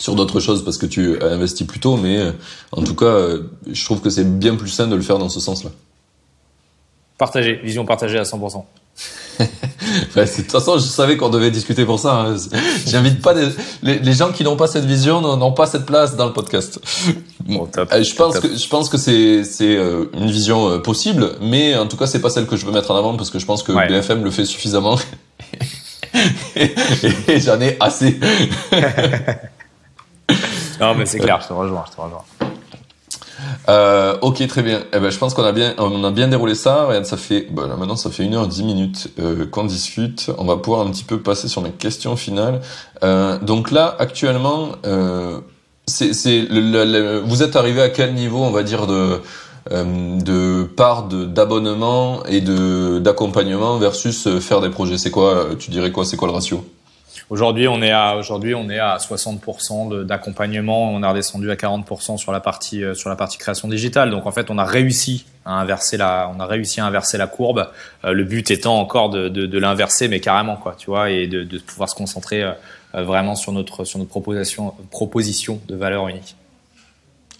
[0.00, 2.32] sur d'autres choses parce que tu as investi plus tôt, mais euh,
[2.72, 5.28] en tout cas, euh, je trouve que c'est bien plus sain de le faire dans
[5.28, 5.70] ce sens-là.
[7.18, 8.64] Partagé, vision partagée à 100%.
[9.40, 12.14] de toute façon, je savais qu'on devait discuter pour ça.
[12.14, 12.36] Hein.
[12.86, 13.34] J'invite pas
[13.82, 16.80] les, les, gens qui n'ont pas cette vision n'ont pas cette place dans le podcast.
[17.40, 18.42] Bon, top, euh, je pense top.
[18.42, 22.30] que je pense que c'est c'est une vision possible, mais en tout cas, c'est pas
[22.30, 23.88] celle que je veux mettre en avant parce que je pense que ouais.
[23.88, 24.98] BFM le fait suffisamment.
[26.56, 26.74] et,
[27.28, 28.18] et j'en ai assez.
[30.80, 32.24] non, mais c'est clair, je te rejoins, je te rejoins.
[33.68, 34.82] Euh, ok, très bien.
[34.92, 36.88] Eh ben, je pense qu'on a bien, on a bien déroulé ça.
[37.50, 40.30] Bah, maintenant, ça fait une heure dix minutes euh, qu'on discute.
[40.38, 42.60] On va pouvoir un petit peu passer sur mes questions finales.
[43.02, 45.42] Euh, donc là, actuellement, vous
[47.42, 49.20] êtes arrivé à quel niveau, on va dire, de
[49.70, 54.96] de part d'abonnement et de d'accompagnement versus faire des projets?
[54.96, 56.06] C'est quoi Tu dirais quoi?
[56.06, 56.64] C'est quoi le ratio?
[57.30, 60.92] Aujourd'hui, on est à aujourd'hui on est à 60% d'accompagnement.
[60.92, 64.10] On a redescendu à 40% sur la partie euh, sur la partie création digitale.
[64.10, 67.28] Donc en fait, on a réussi à inverser la on a réussi à inverser la
[67.28, 67.70] courbe.
[68.04, 71.28] Euh, le but étant encore de, de, de l'inverser, mais carrément quoi, tu vois, et
[71.28, 72.52] de, de pouvoir se concentrer euh,
[72.94, 76.34] vraiment sur notre sur notre proposition proposition de valeur unique.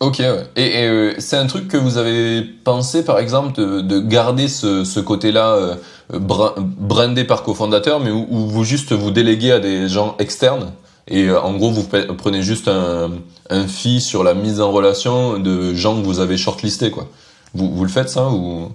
[0.00, 0.46] Ok, ouais.
[0.56, 4.48] et, et euh, c'est un truc que vous avez pensé, par exemple, de, de garder
[4.48, 5.74] ce, ce côté-là euh,
[6.18, 10.72] brandé par cofondateur, mais où, où, vous juste vous déléguez à des gens externes
[11.06, 11.86] et euh, en gros vous
[12.16, 13.10] prenez juste un,
[13.50, 17.06] un fee sur la mise en relation de gens que vous avez shortlistés, quoi.
[17.52, 18.70] Vous, vous le faites ça ou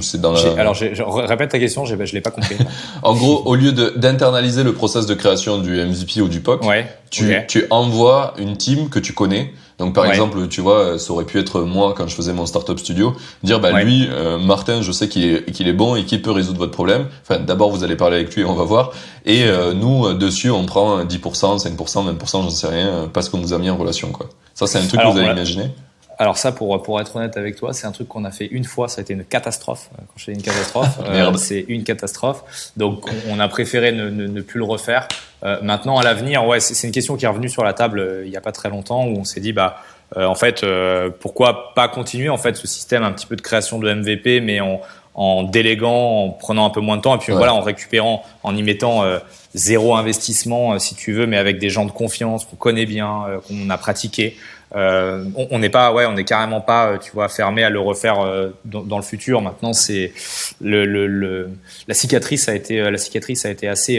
[0.00, 0.40] c'est dans la...
[0.58, 2.56] Alors, je répète ta question, je l'ai pas compris.
[3.02, 6.86] en gros, au lieu d'internaliser le process de création du MVP ou du POC, ouais,
[7.10, 7.44] tu, okay.
[7.46, 9.52] tu envoies une team que tu connais.
[9.78, 10.10] Donc, par ouais.
[10.10, 13.60] exemple, tu vois, ça aurait pu être moi quand je faisais mon startup studio, dire,
[13.60, 13.84] bah, ouais.
[13.84, 16.72] lui, euh, Martin, je sais qu'il est, qu'il est bon et qu'il peut résoudre votre
[16.72, 17.08] problème.
[17.22, 18.92] Enfin, d'abord, vous allez parler avec lui, on va voir.
[19.26, 23.52] Et euh, nous, dessus, on prend 10%, 5%, 20%, j'en sais rien, parce qu'on nous
[23.52, 24.28] a mis en relation, quoi.
[24.54, 25.70] Ça, c'est un truc Alors, que vous avez imaginé
[26.18, 28.64] alors ça, pour, pour être honnête avec toi, c'est un truc qu'on a fait une
[28.64, 29.90] fois, ça a été une catastrophe.
[29.96, 32.72] Quand je fais une catastrophe, euh, c'est une catastrophe.
[32.76, 35.08] Donc on a préféré ne, ne, ne plus le refaire.
[35.46, 38.24] Euh, maintenant, à l'avenir, ouais, c'est une question qui est revenue sur la table euh,
[38.24, 39.80] il n'y a pas très longtemps où on s'est dit, bah,
[40.16, 43.42] euh, en fait, euh, pourquoi pas continuer en fait ce système un petit peu de
[43.42, 44.80] création de MVP, mais en,
[45.14, 47.38] en déléguant, en prenant un peu moins de temps, et puis ouais.
[47.38, 49.04] voilà, en récupérant, en y mettant
[49.54, 53.70] zéro investissement, si tu veux, mais avec des gens de confiance qu'on connaît bien, qu'on
[53.70, 54.36] a pratiqué.
[54.74, 58.16] On n'est pas, ouais, on n'est carrément pas, tu vois, fermé à le refaire
[58.66, 59.40] dans, dans, le futur.
[59.40, 60.12] Maintenant, c'est
[60.60, 61.50] le, le, le,
[61.88, 63.98] la cicatrice a été, la cicatrice a été assez,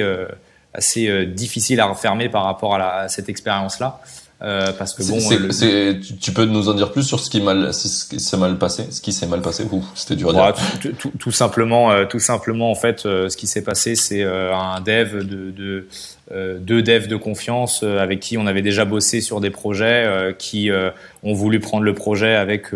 [0.78, 4.00] assez difficile à refermer par rapport à, la, à cette expérience-là.
[4.40, 5.20] parce que bon,
[5.52, 9.02] c'est, tu peux nous en dire plus sur ce qui mal, s'est mal passé, ce
[9.02, 9.68] qui s'est mal passé.
[9.96, 10.64] C'était dur à dire?
[10.80, 15.26] Tout, tout, tout, simplement, tout simplement en fait, ce qui s'est passé, c'est un dev
[15.26, 15.88] de, de
[16.34, 20.04] euh, deux devs de confiance euh, avec qui on avait déjà bossé sur des projets
[20.06, 20.70] euh, qui
[21.24, 22.68] ont voulu prendre le projet avec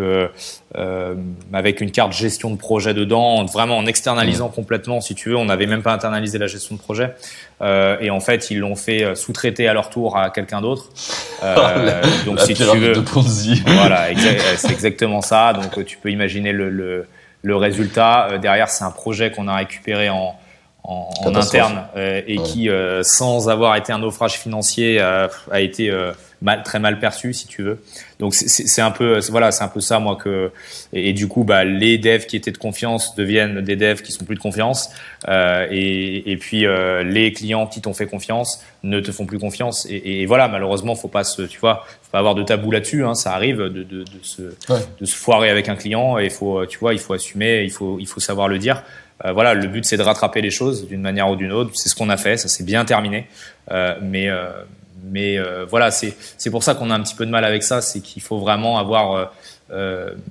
[1.52, 4.52] avec une carte gestion de projet dedans, vraiment en externalisant mmh.
[4.52, 5.36] complètement, si tu veux.
[5.36, 7.14] On n'avait même pas internalisé la gestion de projet.
[7.62, 10.88] Et en fait, ils l'ont fait sous-traiter à leur tour à quelqu'un d'autre.
[12.26, 13.00] donc, si tu veux, de
[13.66, 14.06] voilà,
[14.56, 15.52] c'est exactement ça.
[15.52, 17.06] Donc, tu peux imaginer le, le,
[17.42, 18.38] le résultat.
[18.40, 20.36] derrière, c'est un projet qu'on a récupéré en
[20.84, 25.60] en, en interne euh, et qui, euh, sans avoir été un naufrage financier, euh, a
[25.60, 25.92] été
[26.40, 27.82] mal, très mal perçu, si tu veux.
[28.22, 30.52] Donc c'est un peu, voilà, c'est un peu ça moi que.
[30.92, 34.24] Et, du coup, bah, les devs qui étaient de confiance deviennent des devs qui sont
[34.24, 34.90] plus de confiance,
[35.28, 36.64] et, et, puis
[37.04, 39.86] les clients qui t'ont fait confiance ne te font plus confiance.
[39.90, 43.04] Et, et, voilà, malheureusement, faut pas se, tu vois, faut pas avoir de tabou là-dessus.
[43.04, 46.64] Hein, ça arrive de, de, de, se, de se foirer avec un client, et faut,
[46.66, 48.84] tu vois, il faut assumer, il faut, il faut savoir le dire.
[49.24, 51.70] Euh, voilà, le but c'est de rattraper les choses d'une manière ou d'une autre.
[51.74, 53.26] C'est ce qu'on a fait, ça s'est bien terminé.
[53.70, 54.50] Euh, mais euh,
[55.02, 55.38] mais
[55.68, 58.22] voilà, c'est pour ça qu'on a un petit peu de mal avec ça, c'est qu'il
[58.22, 59.32] faut vraiment avoir.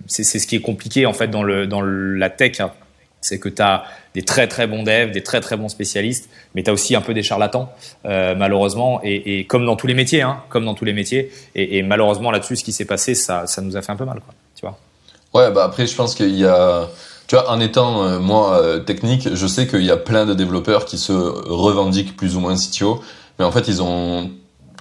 [0.08, 2.60] c'est c'est ce qui est compliqué en fait dans le dans la tech.
[2.60, 2.72] Hein.
[3.24, 3.84] C'est que tu as
[4.16, 7.02] des très très bons devs, des très très bons spécialistes, mais tu as aussi un
[7.02, 7.70] peu des charlatans,
[8.04, 11.32] malheureusement, et, comme dans tous les métiers, hein, comme dans tous les métiers.
[11.54, 14.22] Et, malheureusement là-dessus, ce qui s'est passé, ça, ça nous a fait un peu mal.
[14.56, 14.78] Tu vois.
[15.34, 16.90] Ouais, bah après, je pense qu'il y a
[17.32, 20.34] tu vois, en étant euh, moi euh, technique, je sais qu'il y a plein de
[20.34, 23.02] développeurs qui se revendiquent plus ou moins CTO,
[23.40, 24.30] mais en fait ils ont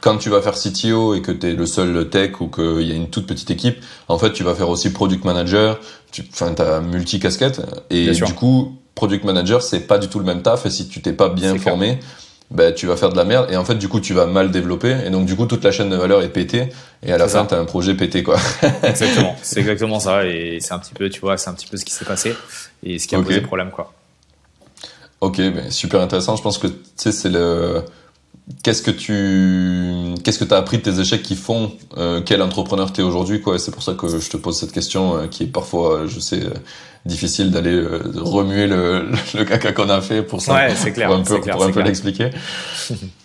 [0.00, 2.92] quand tu vas faire CTO et que tu es le seul tech ou qu'il y
[2.92, 3.76] a une toute petite équipe,
[4.08, 5.78] en fait tu vas faire aussi product manager,
[6.10, 7.60] tu enfin as multi casquette
[7.90, 10.66] et du coup product manager c'est pas du tout le même taf.
[10.66, 11.98] Et si tu t'es pas bien formé,
[12.50, 13.50] ben, tu vas faire de la merde.
[13.50, 14.96] Et en fait du coup tu vas mal développer.
[15.06, 16.68] Et donc du coup toute la chaîne de valeur est pétée.
[17.02, 18.38] Et à la fin tu as un projet pété quoi.
[18.82, 20.26] exactement, c'est exactement ça.
[20.26, 22.34] Et c'est un petit peu tu vois, c'est un petit peu ce qui s'est passé
[22.82, 23.92] et ce qui a posé problème quoi.
[25.20, 27.82] OK, ben, super intéressant, je pense que tu sais c'est le
[28.62, 32.42] qu'est-ce que tu qu'est-ce que tu as appris de tes échecs qui font euh, quel
[32.42, 33.58] entrepreneur tu es aujourd'hui quoi?
[33.58, 36.44] C'est pour ça que je te pose cette question euh, qui est parfois je sais
[36.44, 36.50] euh,
[37.06, 40.54] difficile d'aller euh, remuer le, le caca qu'on a fait pour ça.
[40.54, 42.30] Ouais, c'est clair, pour un peu, pour un peu l'expliquer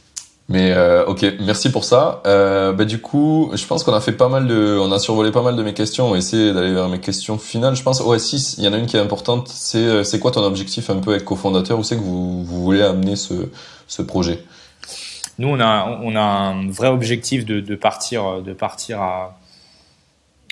[0.48, 0.76] mais
[1.08, 2.22] ok merci pour ça.
[2.24, 5.42] Bah, du coup je pense qu'on a fait pas mal de on a survolé pas
[5.42, 7.76] mal de mes questions on va essayer d'aller vers mes questions finales.
[7.76, 10.32] Je pense ouais si il y en a une qui est importante c'est c'est quoi
[10.32, 11.80] ton objectif un peu avec cofondateur?
[11.80, 13.34] Où c'est que vous, vous voulez amener ce
[13.88, 14.44] ce projet?
[15.38, 19.38] Nous, on a, on a un vrai objectif de, de partir, de partir à,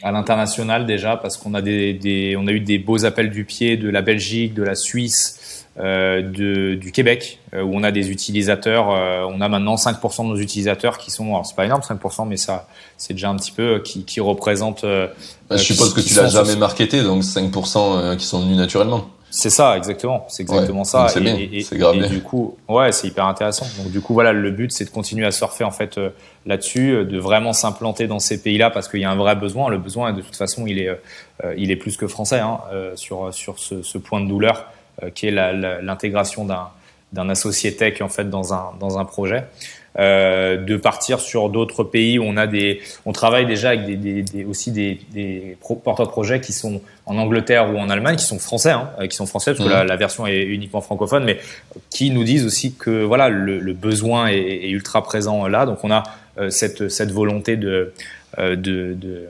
[0.02, 3.46] à l'international déjà parce qu'on a des, des, on a eu des beaux appels du
[3.46, 5.43] pied de la Belgique, de la Suisse, euh,
[5.78, 8.92] de, du Québec euh, où on a des utilisateurs.
[8.92, 12.28] Euh, on a maintenant 5% de nos utilisateurs qui sont, alors c'est pas énorme 5%,
[12.28, 12.68] mais ça
[12.98, 14.84] c'est déjà un petit peu qui, qui représente.
[14.84, 15.08] Euh,
[15.50, 19.10] bah, je suppose que tu l'as jamais marketé, donc 5% qui sont venus naturellement.
[19.36, 20.28] C'est ça, exactement.
[20.30, 21.08] C'est exactement ça.
[21.08, 21.36] C'est bien.
[21.36, 23.66] Et, et, du coup, ouais, c'est hyper intéressant.
[23.80, 26.12] Donc du coup, voilà, le but, c'est de continuer à surfer en fait euh,
[26.46, 29.70] là-dessus, euh, de vraiment s'implanter dans ces pays-là parce qu'il y a un vrai besoin.
[29.70, 32.60] Le besoin, de toute façon, il est, euh, il est plus que français hein,
[32.94, 34.68] sur sur ce, ce, point de douleur
[35.16, 36.70] qui est l'intégration d'un
[37.12, 39.44] d'un associé tech en fait dans un dans un projet.
[40.00, 43.96] Euh, de partir sur d'autres pays où on a des, on travaille déjà avec des,
[43.96, 48.16] des, des aussi des, des porteurs de projets qui sont en Angleterre ou en Allemagne,
[48.16, 49.88] qui sont français, hein, euh, qui sont français parce que la, mmh.
[49.88, 51.38] la, version est uniquement francophone, mais
[51.92, 55.68] qui nous disent aussi que voilà le, le besoin est, est, ultra présent là.
[55.68, 56.02] Donc on a
[56.40, 57.94] euh, cette cette volonté de,
[58.40, 59.28] de, de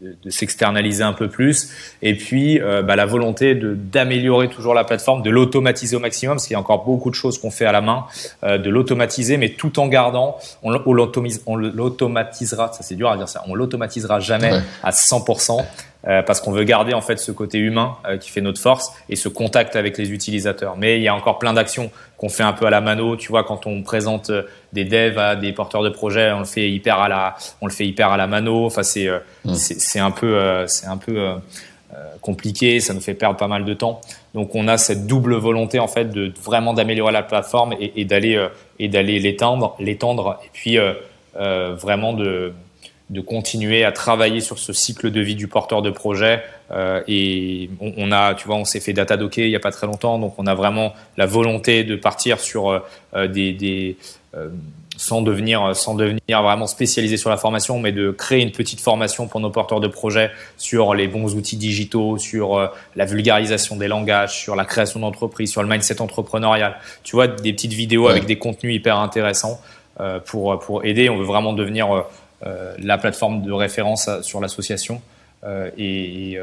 [0.00, 1.70] de, s'externaliser un peu plus.
[2.02, 6.46] Et puis, euh, bah, la volonté d'améliorer toujours la plateforme, de l'automatiser au maximum, parce
[6.46, 8.06] qu'il y a encore beaucoup de choses qu'on fait à la main,
[8.42, 13.42] euh, de l'automatiser, mais tout en gardant, on l'automatisera, ça c'est dur à dire ça,
[13.46, 14.52] on l'automatisera jamais
[14.82, 15.64] à 100%.
[16.06, 18.92] Euh, parce qu'on veut garder en fait ce côté humain euh, qui fait notre force
[19.08, 20.76] et ce contact avec les utilisateurs.
[20.76, 21.90] Mais il y a encore plein d'actions
[22.24, 23.16] qu'on fait un peu à la mano.
[23.16, 26.46] Tu vois, quand on présente euh, des devs à des porteurs de projets, on le
[26.46, 28.64] fait hyper à la, on le fait hyper à la mano.
[28.64, 29.08] Enfin, c'est
[29.44, 29.54] mm.
[29.54, 31.34] c'est un peu c'est un peu
[32.22, 34.00] compliqué, ça nous fait perdre pas mal de temps.
[34.32, 38.04] Donc on a cette double volonté en fait de vraiment d'améliorer la plateforme et, et
[38.04, 38.42] d'aller
[38.78, 40.78] et d'aller l'étendre, l'étendre et puis
[41.34, 42.54] vraiment de
[43.10, 46.42] de continuer à travailler sur ce cycle de vie du porteur de projet.
[46.70, 49.70] Euh, et on, a, tu vois, on s'est fait data docker il y a pas
[49.70, 52.78] très longtemps, donc on a vraiment la volonté de partir sur euh,
[53.14, 53.96] euh, des, des
[54.34, 54.48] euh,
[54.96, 59.26] sans devenir sans devenir vraiment spécialisé sur la formation, mais de créer une petite formation
[59.26, 64.38] pour nos porteurs de projet sur les bons outils digitaux, sur la vulgarisation des langages,
[64.38, 66.76] sur la création d'entreprise, sur le mindset entrepreneurial.
[67.02, 69.60] Tu vois, des petites vidéos avec des contenus hyper intéressants
[70.26, 71.08] pour pour aider.
[71.10, 72.04] On veut vraiment devenir
[72.78, 75.02] la plateforme de référence sur l'association
[75.76, 76.38] et,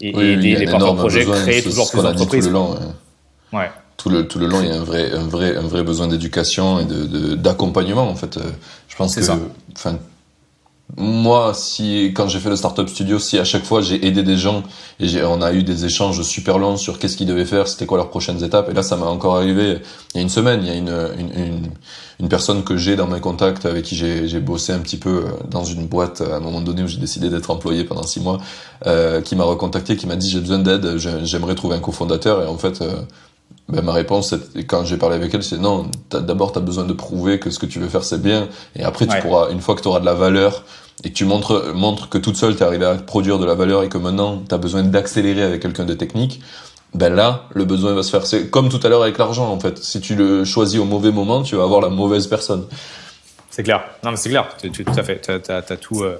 [0.00, 2.46] et, aider les porteurs de projets, créer toujours plus d'entreprises.
[2.46, 3.70] Tout le ouais.
[3.96, 6.06] Tout le, tout le long, il y a un vrai, un vrai, un vrai besoin
[6.06, 8.38] d'éducation et de, d'accompagnement, en fait.
[8.88, 9.22] Je pense que,
[10.96, 14.38] moi, si quand j'ai fait le startup studio, si à chaque fois j'ai aidé des
[14.38, 14.62] gens
[15.00, 17.98] et on a eu des échanges super longs sur qu'est-ce qu'ils devaient faire, c'était quoi
[17.98, 18.70] leurs prochaines étapes.
[18.70, 19.80] Et là, ça m'est encore arrivé
[20.14, 20.60] il y a une semaine.
[20.62, 20.88] Il y a une
[21.18, 21.70] une,
[22.20, 25.30] une, personne que j'ai dans mes contacts avec qui j'ai bossé un petit peu euh,
[25.50, 28.38] dans une boîte à un moment donné où j'ai décidé d'être employé pendant six mois,
[28.86, 32.42] euh, qui m'a recontacté, qui m'a dit j'ai besoin d'aide, j'aimerais trouver un cofondateur.
[32.42, 33.02] Et en fait, euh,
[33.68, 34.34] ben, ma réponse,
[34.66, 35.90] quand j'ai parlé avec elle, c'est non.
[36.10, 38.48] D'abord, tu as besoin de prouver que ce que tu veux faire, c'est bien.
[38.74, 40.64] Et après, tu pourras, une fois que tu auras de la valeur
[41.04, 43.54] et que tu montres, montres que toute seule, tu es arrivé à produire de la
[43.54, 46.40] valeur et que maintenant, tu as besoin d'accélérer avec quelqu'un de technique,
[46.94, 48.24] ben là, le besoin va se faire.
[48.24, 49.76] C'est comme tout à l'heure avec l'argent, en fait.
[49.78, 52.66] Si tu le choisis au mauvais moment, tu vas avoir la mauvaise personne.
[53.50, 53.84] C'est clair.
[54.02, 54.48] Non, mais c'est clair.
[54.62, 55.20] Tu, tout à fait.
[55.20, 56.02] Tu as, tout.
[56.02, 56.18] Euh,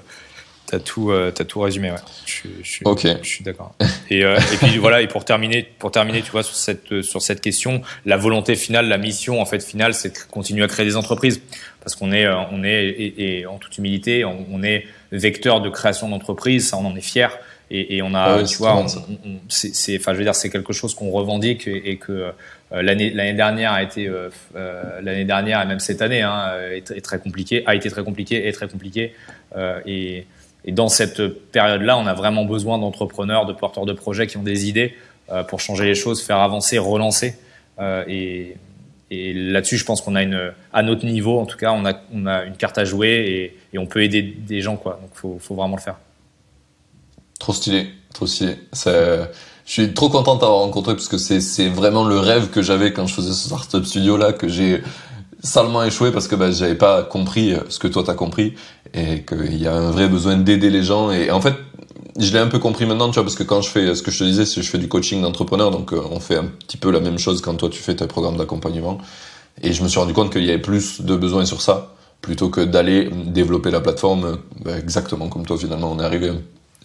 [0.71, 1.97] T'as tout, euh, as tout résumé, ouais.
[2.27, 2.81] Je, je,
[3.23, 3.75] je suis d'accord.
[4.11, 7.21] Et, euh, et puis voilà, et pour terminer, pour terminer, tu vois, sur cette sur
[7.21, 10.87] cette question, la volonté finale, la mission en fait finale, c'est de continuer à créer
[10.87, 11.43] des entreprises,
[11.83, 16.09] parce qu'on est, euh, on est, et, en toute humilité, on, est vecteur de création
[16.09, 17.39] d'entreprises, ça, on en est fier.
[17.71, 18.87] Et, et on a, tu vois,
[19.49, 22.13] c'est, enfin, je veux dire, c'est quelque chose qu'on revendique et, que
[22.73, 24.31] euh, l'année l'année dernière a été euh,
[25.03, 28.49] l'année dernière et même cette année hein, est, est, très compliqué, a été très compliqué,
[28.49, 29.13] est très compliqué
[29.85, 30.27] et
[30.65, 34.43] et dans cette période-là, on a vraiment besoin d'entrepreneurs, de porteurs de projets qui ont
[34.43, 34.95] des idées
[35.31, 37.37] euh, pour changer les choses, faire avancer, relancer.
[37.79, 38.57] Euh, et,
[39.11, 42.27] là-dessus, je pense qu'on a une, à notre niveau, en tout cas, on a, on
[42.27, 44.99] a une carte à jouer et, on peut aider des gens, quoi.
[45.01, 45.97] Donc, faut, faut vraiment le faire.
[47.39, 48.57] Trop stylé, trop stylé.
[48.75, 49.29] je
[49.65, 53.07] suis trop content de t'avoir rencontré parce que c'est vraiment le rêve que j'avais quand
[53.07, 54.83] je faisais ce startup studio là que j'ai
[55.41, 58.55] salement échoué parce que bah, j'avais pas compris ce que toi t'as compris
[58.95, 61.11] et qu'il y a un vrai besoin d'aider les gens.
[61.11, 61.55] Et en fait
[62.19, 64.11] je l'ai un peu compris maintenant tu vois parce que quand je fais ce que
[64.11, 66.77] je te disais c'est je fais du coaching d'entrepreneur donc euh, on fait un petit
[66.77, 68.99] peu la même chose quand toi tu fais tes programmes d'accompagnement.
[69.63, 72.49] Et je me suis rendu compte qu'il y avait plus de besoins sur ça plutôt
[72.49, 76.33] que d'aller développer la plateforme bah, exactement comme toi finalement on est arrivé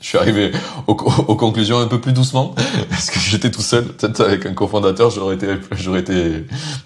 [0.03, 0.51] je suis arrivé
[0.85, 2.53] aux, conclusions un peu plus doucement
[2.89, 3.85] parce que j'étais tout seul.
[3.85, 6.45] Peut-être avec un cofondateur j'aurais été j'aurais été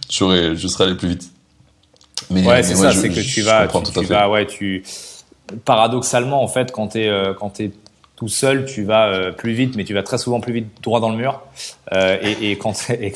[0.09, 1.31] j'aurais je serais allé plus vite.
[2.29, 4.83] Ouais, c'est ça, c'est que tu vas, tu, vas, ouais, tu
[5.65, 7.71] paradoxalement en fait, quand tu es euh, quand es
[8.17, 10.99] tout seul, tu vas euh, plus vite, mais tu vas très souvent plus vite droit
[10.99, 11.41] dans le mur.
[11.93, 12.73] Euh, et, et, quand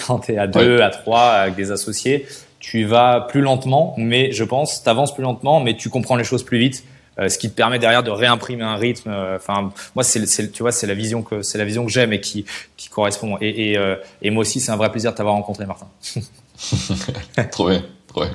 [0.08, 2.28] quand t'es à deux, à trois avec des associés,
[2.60, 6.44] tu vas plus lentement, mais je pense, t'avances plus lentement, mais tu comprends les choses
[6.44, 6.84] plus vite.
[7.20, 9.12] Euh, ce qui te permet derrière de réimprimer un rythme.
[9.36, 12.22] Enfin, moi, c'est, tu vois, c'est la vision que c'est la vision que j'aime et
[12.22, 12.45] qui,
[12.78, 13.38] qui correspond.
[13.41, 13.80] Et, et,
[14.22, 15.88] et moi aussi, c'est un vrai plaisir de t'avoir rencontré, Martin.
[17.52, 17.84] Trop bien.
[18.16, 18.28] Ouais.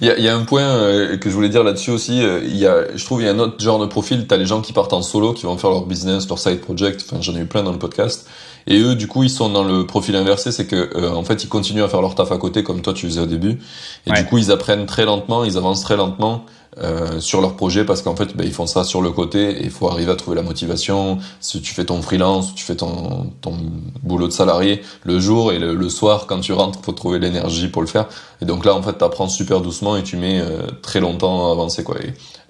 [0.00, 2.22] Il y a, y a, un point euh, que je voulais dire là-dessus aussi.
[2.22, 4.26] Euh, il y a, je trouve, il y a un autre genre de profil.
[4.26, 7.04] T'as les gens qui partent en solo, qui vont faire leur business, leur side project.
[7.04, 8.26] Enfin, j'en ai eu plein dans le podcast.
[8.66, 11.44] Et eux, du coup, ils sont dans le profil inversé, c'est que euh, en fait,
[11.44, 13.58] ils continuent à faire leur taf à côté, comme toi tu faisais au début.
[14.06, 16.44] Et du coup, ils apprennent très lentement, ils avancent très lentement.
[16.78, 19.64] Euh, sur leur projet parce qu'en fait ben, ils font ça sur le côté et
[19.64, 21.18] il faut arriver à trouver la motivation.
[21.40, 23.56] Si tu fais ton freelance tu fais ton, ton
[24.04, 27.82] boulot de salarié le jour et le, soir quand tu rentres faut trouver l'énergie pour
[27.82, 28.06] le faire.
[28.40, 31.48] Et donc là en fait tu apprends super doucement et tu mets euh, très longtemps
[31.48, 31.96] à avancer quoi.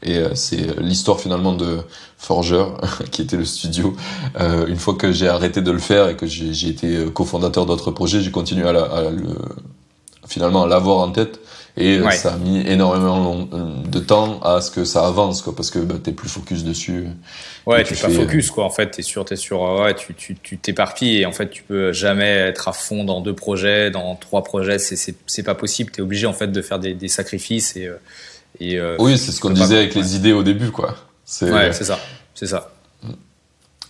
[0.02, 1.78] Et, euh, c'est l'histoire finalement de
[2.18, 2.66] Forger
[3.10, 3.96] qui était le studio.
[4.38, 8.20] Une fois que j'ai arrêté de le faire et que j'ai été cofondateur d'autres projets
[8.20, 9.34] j'ai continué à, à le,
[10.26, 11.40] finalement à l'avoir en tête
[11.80, 13.48] et euh, ça a mis énormément
[13.84, 17.06] de temps à ce que ça avance, quoi, parce que bah, t'es plus focus dessus.
[17.66, 18.64] Ouais, t'es pas focus, quoi.
[18.64, 19.60] En fait, t'es sûr, t'es sûr.
[19.60, 23.20] Ouais, tu tu tu t'éparpilles et en fait, tu peux jamais être à fond dans
[23.20, 24.78] deux projets, dans trois projets.
[24.78, 25.90] C'est c'est c'est pas possible.
[25.90, 27.96] T'es obligé en fait de faire des, des sacrifices et euh,
[28.60, 28.78] et.
[28.78, 30.96] Euh, oui, c'est ce qu'on disait avec les idées au début, quoi.
[31.42, 31.98] Ouais, c'est ça,
[32.34, 32.69] c'est ça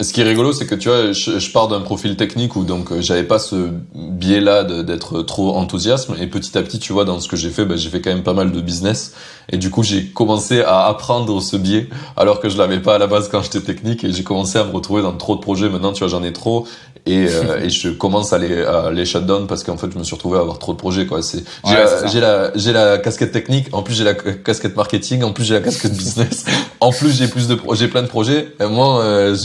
[0.00, 2.90] ce qui est rigolo, c'est que tu vois, je, pars d'un profil technique où donc
[2.90, 7.20] euh, j'avais pas ce biais-là d'être trop enthousiasme et petit à petit, tu vois, dans
[7.20, 9.14] ce que j'ai fait, bah, j'ai fait quand même pas mal de business
[9.50, 12.98] et du coup j'ai commencé à apprendre ce biais alors que je l'avais pas à
[12.98, 15.68] la base quand j'étais technique et j'ai commencé à me retrouver dans trop de projets.
[15.68, 16.66] Maintenant, tu vois, j'en ai trop
[17.06, 20.04] et, euh, et je commence à les à les shutdown parce qu'en fait, je me
[20.04, 21.22] suis retrouvé à avoir trop de projets quoi.
[21.22, 25.44] C'est j'ai la j'ai la, casquette technique, en plus j'ai la casquette marketing, en plus
[25.44, 26.44] j'ai la casquette business,
[26.80, 28.48] en plus j'ai plus de j'ai plein de projets.
[28.60, 29.36] Et moi, euh,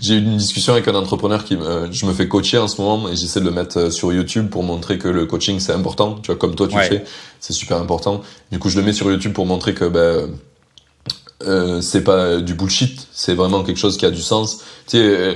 [0.00, 2.80] j'ai eu une discussion avec un entrepreneur qui me, je me fais coacher en ce
[2.80, 5.72] moment et j'essaie de le mettre euh, sur YouTube pour montrer que le coaching c'est
[5.72, 7.04] important, tu vois, comme toi tu fais,
[7.40, 8.22] c'est super important.
[8.50, 10.30] Du coup, je le mets sur YouTube pour montrer que ben
[11.42, 14.58] euh, c'est pas du bullshit, c'est vraiment quelque chose qui a du sens.
[14.86, 15.34] Tu sais, euh,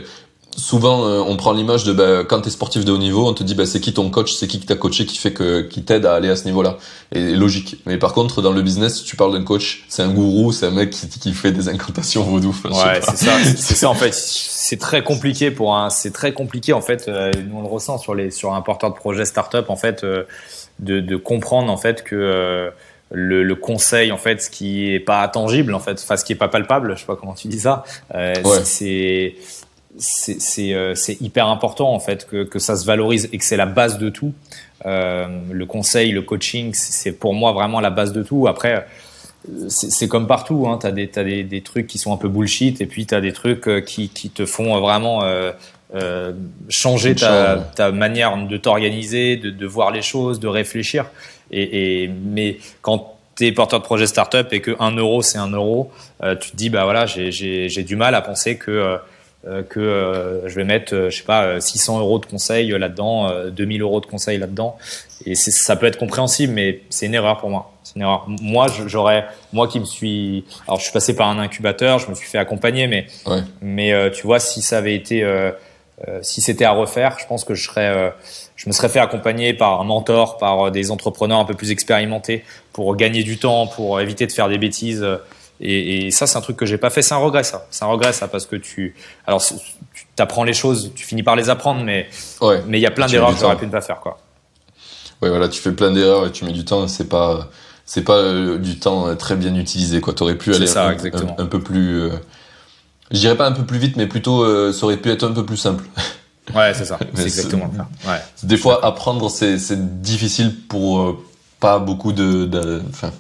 [0.57, 3.43] souvent euh, on prend l'image de bah, quand t'es sportif de haut niveau, on te
[3.43, 5.83] dit bah, c'est qui ton coach, c'est qui que t'as coaché qui fait que qui
[5.83, 6.79] t'aide à aller à ce niveau-là.
[7.13, 7.77] Et logique.
[7.87, 10.71] Mais par contre dans le business, tu parles d'un coach, c'est un gourou, c'est un
[10.71, 12.55] mec qui, qui fait des incantations vaudou.
[12.65, 13.33] ouais, c'est ça.
[13.57, 14.15] C'est ça en fait.
[14.15, 15.91] C'est très compliqué pour un.
[15.91, 17.09] C'est très compliqué en fait.
[17.09, 20.05] Euh, nous on le ressent sur les sur un porteur de projet startup en fait
[20.05, 20.25] euh,
[20.81, 22.73] de, de comprendre en fait que
[23.13, 26.33] le, le, conseil en fait ce qui est pas tangible en fait enfin ce qui
[26.33, 27.85] est pas palpable je sais pas comment tu dis ça
[28.15, 28.35] euh,
[28.65, 29.35] c'est
[29.99, 33.67] c'est euh, hyper important en fait que, que ça se valorise et que c'est la
[33.67, 34.33] base de tout.
[34.87, 38.47] Euh, le conseil le coaching c'est pour moi vraiment la base de tout.
[38.47, 38.87] Après
[39.69, 40.79] c'est comme partout hein.
[40.81, 43.15] tu as, des, as des, des, trucs qui sont un peu bullshit et puis tu
[43.15, 45.23] as des trucs euh, qui, qui te font vraiment
[45.95, 46.33] euh,
[46.69, 51.07] changer ta, ta, manière de t'organiser, de, de, voir les choses, de réfléchir.
[51.51, 55.39] Et, et mais quand tu es porteur de projet startup et que 1 euro c'est
[55.39, 55.91] un euro,
[56.23, 58.97] euh, tu te dis bah voilà j'ai du mal à penser que euh,
[59.49, 63.83] euh que euh, je vais mettre je sais pas 600 euros de conseils là-dedans, 2000
[63.83, 64.77] euros de conseils là-dedans.
[65.27, 67.73] Et ça peut être compréhensible, mais c'est une erreur pour moi.
[67.83, 68.25] C'est une erreur.
[68.27, 72.15] Moi, j'aurais, moi qui me suis, alors je suis passé par un incubateur, je me
[72.15, 73.41] suis fait accompagner, mais, ouais.
[73.61, 75.51] mais tu vois, si ça avait été euh,
[76.23, 78.11] si c'était à refaire, je pense que je serais, euh,
[78.57, 81.71] je me serais fait accompagner par un mentor, par euh, des entrepreneurs un peu plus
[81.71, 85.07] expérimentés pour gagner du temps, pour éviter de faire des bêtises.
[85.61, 87.03] Et, et ça, c'est un truc que j'ai pas fait.
[87.03, 87.67] C'est un regret, ça.
[87.71, 88.95] C'est un regret, ça, parce que tu,
[89.27, 92.09] alors, tu apprends les choses, tu finis par les apprendre, mais,
[92.41, 94.19] ouais, mais il y a plein d'erreurs que j'aurais pu ne pas faire, quoi.
[95.21, 96.89] Ouais, voilà, tu fais plein d'erreurs et tu mets du temps.
[96.89, 97.51] C'est pas,
[97.85, 98.23] c'est pas
[98.57, 100.15] du temps très bien utilisé, quoi.
[100.15, 102.11] T'aurais pu aller ça, un, un, un, peu plus.
[103.11, 105.33] Je dirais pas un peu plus vite, mais plutôt euh, ça aurait pu être un
[105.33, 105.85] peu plus simple.
[106.55, 106.99] Ouais, c'est ça.
[107.15, 108.11] c'est exactement ça.
[108.11, 108.19] Ouais.
[108.43, 111.19] Des fois, apprendre, c'est difficile pour euh,
[111.61, 112.83] pas beaucoup de.
[112.91, 113.13] Enfin,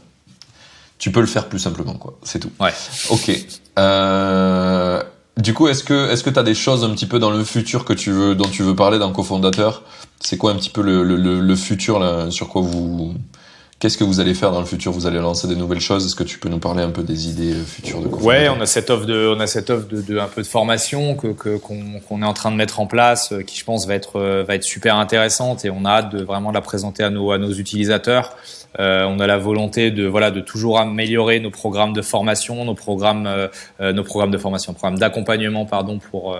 [0.99, 2.19] tu peux le faire plus simplement, quoi.
[2.25, 2.51] C'est tout.
[2.59, 2.73] Ouais.
[3.11, 3.31] Ok.
[3.79, 5.01] Euh,
[5.37, 7.85] du coup, est-ce que est-ce que t'as des choses un petit peu dans le futur
[7.85, 9.83] que tu veux dont tu veux parler d'un cofondateur?
[10.19, 13.15] C'est quoi un petit peu le, le, le futur là, sur quoi vous
[13.81, 14.93] Qu'est-ce que vous allez faire dans le futur?
[14.93, 16.05] Vous allez lancer des nouvelles choses?
[16.05, 18.61] Est-ce que tu peux nous parler un peu des idées euh, futures de Ouais, on
[18.61, 22.21] a cette offre de, on a cette offre de, un peu de formation que qu'on
[22.21, 24.57] est en train de mettre en place, euh, qui je pense va être euh, va
[24.57, 27.53] être super intéressante et on a hâte de vraiment la présenter à nos à nos
[27.53, 28.37] utilisateurs.
[28.79, 33.29] On a la volonté de voilà de toujours améliorer nos programmes de formation, nos programmes
[33.81, 36.39] nos programmes de formation, programmes d'accompagnement pardon pour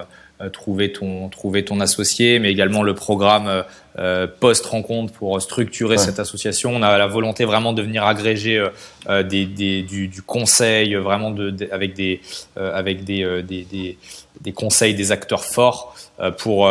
[0.49, 3.65] trouver ton trouver ton associé, mais également le programme
[3.99, 5.99] euh, post rencontre pour structurer ouais.
[5.99, 6.71] cette association.
[6.75, 8.65] On a la volonté vraiment de venir agréger
[9.09, 12.21] euh, des, des, du, du, conseil, vraiment de, de avec des
[12.57, 13.97] avec des, des,
[14.41, 15.95] des, conseils des acteurs forts
[16.39, 16.71] pour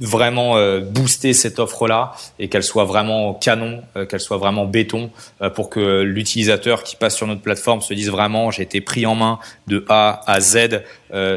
[0.00, 5.10] vraiment booster cette offre-là et qu'elle soit vraiment canon, qu'elle soit vraiment béton,
[5.54, 9.14] pour que l'utilisateur qui passe sur notre plateforme se dise vraiment j'ai été pris en
[9.14, 10.82] main de A à Z,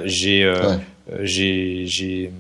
[0.06, 0.78] j'ai ouais.
[1.12, 2.32] Euh, j'ai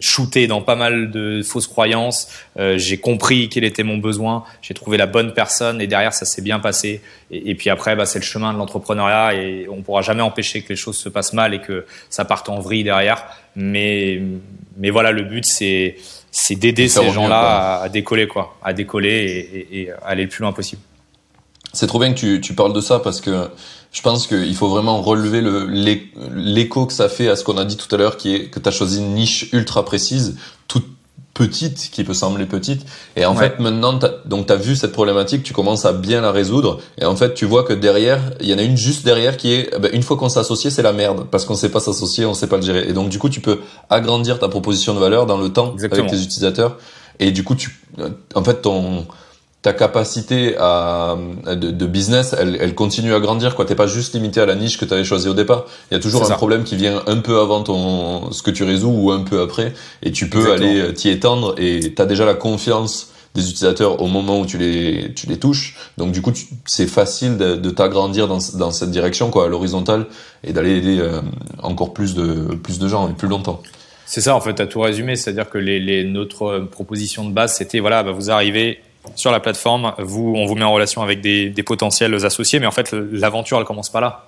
[0.00, 2.28] shooté dans pas mal de fausses croyances.
[2.58, 4.44] Euh, j'ai compris quel était mon besoin.
[4.62, 7.02] J'ai trouvé la bonne personne et derrière ça s'est bien passé.
[7.30, 10.62] Et, et, puis après, bah, c'est le chemin de l'entrepreneuriat et on pourra jamais empêcher
[10.62, 13.26] que les choses se passent mal et que ça parte en vrille derrière.
[13.56, 14.22] Mais
[14.78, 15.96] mais voilà, le but c'est
[16.30, 20.28] c'est d'aider ces gens-là à, à, décoller quoi, à décoller et, et, et aller le
[20.28, 20.80] plus loin possible.
[21.72, 23.48] C'est trop bien que tu, tu parles de ça parce que
[23.92, 25.42] je pense qu'il faut vraiment relever
[26.34, 28.60] l'écho que ça fait à ce qu'on a dit tout à l'heure, qui est que
[28.60, 30.36] tu as choisi une niche ultra précise,
[30.68, 30.86] toute
[31.34, 32.86] petite, qui peut sembler petite.
[33.16, 33.48] Et en ouais.
[33.48, 36.80] fait, maintenant, donc tu as vu cette problématique, tu commences à bien la résoudre.
[36.98, 39.54] Et en fait, tu vois que derrière, il y en a une juste derrière qui
[39.54, 41.26] est, ben, une fois qu'on s'est associé, c'est la merde.
[41.30, 42.88] Parce qu'on sait pas s'associer, on sait pas le gérer.
[42.88, 46.06] Et donc, du coup, tu peux agrandir ta proposition de valeur dans le temps Exactement.
[46.06, 46.76] avec tes utilisateurs.
[47.18, 47.80] Et du coup, tu,
[48.34, 49.06] en fait, ton,
[49.62, 51.16] ta capacité à,
[51.46, 53.54] de, de business, elle, elle, continue à grandir.
[53.54, 53.66] quoi.
[53.66, 55.66] T'es pas juste limité à la niche que tu avais choisi au départ.
[55.90, 56.36] Il y a toujours un ça.
[56.36, 59.74] problème qui vient un peu avant ton ce que tu résous ou un peu après,
[60.02, 60.70] et tu peux Exactement.
[60.70, 61.54] aller t'y étendre.
[61.58, 65.38] Et tu as déjà la confiance des utilisateurs au moment où tu les tu les
[65.38, 65.76] touches.
[65.98, 66.32] Donc du coup,
[66.64, 70.06] c'est facile de, de t'agrandir dans, dans cette direction, quoi, à l'horizontale,
[70.42, 71.20] et d'aller aider euh,
[71.62, 73.60] encore plus de plus de gens et plus longtemps.
[74.06, 77.54] C'est ça, en fait, à tout résumé, c'est-à-dire que les, les, notre proposition de base,
[77.54, 78.80] c'était voilà, bah, vous arrivez
[79.14, 82.70] sur la plateforme, vous, on vous met en relation avec des, potentiels associés, mais en
[82.70, 84.26] fait, l'aventure, elle commence pas là.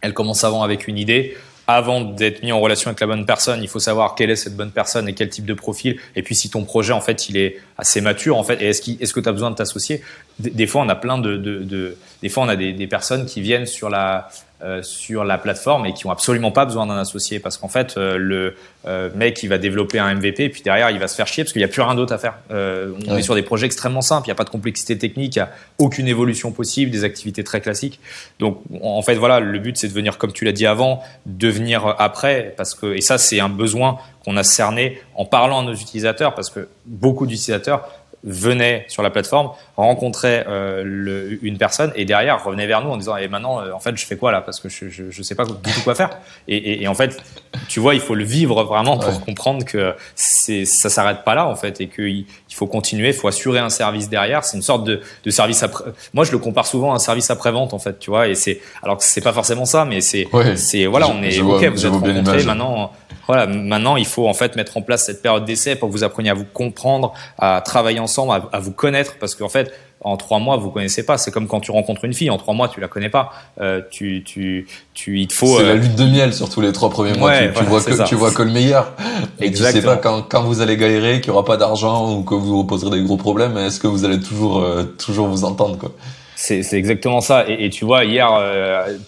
[0.00, 1.36] Elle commence avant avec une idée.
[1.66, 4.54] Avant d'être mis en relation avec la bonne personne, il faut savoir quelle est cette
[4.54, 5.98] bonne personne et quel type de profil.
[6.14, 9.20] Et puis, si ton projet, en fait, il est assez mature, en fait, est-ce que
[9.20, 10.02] tu as besoin de t'associer
[10.38, 13.26] des, fois, on a plein de, de, de des fois, on a des, des, personnes
[13.26, 14.28] qui viennent sur la
[14.64, 17.98] euh, sur la plateforme et qui ont absolument pas besoin d'un associé parce qu'en fait,
[17.98, 18.56] euh, le
[18.86, 21.44] euh, mec, il va développer un MVP et puis derrière, il va se faire chier
[21.44, 22.38] parce qu'il n'y a plus rien d'autre à faire.
[22.50, 25.40] on est sur des projets extrêmement simples, il n'y a pas de complexité technique, il
[25.40, 28.00] n'y a aucune évolution possible, des activités très classiques.
[28.38, 31.94] Donc, en fait, voilà, le but, c'est de venir, comme tu l'as dit avant, devenir
[31.98, 35.74] après parce que et ça, c'est un besoin qu'on a cerné en parlant à nos
[35.74, 37.86] utilisateurs parce que beaucoup d'utilisateurs
[38.24, 42.96] venait sur la plateforme, rencontrait euh, le, une personne et derrière revenait vers nous en
[42.96, 44.40] disant et maintenant euh, en fait je fais quoi là?
[44.40, 46.10] Parce que je, je, je sais pas du tout quoi faire.
[46.48, 47.22] Et, et, et, en fait
[47.68, 51.46] tu vois il faut le vivre vraiment pour comprendre que c'est ça s'arrête pas là
[51.46, 54.44] en fait et qu'il il faut continuer il faut assurer un service derrière.
[54.44, 55.84] C'est une sorte de, de service après
[56.14, 58.34] moi je le compare souvent à un service après vente en fait tu vois et
[58.34, 60.26] c'est alors que c'est pas forcément ça mais c'est
[60.56, 62.90] c'est voilà on est ok vous êtes rencontrés maintenant
[63.26, 66.04] voilà, maintenant, il faut en fait mettre en place cette période d'essai pour que vous
[66.04, 70.38] appreniez à vous comprendre, à travailler ensemble, à, vous connaître, parce qu'en fait, en trois
[70.38, 71.16] mois, vous connaissez pas.
[71.16, 73.32] C'est comme quand tu rencontres une fille, en trois mois, tu la connais pas.
[73.60, 75.56] Euh, tu, tu, tu, il te faut.
[75.58, 77.32] C'est la euh, lutte de miel surtout les trois premiers mois.
[77.38, 78.92] tu, tu vois que tu vois que le meilleur.
[79.40, 82.22] Et tu sais pas quand, quand vous allez galérer, qu'il y aura pas d'argent ou
[82.22, 83.56] que vous vous poserez des gros problèmes.
[83.56, 85.90] Est-ce que vous allez toujours, euh, toujours vous entendre quoi?
[86.36, 87.48] C'est exactement ça.
[87.48, 88.28] Et, et, tu vois, hier,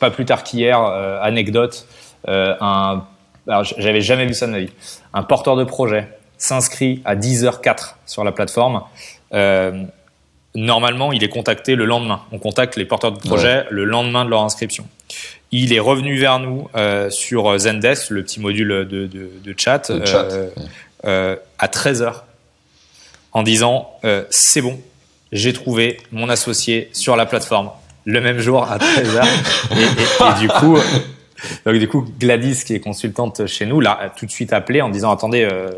[0.00, 0.80] pas plus tard qu'hier,
[1.20, 1.86] anecdote,
[2.26, 3.02] un
[3.48, 4.70] alors j'avais jamais vu ça de ma vie.
[5.14, 6.08] Un porteur de projet
[6.38, 8.82] s'inscrit à 10h04 sur la plateforme.
[9.32, 9.84] Euh,
[10.54, 12.22] normalement, il est contacté le lendemain.
[12.32, 14.86] On contacte les porteurs de projet le lendemain de leur inscription.
[15.52, 19.90] Il est revenu vers nous euh, sur Zendesk, le petit module de, de, de chat,
[19.90, 20.50] euh,
[21.04, 22.22] euh, à 13h,
[23.32, 24.80] en disant euh, c'est bon,
[25.32, 27.70] j'ai trouvé mon associé sur la plateforme
[28.04, 29.26] le même jour à 13h.
[29.72, 30.78] et, et, et, du coup,
[31.64, 34.88] donc du coup, Gladys, qui est consultante chez nous, l'a tout de suite appelé en
[34.88, 35.70] disant attendez, euh,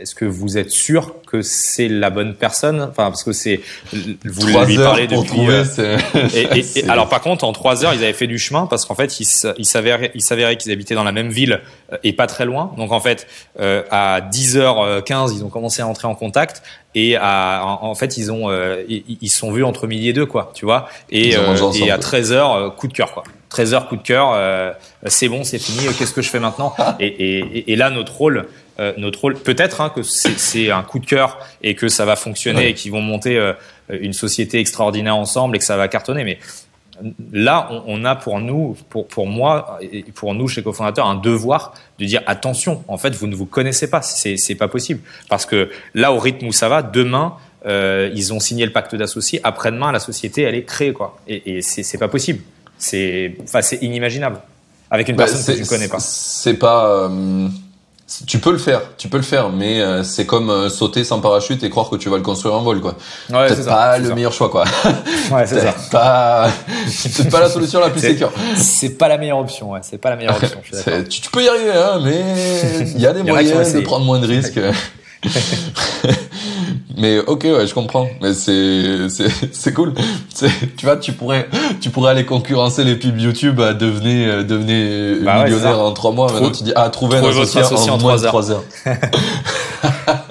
[0.00, 2.80] est-ce que vous êtes sûr que c'est la bonne personne?
[2.82, 3.60] Enfin, parce que c'est
[3.92, 5.40] vous lui parlez depuis.
[5.48, 5.98] Euh,
[6.34, 8.94] et, et, alors par contre, en trois heures, ils avaient fait du chemin parce qu'en
[8.94, 9.26] fait, il,
[9.58, 11.60] il s'avérait, il s'avérait qu'ils habitaient dans la même ville
[11.92, 12.72] euh, et pas très loin.
[12.76, 13.26] Donc en fait,
[13.60, 16.62] euh, à 10h15, ils ont commencé à entrer en contact
[16.94, 20.26] et à, en, fait, ils ont, euh, ils, se sont vus entre midi et deux,
[20.26, 20.88] quoi, tu vois.
[21.10, 23.24] Et, et à 13h, coup de cœur, quoi.
[23.48, 24.72] 13 heures coup de cœur, euh,
[25.06, 26.74] c'est bon, c'est fini, qu'est-ce que je fais maintenant?
[27.00, 28.46] Et, et, et, là, notre rôle,
[28.80, 32.16] euh, notre rôle, peut-être hein, que c'est un coup de cœur et que ça va
[32.16, 33.52] fonctionner et qu'ils vont monter euh,
[33.88, 36.24] une société extraordinaire ensemble et que ça va cartonner.
[36.24, 36.38] Mais
[37.32, 41.16] là, on, on, a pour nous, pour, pour moi et pour nous chez cofondateur, un
[41.16, 45.00] devoir de dire attention, en fait, vous ne vous connaissez pas, c'est pas possible.
[45.28, 47.36] Parce que là, au rythme où ça va, demain,
[47.66, 51.18] euh, ils ont signé le pacte d'associés, après-demain, la société, elle est créée, quoi.
[51.26, 52.42] Et, et c'est pas possible.
[52.78, 54.40] C'est, enfin, c'est inimaginable
[54.90, 55.98] avec une bah, personne que tu ne connais pas.
[55.98, 56.88] C'est pas.
[56.88, 57.48] Euh,
[58.26, 61.20] tu peux le faire, tu peux le faire, mais euh, c'est comme euh, sauter sans
[61.20, 62.96] parachute et croire que tu vas le construire en vol, quoi.
[63.28, 64.64] Ouais, c'est pas le meilleur choix, quoi.
[65.30, 65.74] Ouais, c'est ça.
[65.90, 66.48] Pas,
[66.88, 68.32] c'est pas la solution la plus sécure.
[68.56, 69.80] C'est pas la meilleure option, ouais.
[69.82, 70.60] C'est pas la meilleure option.
[71.10, 72.22] tu, tu, peux y arriver, hein, mais
[72.80, 74.58] il y a des moyens de prendre moins de risques.
[76.96, 78.08] Mais ok, ouais, je comprends.
[78.20, 79.94] Mais c'est c'est c'est cool.
[80.76, 81.48] Tu vois, tu pourrais
[81.80, 86.12] tu pourrais aller concurrencer les pubs YouTube à devenir euh, devenir bah millionnaire en trois
[86.12, 86.32] mois.
[86.32, 88.64] Maintenant, tu dis ah trouver un associé, en, en, moins de trois heures.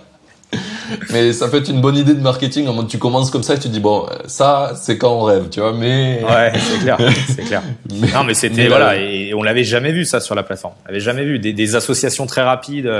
[1.12, 2.68] mais ça peut être une bonne idée de marketing.
[2.68, 5.50] En mode, tu commences comme ça et tu dis bon, ça, c'est quand on rêve,
[5.50, 5.74] tu vois.
[5.74, 6.98] Mais ouais, c'est clair,
[7.28, 7.64] c'est clair.
[8.14, 10.74] non, mais c'était voilà, et on l'avait jamais vu ça sur la plateforme.
[10.84, 12.92] On l'avait jamais vu des, des, associations très rapides.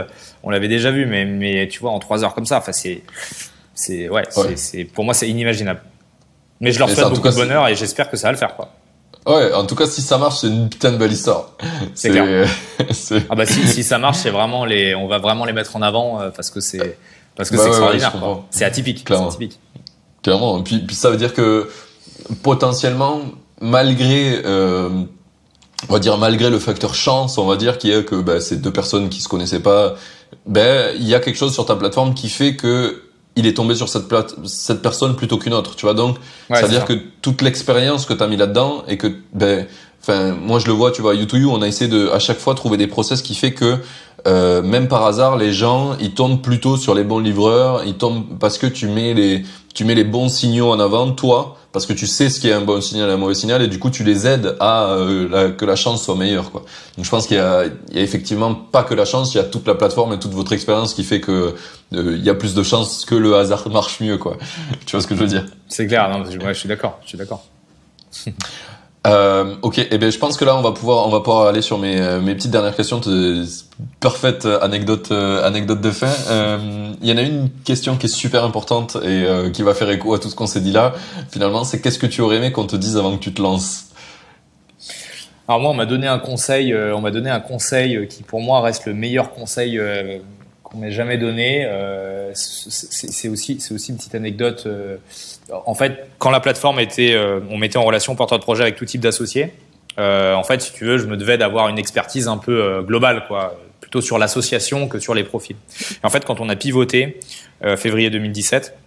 [0.44, 3.04] On l'avait déjà vu, mais mais tu vois, en trois heures comme ça, enfin c'est
[3.74, 4.24] c'est ouais,
[4.56, 5.82] c'est pour moi c'est inimaginable.
[6.60, 8.72] Mais je leur souhaite beaucoup de bonheur et j'espère que ça va le faire quoi.
[9.28, 11.52] Ouais, en tout cas, si ça marche, c'est une putain de belle histoire.
[11.96, 12.48] C'est clair.
[13.30, 15.82] ah bah si, si ça marche, c'est vraiment les, on va vraiment les mettre en
[15.82, 16.98] avant euh, parce que c'est,
[17.38, 18.14] parce que bah c'est extraordinaire.
[18.50, 19.06] c'est atypique.
[19.06, 19.30] Clairement.
[19.30, 19.60] Atypique.
[20.24, 20.62] Clairement.
[20.64, 21.70] Puis, puis ça veut dire que
[22.42, 23.22] potentiellement,
[23.62, 24.90] malgré, euh,
[25.88, 28.42] on va dire malgré le facteur chance, on va dire qu'il y a que bah,
[28.42, 29.96] ces deux personnes qui se connaissaient pas,
[30.46, 33.04] ben il y a quelque chose sur ta plateforme qui fait que
[33.36, 35.94] il est tombé sur cette plate cette personne plutôt qu'une autre, tu vois?
[35.94, 36.18] Donc,
[36.50, 39.68] ouais, c'est-à-dire que toute l'expérience que tu as mis là-dedans et que ben
[40.02, 42.56] enfin moi je le vois, tu vois, You on a essayé de à chaque fois
[42.56, 43.78] trouver des process qui fait que
[44.26, 48.38] euh, même par hasard, les gens, ils tombent plutôt sur les bons livreurs, ils tombent
[48.40, 51.94] parce que tu mets les, tu mets les bons signaux en avant, toi, parce que
[51.94, 53.92] tu sais ce qui est un bon signal et un mauvais signal, et du coup,
[53.92, 56.64] tu les aides à euh, que la chance soit meilleure, quoi.
[56.96, 59.44] Donc, je pense qu'il y y a effectivement pas que la chance, il y a
[59.44, 61.54] toute la plateforme et toute votre expérience qui fait que
[61.94, 64.38] euh, il y a plus de chances que le hasard marche mieux, quoi.
[64.86, 65.46] tu vois ce que je veux dire?
[65.68, 67.46] C'est clair, non, je suis d'accord, je suis d'accord.
[69.08, 71.48] Euh, ok, et eh ben je pense que là on va pouvoir on va pouvoir
[71.48, 73.00] aller sur mes euh, mes petites dernières questions.
[74.00, 76.12] Parfaite anecdote euh, anecdote de fin.
[77.02, 80.14] Il y en a une question qui est super importante et qui va faire écho
[80.14, 80.94] à tout ce qu'on s'est dit là.
[81.30, 83.86] Finalement, c'est qu'est-ce que tu aurais aimé qu'on te dise avant que tu te lances?
[85.48, 86.76] Alors moi, on m'a donné un conseil.
[86.76, 89.80] on m'a donné un conseil qui pour moi reste le meilleur conseil
[90.68, 91.68] qu'on m'ait jamais donné.
[92.34, 94.68] c'est aussi c'est aussi une petite anecdote
[95.52, 98.76] en fait, quand la plateforme était, euh, on mettait en relation porteur de projet avec
[98.76, 99.54] tout type d'associés.
[100.00, 102.82] Euh, en fait, si tu veux, je me devais d'avoir une expertise un peu euh,
[102.82, 105.56] globale, quoi, plutôt sur l'association que sur les profils.
[105.82, 107.20] Et en fait, quand on a pivoté
[107.78, 108.78] février 2017,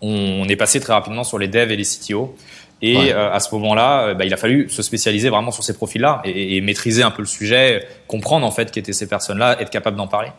[0.00, 2.34] on, est passé très rapidement sur les devs et les CTO.
[2.80, 6.56] Et à ce moment-là, bah, il a fallu se spécialiser vraiment sur ces profils-là et,
[6.56, 9.96] et, maîtriser un peu le sujet, comprendre en fait qui étaient ces personnes-là, être capable
[9.96, 10.30] d'en parler.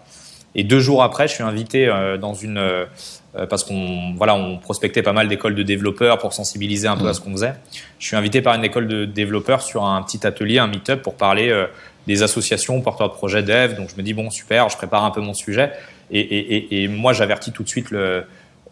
[0.56, 2.88] Et deux jours après, je suis invité dans une
[3.36, 7.08] euh, parce qu'on voilà, on prospectait pas mal d'écoles de développeurs pour sensibiliser un peu
[7.08, 7.54] à ce qu'on faisait.
[8.00, 11.14] Je suis invité par une école de développeurs sur un petit atelier, un meet-up pour
[11.14, 11.68] parler euh,
[12.08, 13.76] des associations porteurs de projets dev.
[13.76, 15.72] Donc je me dis bon super, je prépare un peu mon sujet
[16.10, 17.94] et, et, et, moi j'avertis tout de suite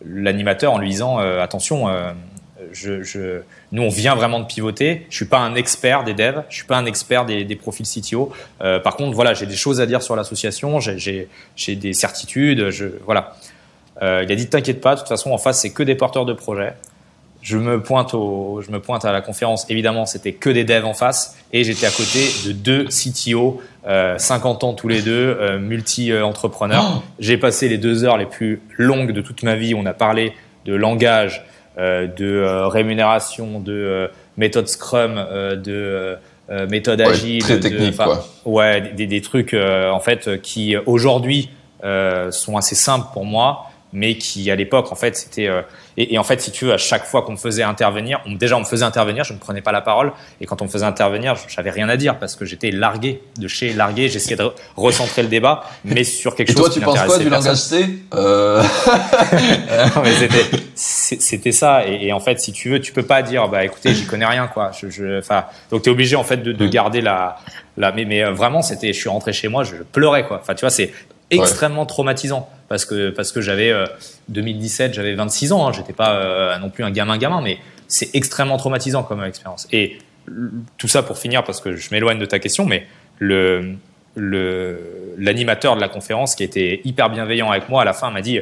[0.03, 1.87] l'animateur en lui disant euh, attention.
[2.71, 3.41] Je, je,
[3.71, 5.05] nous, on vient vraiment de pivoter.
[5.09, 7.85] Je suis pas un expert des devs, je suis pas un expert des, des profils
[7.85, 8.31] CTO.
[8.59, 11.27] par contre, voilà, j'ai des choses à dire sur l'association, j'ai
[11.67, 12.69] des certitudes.
[12.69, 13.35] Je, voilà.
[14.01, 16.25] Euh, il a dit t'inquiète pas, de toute façon en face c'est que des porteurs
[16.25, 16.73] de projets.
[17.41, 19.65] Je me pointe au, je me pointe à la conférence.
[19.69, 24.17] Évidemment, c'était que des devs en face et j'étais à côté de deux CTO, euh,
[24.17, 26.95] 50 ans tous les deux, euh, multi-entrepreneurs.
[26.97, 29.75] Oh J'ai passé les deux heures les plus longues de toute ma vie.
[29.75, 30.33] On a parlé
[30.65, 35.15] de langage, euh, de euh, rémunération, de méthode Scrum,
[35.63, 36.17] de
[36.69, 38.25] méthode agile, très technique, quoi.
[38.45, 41.49] ouais, des, des trucs en fait qui aujourd'hui
[41.81, 45.61] sont assez simples pour moi mais qui à l'époque en fait c'était euh,
[45.95, 48.57] et, en fait si tu veux à chaque fois qu'on me faisait intervenir on, déjà
[48.57, 50.11] on me faisait intervenir je ne prenais pas la parole
[50.41, 53.47] et quand on me faisait intervenir j'avais rien à dire parce que j'étais largué de
[53.47, 57.01] chez largué j'essayais de recentrer le débat mais sur quelque et chose toi tu penses
[57.03, 58.63] quoi du langage C euh...
[60.75, 64.05] c'était ça et, en fait si tu veux tu peux pas dire bah écoutez j'y
[64.05, 64.71] connais rien quoi.
[64.79, 65.21] Je, je
[65.71, 66.69] donc tu es obligé en fait de, de mm.
[66.69, 67.37] garder la
[67.77, 70.39] la mais, mais euh, vraiment c'était je suis rentré chez moi je pleurais quoi.
[70.41, 70.91] Enfin tu vois c'est
[71.31, 72.49] extrêmement traumatisant.
[72.67, 73.73] Parce que parce que j'avais
[74.29, 77.59] 2017, euh, j'avais 26 ans, hein, j'étais pas euh, non plus un gamin gamin, mais
[77.87, 79.67] c'est extrêmement traumatisant comme expérience.
[79.71, 79.99] Et
[80.77, 82.87] tout ça pour finir parce que je m'éloigne de ta question, mais
[83.19, 83.75] le
[85.19, 88.39] l'animateur de la conférence qui était hyper bienveillant avec moi à la fin m'a dit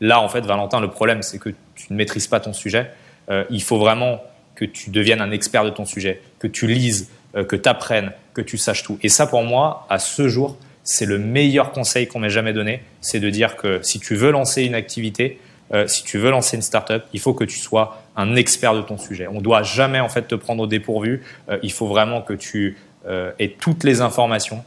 [0.00, 2.90] là en fait Valentin le problème c'est que tu ne maîtrises pas ton sujet.
[3.30, 4.20] Euh, il faut vraiment
[4.56, 7.10] que tu deviennes un expert de ton sujet que tu lises
[7.48, 8.98] que tu apprennes que tu saches tout.
[9.02, 12.82] Et ça pour moi à ce jour c'est le meilleur conseil qu'on m'ait jamais donné,
[13.00, 15.40] c'est de dire que si tu veux lancer une activité,
[15.72, 18.82] euh, si tu veux lancer une startup, il faut que tu sois un expert de
[18.82, 19.26] ton sujet.
[19.26, 21.22] On doit jamais en fait te prendre au dépourvu.
[21.48, 24.62] Euh, il faut vraiment que tu euh, aies toutes les informations.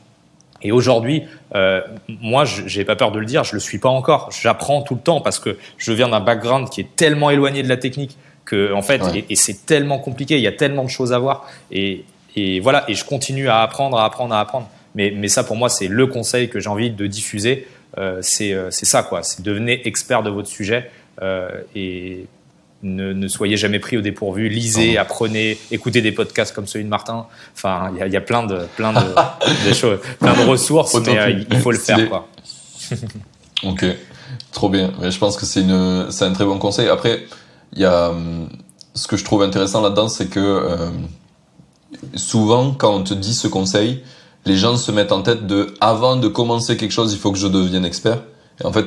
[0.63, 1.23] Et aujourd'hui,
[1.53, 4.31] euh, moi, j'ai pas peur de le dire, je le suis pas encore.
[4.31, 7.69] J'apprends tout le temps parce que je viens d'un background qui est tellement éloigné de
[7.69, 10.37] la technique que en fait, et, et c'est tellement compliqué.
[10.37, 11.45] Il y a tellement de choses à voir.
[11.69, 12.85] Et, et voilà.
[12.87, 14.67] Et je continue à apprendre, à apprendre, à apprendre.
[14.97, 17.67] Mais, mais ça, pour moi, c'est le conseil que j'ai envie de diffuser.
[17.99, 19.21] Euh, euh, c'est ça, quoi.
[19.21, 20.89] C'est devenez expert de votre sujet
[21.21, 22.25] euh, et
[22.81, 24.49] ne, ne, soyez jamais pris au dépourvu.
[24.49, 27.27] Lisez, apprenez, écoutez des podcasts comme celui de Martin.
[27.55, 31.19] Enfin, il y a, y a, plein de, plein de, choses, plein de ressources, mais
[31.19, 32.27] euh, il faut le faire, quoi.
[33.63, 33.85] ok,
[34.51, 34.93] trop bien.
[34.99, 36.89] Mais je pense que c'est un très bon conseil.
[36.89, 37.23] Après,
[37.73, 38.11] il y a
[38.95, 40.89] ce que je trouve intéressant là-dedans, c'est que
[42.15, 44.01] souvent, quand on te dit ce conseil,
[44.47, 47.37] les gens se mettent en tête de avant de commencer quelque chose, il faut que
[47.37, 48.19] je devienne expert.
[48.61, 48.85] Et en fait,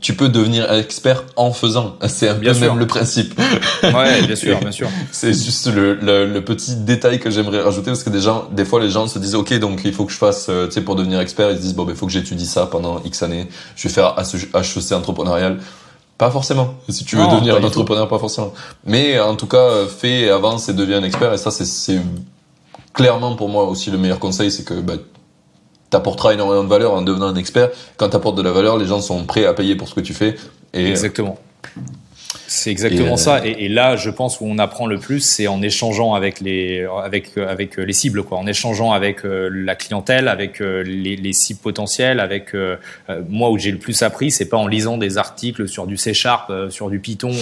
[0.00, 1.96] tu peux devenir expert en faisant.
[2.08, 3.40] C'est un peu même le principe.
[3.82, 4.88] Ouais, bien sûr, bien sûr.
[5.12, 8.80] C'est juste le, le, petit détail que j'aimerais rajouter parce que des gens, des fois,
[8.80, 10.96] les gens se disent, OK, donc il faut que je fasse, euh, tu sais, pour
[10.96, 13.48] devenir expert, ils se disent, bon, ben, il faut que j'étudie ça pendant X années.
[13.76, 15.58] Je vais faire HEC entrepreneurial.
[16.18, 16.74] Pas forcément.
[16.88, 18.52] Si tu veux devenir un entrepreneur, pas forcément.
[18.84, 21.32] Mais en tout cas, fais, avance et deviens un expert.
[21.32, 22.00] Et ça, c'est
[22.98, 24.94] clairement pour moi aussi le meilleur conseil, c'est que bah,
[25.90, 27.70] tu apporteras énormément de valeur en devenant un expert.
[27.96, 30.00] Quand tu apportes de la valeur, les gens sont prêts à payer pour ce que
[30.00, 30.34] tu fais.
[30.74, 31.38] Et, euh, Exactement.
[32.50, 33.46] C'est exactement ça.
[33.46, 36.86] Et, et, là, je pense où on apprend le plus, c'est en échangeant avec les,
[37.04, 38.38] avec, avec les cibles, quoi.
[38.38, 42.54] En échangeant avec euh, la clientèle, avec euh, les, les cibles potentielles, avec
[43.28, 46.14] moi où j'ai le plus appris, c'est pas en lisant des articles sur du C
[46.14, 47.32] Sharp, sur du Python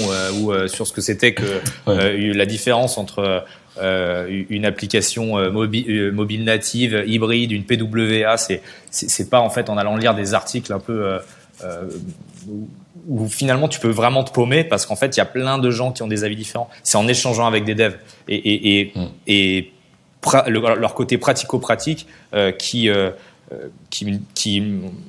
[0.40, 3.44] ou sur ce que c'était que la différence entre
[3.78, 8.36] euh, une application euh, mobile, euh, mobile native, hybride, une PWA.
[8.36, 11.18] C'est c'est pas en fait en allant lire des articles un peu
[13.08, 15.70] où, finalement tu peux vraiment te paumer parce qu'en fait il y a plein de
[15.70, 16.70] gens qui ont des avis différents.
[16.82, 17.96] C'est en échangeant avec des devs
[18.28, 19.06] et, et, et, mm.
[19.26, 19.72] et
[20.48, 22.06] leur côté pratico-pratique
[22.58, 22.90] qui,
[23.90, 24.62] qui, qui,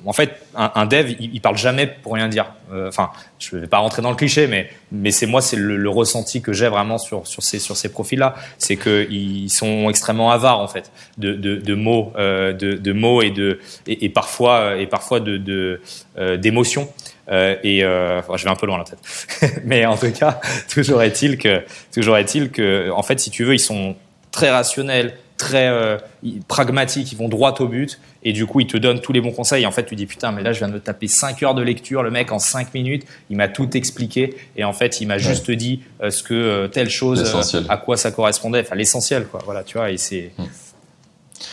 [0.06, 2.52] en fait, un, dev, il, parle jamais pour rien dire.
[2.72, 5.88] Euh, enfin, je vais pas rentrer dans le cliché, mais, mais c'est moi, c'est le,
[5.88, 8.34] ressenti que j'ai vraiment sur, sur ces, sur ces profils-là.
[8.58, 13.30] C'est qu'ils sont extrêmement avares, en fait, de, de, mots, euh, de, de, mots et
[13.30, 15.80] de, et, parfois, et parfois de,
[16.36, 16.88] d'émotions.
[17.30, 20.40] Euh, et euh, je vais un peu loin la tête, mais en tout cas,
[20.72, 21.62] toujours est-il que,
[21.92, 23.96] toujours est-il que, en fait, si tu veux, ils sont
[24.30, 25.96] très rationnels, très euh,
[26.48, 29.30] pragmatiques, ils vont droit au but et du coup ils te donnent tous les bons
[29.30, 29.64] conseils.
[29.64, 31.62] en fait, tu dis putain, mais là je viens de me taper 5 heures de
[31.62, 35.16] lecture, le mec en 5 minutes, il m'a tout expliqué et en fait il m'a
[35.16, 37.24] juste dit euh, ce que euh, telle chose,
[37.68, 39.40] à quoi ça correspondait, enfin l'essentiel quoi.
[39.44, 40.44] Voilà, tu vois, et c'est hmm.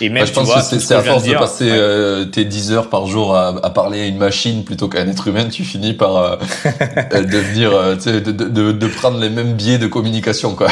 [0.02, 3.36] Et même, je pense que c'est à force de, passer tes 10 heures par jour
[3.36, 6.40] à, à, parler à une machine plutôt qu'à un être humain, tu finis par
[7.12, 10.70] devenir, de, de, de, de, prendre les mêmes biais de communication, quoi.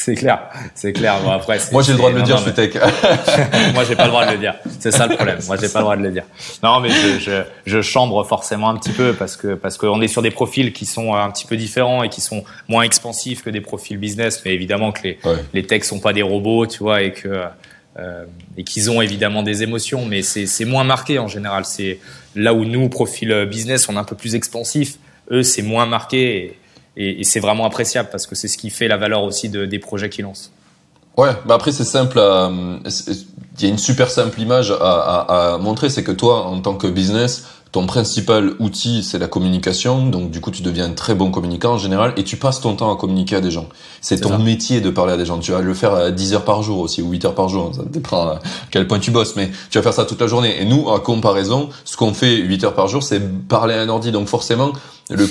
[0.04, 0.40] c'est clair,
[0.74, 1.20] c'est clair.
[1.22, 2.74] Bon, après, moi j'ai le droit de le dire, je suis tech.
[3.74, 4.54] moi j'ai pas le droit de le dire.
[4.78, 5.38] C'est ça le problème.
[5.46, 6.24] Moi j'ai pas le droit de le dire.
[6.62, 10.08] Non, mais je, je, je, chambre forcément un petit peu parce que parce qu'on est
[10.08, 13.50] sur des profils qui sont un petit peu différents et qui sont moins expansifs que
[13.50, 14.42] des profils business.
[14.44, 15.18] Mais évidemment que les
[15.52, 17.44] les techs sont pas des robots, tu vois, et que
[17.98, 18.24] euh,
[18.56, 21.64] et qu'ils ont évidemment des émotions, mais c'est moins marqué en général.
[21.64, 21.98] C'est
[22.34, 24.96] là où nous, profil business, on est un peu plus expansif.
[25.30, 26.44] Eux, c'est moins marqué.
[26.44, 26.58] Et,
[26.96, 29.78] et, c'est vraiment appréciable parce que c'est ce qui fait la valeur aussi de, des
[29.78, 30.52] projets qu'ils lancent.
[31.16, 32.18] Ouais, bah après c'est simple.
[32.18, 36.60] Il y a une super simple image à, à, à montrer, c'est que toi, en
[36.60, 40.06] tant que business, ton principal outil, c'est la communication.
[40.08, 42.74] Donc, du coup, tu deviens un très bon communicant en général et tu passes ton
[42.74, 43.68] temps à communiquer à des gens.
[44.00, 45.38] C'est ton métier de parler à des gens.
[45.38, 47.72] Tu vas le faire à 10 heures par jour aussi ou 8 heures par jour.
[47.74, 48.40] Ça dépend à
[48.72, 50.60] quel point tu bosses, mais tu vas faire ça toute la journée.
[50.60, 53.88] Et nous, en comparaison, ce qu'on fait 8 heures par jour, c'est parler à un
[53.88, 54.10] ordi.
[54.10, 54.72] Donc, forcément,
[55.08, 55.28] le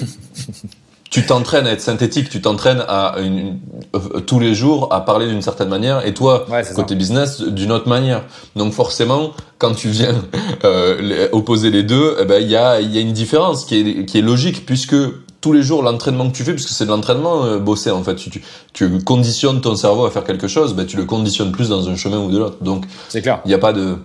[1.09, 3.59] tu t'entraînes à être synthétique, tu t'entraînes à une,
[3.95, 6.45] euh, tous les jours à parler d'une certaine manière, et toi,
[6.75, 8.23] côté business, d'une autre manière.
[8.55, 10.15] Donc forcément, quand tu viens
[10.63, 14.05] euh, opposer les deux, eh ben il y a, y a une différence qui est,
[14.05, 14.95] qui est logique puisque
[15.41, 18.15] tous les jours l'entraînement que tu fais, puisque c'est de l'entraînement euh, bosser en fait,
[18.15, 21.69] tu, tu, tu, conditionnes ton cerveau à faire quelque chose, ben tu le conditionnes plus
[21.69, 22.57] dans un chemin ou de l'autre.
[22.61, 23.39] Donc c'est clair.
[23.45, 23.97] Il n'y a pas de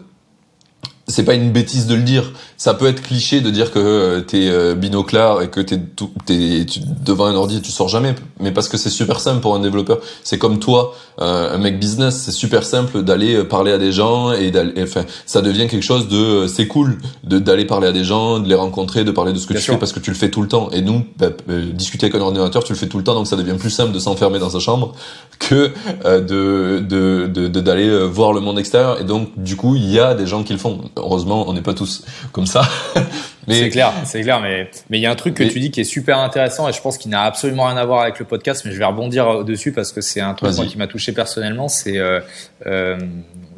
[1.15, 2.33] c'est pas une bêtise de le dire.
[2.57, 5.79] Ça peut être cliché de dire que euh, t'es euh, binoclard et que t'es
[6.27, 6.67] t'es
[7.05, 8.17] devant un ordi et tu sors jamais.
[8.41, 10.01] Mais parce que c'est super simple pour un développeur.
[10.25, 14.33] C'est comme toi, euh, un mec business, c'est super simple d'aller parler à des gens
[14.33, 14.73] et d'aller.
[14.83, 16.49] Enfin, ça devient quelque chose de.
[16.49, 19.47] C'est cool de d'aller parler à des gens, de les rencontrer, de parler de ce
[19.47, 20.69] que tu fais parce que tu le fais tout le temps.
[20.73, 21.29] Et nous, bah,
[21.73, 23.93] discuter avec un ordinateur, tu le fais tout le temps, donc ça devient plus simple
[23.93, 24.95] de s'enfermer dans sa chambre
[25.39, 25.71] que
[26.05, 29.01] de de d'aller de, voir le monde extérieur.
[29.01, 31.63] Et donc, du coup, il y a des gens qui le font heureusement, on n'est
[31.63, 32.63] pas tous comme ça.
[33.47, 34.41] mais c'est clair, c'est clair.
[34.41, 36.73] Mais mais il y a un truc que tu dis qui est super intéressant et
[36.73, 39.45] je pense qu'il n'a absolument rien à voir avec le podcast, mais je vais rebondir
[39.45, 41.69] dessus parce que c'est un truc qui m'a touché personnellement.
[41.69, 42.21] C'est euh,
[42.67, 42.99] euh,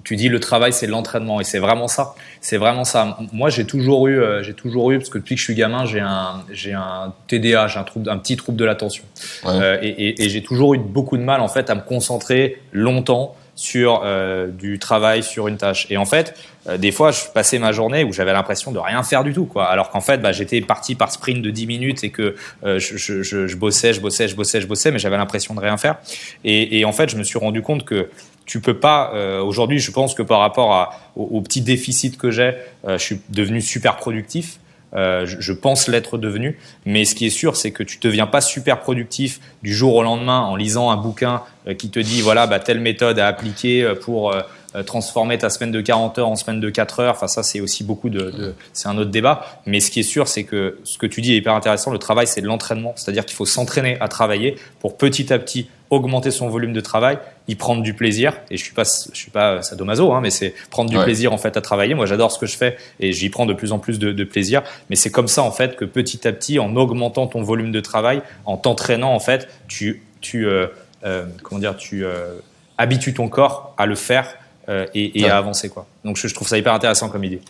[0.06, 2.14] tu dis le travail c'est l'entraînement et c'est vraiment ça.
[2.40, 3.18] C'est vraiment ça.
[3.32, 5.84] Moi j'ai toujours eu, euh, j'ai toujours eu parce que depuis que je suis gamin
[5.84, 9.02] j'ai un j'ai un TDA, j'ai un trouble, un petit trouble de l'attention
[9.46, 12.62] euh, et, et, et j'ai toujours eu beaucoup de mal en fait à me concentrer
[12.72, 15.86] longtemps sur euh, du travail sur une tâche.
[15.90, 16.38] Et en fait,
[16.68, 19.46] euh, des fois, je passais ma journée où j'avais l'impression de rien faire du tout,
[19.46, 19.64] quoi.
[19.64, 22.98] Alors qu'en fait, bah, j'étais parti par sprint de 10 minutes et que euh, je,
[22.98, 25.96] je, je, bossais, je bossais, je bossais, je bossais, mais j'avais l'impression de rien faire.
[26.44, 28.10] Et, et, en fait, je me suis rendu compte que
[28.44, 29.12] tu peux pas.
[29.42, 32.52] Aujourd'hui, je pense que par rapport à, au, au petit déficit que j'ai,
[32.86, 34.60] je suis devenu super productif.
[34.96, 36.58] Euh, je, pense l'être devenu.
[36.86, 39.94] Mais ce qui est sûr, c'est que tu ne deviens pas super productif du jour
[39.94, 43.26] au lendemain en lisant un bouquin euh, qui te dit voilà bah, telle méthode à
[43.26, 44.34] appliquer euh, pour
[44.82, 47.14] transformer ta semaine de 40 heures en semaine de 4 heures.
[47.14, 49.44] Enfin ça c'est aussi beaucoup de, de c'est un autre débat.
[49.66, 51.90] Mais ce qui est sûr, c'est que ce que tu dis est hyper intéressant.
[51.90, 55.68] Le travail c'est de l'entraînement, c'est-à-dire qu'il faut s'entraîner à travailler pour petit à petit
[55.90, 58.34] augmenter son volume de travail, y prendre du plaisir.
[58.50, 61.38] Et je suis pas, je suis pas sadomaso, hein, mais c'est prendre du plaisir en
[61.38, 61.94] fait à travailler.
[61.94, 64.24] Moi, j'adore ce que je fais et j'y prends de plus en plus de, de
[64.24, 64.62] plaisir.
[64.90, 67.80] Mais c'est comme ça en fait que petit à petit, en augmentant ton volume de
[67.80, 70.66] travail, en t'entraînant en fait, tu, tu, euh,
[71.04, 72.34] euh, comment dire, tu euh,
[72.78, 74.34] habitues ton corps à le faire
[74.68, 75.86] euh, et, à avancer quoi.
[76.04, 77.40] Donc je, je, trouve ça hyper intéressant comme idée.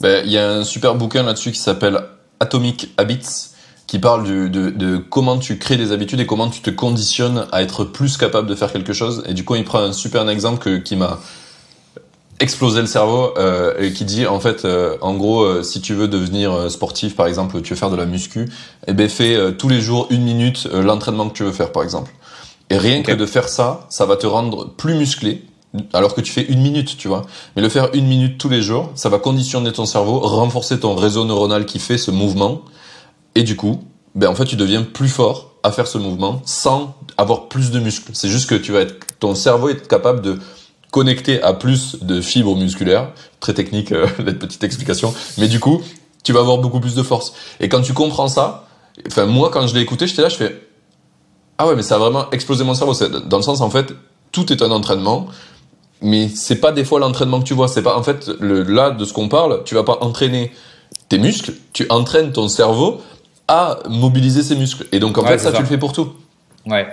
[0.00, 2.00] Ben, il y a un super bouquin là-dessus qui s'appelle
[2.40, 3.50] Atomic Habits
[3.86, 7.46] qui parle de, de, de, comment tu crées des habitudes et comment tu te conditionnes
[7.52, 9.22] à être plus capable de faire quelque chose.
[9.28, 11.20] Et du coup, il prend un super exemple que, qui m'a
[12.40, 15.94] explosé le cerveau euh, et qui dit en fait, euh, en gros, euh, si tu
[15.94, 18.48] veux devenir sportif, par exemple, tu veux faire de la muscu,
[18.86, 22.12] eh ben fais tous les jours une minute l'entraînement que tu veux faire, par exemple.
[22.70, 25.42] Et rien que de faire ça, ça va te rendre plus musclé
[25.92, 27.22] alors que tu fais une minute, tu vois.
[27.56, 30.94] Mais le faire une minute tous les jours, ça va conditionner ton cerveau, renforcer ton
[30.94, 32.62] réseau neuronal qui fait ce mouvement.
[33.34, 33.82] Et du coup,
[34.14, 37.80] ben en fait, tu deviens plus fort à faire ce mouvement sans avoir plus de
[37.80, 38.10] muscles.
[38.14, 40.38] C'est juste que tu vas être, ton cerveau est capable de
[40.92, 43.10] connecter à plus de fibres musculaires.
[43.40, 45.12] Très technique, euh, petite explication.
[45.38, 45.82] Mais du coup,
[46.22, 47.34] tu vas avoir beaucoup plus de force.
[47.58, 48.68] Et quand tu comprends ça,
[49.08, 50.68] enfin, moi, quand je l'ai écouté, j'étais là, je fais,
[51.58, 52.94] ah ouais, mais ça a vraiment explosé mon cerveau.
[53.26, 53.92] Dans le sens, en fait,
[54.30, 55.26] tout est un entraînement
[56.02, 57.68] mais c'est pas des fois l'entraînement que tu vois.
[57.68, 59.62] C'est pas en fait le, là de ce qu'on parle.
[59.64, 60.52] Tu vas pas entraîner
[61.08, 63.00] tes muscles, tu entraînes ton cerveau
[63.48, 64.86] à mobiliser ses muscles.
[64.92, 66.12] Et donc en fait ça, tu le fais pour tout.
[66.66, 66.86] Ouais.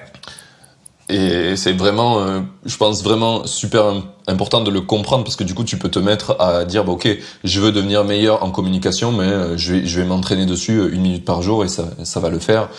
[1.12, 3.96] Et c'est vraiment, euh, je pense vraiment super
[4.28, 6.94] important de le comprendre parce que du coup tu peux te mettre à dire bah,
[6.94, 7.10] ok
[7.44, 10.94] je veux devenir meilleur en communication mais euh, je vais je vais m'entraîner dessus euh,
[10.94, 12.70] une minute par jour et ça ça va le faire.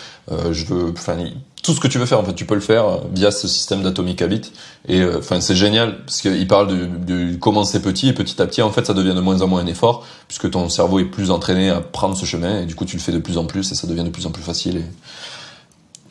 [0.51, 1.17] je veux enfin
[1.63, 3.81] tout ce que tu veux faire en fait tu peux le faire via ce système
[3.81, 4.51] d'atomic habit
[4.87, 8.45] et enfin c'est génial parce qu'il parle de, de comment c'est petit et petit à
[8.45, 11.05] petit en fait ça devient de moins en moins un effort puisque ton cerveau est
[11.05, 13.45] plus entraîné à prendre ce chemin et du coup tu le fais de plus en
[13.45, 14.85] plus et ça devient de plus en plus facile et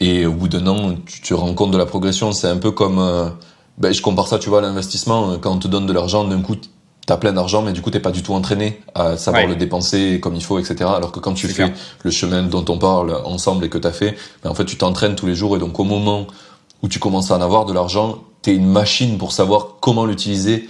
[0.02, 2.32] et au bout d'un an, tu te rends compte de la progression.
[2.32, 3.28] C'est un peu comme, euh,
[3.78, 5.38] ben, je compare ça, tu vois, à l'investissement.
[5.38, 6.56] Quand on te donne de l'argent, d'un coup,
[7.06, 10.20] t'as plein d'argent, mais du coup, t'es pas du tout entraîné à savoir le dépenser
[10.20, 10.90] comme il faut, etc.
[10.94, 11.72] Alors que quand tu fais
[12.02, 15.14] le chemin dont on parle ensemble et que t'as fait, ben, en fait, tu t'entraînes
[15.14, 15.56] tous les jours.
[15.56, 16.26] Et donc, au moment
[16.82, 20.68] où tu commences à en avoir de l'argent, t'es une machine pour savoir comment l'utiliser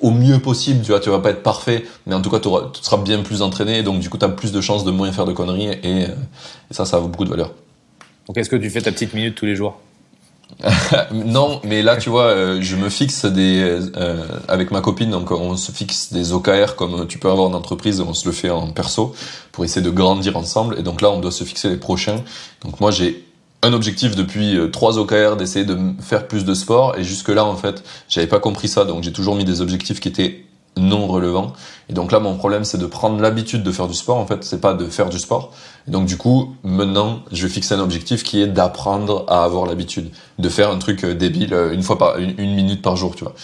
[0.00, 0.82] au mieux possible.
[0.82, 2.48] Tu vois, tu vas pas être parfait, mais en tout cas, tu
[2.82, 3.82] seras bien plus entraîné.
[3.82, 5.70] Donc, du coup, t'as plus de chances de moins faire de conneries.
[5.82, 6.08] Et, et
[6.70, 7.50] ça, ça a beaucoup de valeur.
[8.26, 9.78] Donc est-ce que tu fais ta petite minute tous les jours?
[11.12, 13.60] non, mais là, tu vois, euh, je me fixe des
[13.96, 17.54] euh, avec ma copine, donc on se fixe des OKR comme tu peux avoir en
[17.54, 19.14] entreprise, on se le fait en perso
[19.52, 20.78] pour essayer de grandir ensemble.
[20.78, 22.22] Et donc là, on doit se fixer les prochains.
[22.64, 23.24] Donc moi, j'ai
[23.62, 26.96] un objectif depuis euh, trois OKR d'essayer de faire plus de sport.
[26.98, 30.00] Et jusque là, en fait, j'avais pas compris ça, donc j'ai toujours mis des objectifs
[30.00, 30.44] qui étaient
[30.76, 31.52] non relevant.
[31.88, 34.16] Et donc là, mon problème, c'est de prendre l'habitude de faire du sport.
[34.16, 35.52] En fait, c'est pas de faire du sport.
[35.86, 39.66] Et donc du coup, maintenant, je vais fixer un objectif qui est d'apprendre à avoir
[39.66, 43.14] l'habitude de faire un truc euh, débile euh, une fois par une, minute par jour,
[43.14, 43.34] tu vois.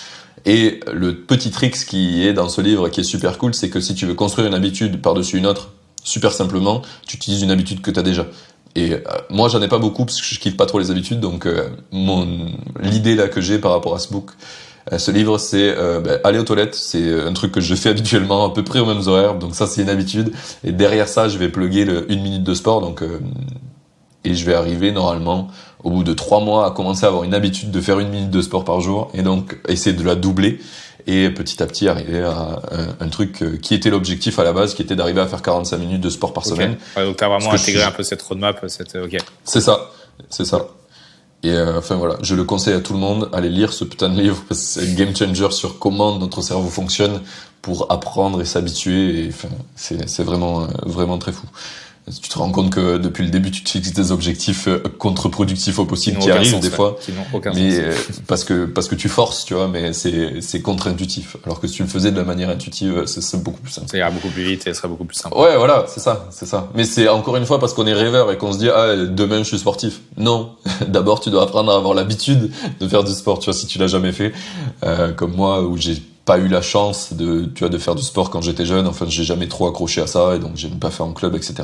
[0.46, 3.80] Et le petit trick qui est dans ce livre, qui est super cool, c'est que
[3.80, 7.82] si tu veux construire une habitude par-dessus une autre, super simplement, tu utilises une habitude
[7.82, 8.26] que tu as déjà.
[8.74, 11.20] Et euh, moi, j'en ai pas beaucoup parce que je kiffe pas trop les habitudes.
[11.20, 11.46] Donc,
[11.92, 12.46] mon
[12.80, 14.30] l'idée là que j'ai par rapport à ce book,
[14.98, 16.74] ce livre, c'est euh, ben, aller aux toilettes.
[16.74, 19.34] C'est un truc que je fais habituellement à peu près aux mêmes horaires.
[19.34, 20.32] Donc ça, c'est une habitude.
[20.64, 22.80] Et derrière ça, je vais plugger le une minute de sport.
[22.80, 23.20] Donc euh,
[24.24, 25.48] et je vais arriver normalement
[25.82, 28.30] au bout de trois mois à commencer à avoir une habitude de faire une minute
[28.30, 30.60] de sport par jour et donc essayer de la doubler
[31.06, 32.60] et petit à petit arriver à
[33.00, 36.02] un, truc qui était l'objectif à la base, qui était d'arriver à faire 45 minutes
[36.02, 36.76] de sport par semaine.
[36.94, 39.16] Ouais, donc tu as vraiment intégré un peu cette roadmap, cette ok.
[39.42, 39.90] C'est ça,
[40.28, 40.68] c'est ça.
[41.42, 44.10] Et euh, enfin voilà, je le conseille à tout le monde, allez lire ce putain
[44.10, 47.22] de livre c'est game changer sur comment notre cerveau fonctionne
[47.62, 49.24] pour apprendre et s'habituer.
[49.24, 51.46] Et enfin, c'est vraiment euh, vraiment très fou
[52.20, 55.78] tu te rends compte que depuis le début, tu te fixes des objectifs euh, contre-productifs
[55.78, 56.98] au possible qui, arrivent des fois.
[57.54, 57.92] mais euh,
[58.26, 61.36] parce que parce que tu forces, tu vois, mais c'est c'est contre-intuitif.
[61.44, 63.88] Alors que si tu le faisais de la manière intuitive, c'est beaucoup plus simple.
[63.88, 65.36] Ça ira beaucoup plus vite et ce serait beaucoup plus simple.
[65.36, 66.70] Ouais, voilà, c'est ça, c'est ça.
[66.74, 69.38] Mais c'est encore une fois parce qu'on est rêveur et qu'on se dit ah demain
[69.38, 70.00] je suis sportif.
[70.16, 70.52] Non,
[70.88, 72.50] d'abord tu dois apprendre à avoir l'habitude
[72.80, 73.38] de faire du sport.
[73.38, 74.32] Tu vois, si tu l'as jamais fait,
[74.84, 78.04] euh, comme moi où j'ai pas eu la chance de, tu vois, de faire du
[78.04, 78.86] sport quand j'étais jeune.
[78.86, 81.54] Enfin, j'ai jamais trop accroché à ça et donc j'ai pas fait en club, etc.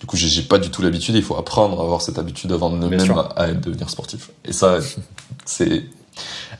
[0.00, 1.14] Du coup, j'ai pas du tout l'habitude.
[1.14, 3.00] Il faut apprendre à avoir cette habitude avant de même
[3.36, 4.28] à, devenir sportif.
[4.44, 4.80] Et ça,
[5.46, 5.84] c'est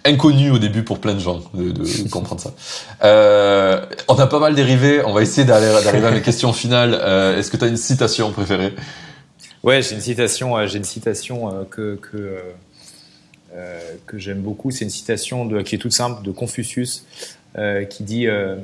[0.07, 2.55] inconnu au début pour plein de gens de, de comprendre ça.
[3.05, 5.05] Euh, on a pas mal dérivé.
[5.05, 6.99] On va essayer d'arriver à mes questions finales.
[6.99, 8.75] Euh, Est-ce que tu as une citation préférée?
[9.63, 10.57] Ouais, j'ai une citation.
[10.57, 12.41] Euh, j'ai une citation que que
[14.07, 14.71] que j'aime beaucoup.
[14.71, 17.05] C'est une citation de, qui est toute simple de Confucius
[17.59, 18.57] euh, qui dit euh,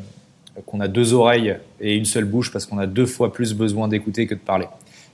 [0.67, 3.89] qu'on a deux oreilles et une seule bouche parce qu'on a deux fois plus besoin
[3.89, 4.67] d'écouter que de parler.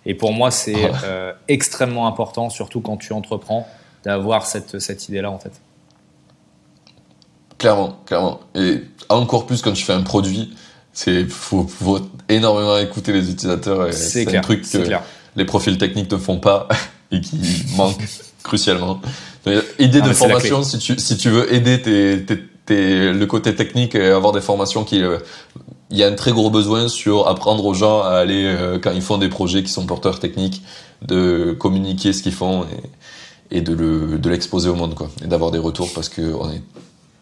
[0.04, 1.34] Et pour moi, c'est ah.
[1.48, 3.68] extrêmement important, surtout quand tu entreprends,
[4.04, 5.52] d'avoir cette, cette idée-là en fait.
[7.58, 8.40] Clairement, clairement.
[8.54, 10.54] Et encore plus quand tu fais un produit,
[10.92, 13.92] c'est faut, faut énormément écouter les utilisateurs.
[13.92, 14.78] C'est un truc que
[15.36, 16.68] les profils techniques ne font pas
[17.12, 17.38] et qui
[17.76, 18.00] manque
[18.42, 19.00] crucialement.
[19.78, 23.94] Idée de formation, si tu, si tu veux aider tes, tes, tes, le côté technique
[23.94, 25.02] et avoir des formations qui...
[25.02, 25.18] Euh,
[25.90, 28.90] il y a un très gros besoin sur apprendre aux gens à aller, euh, quand
[28.92, 30.62] ils font des projets qui sont porteurs techniques,
[31.00, 32.64] de communiquer ce qu'ils font
[33.50, 35.08] et, et de, le, de l'exposer au monde, quoi.
[35.24, 36.62] Et d'avoir des retours parce que on est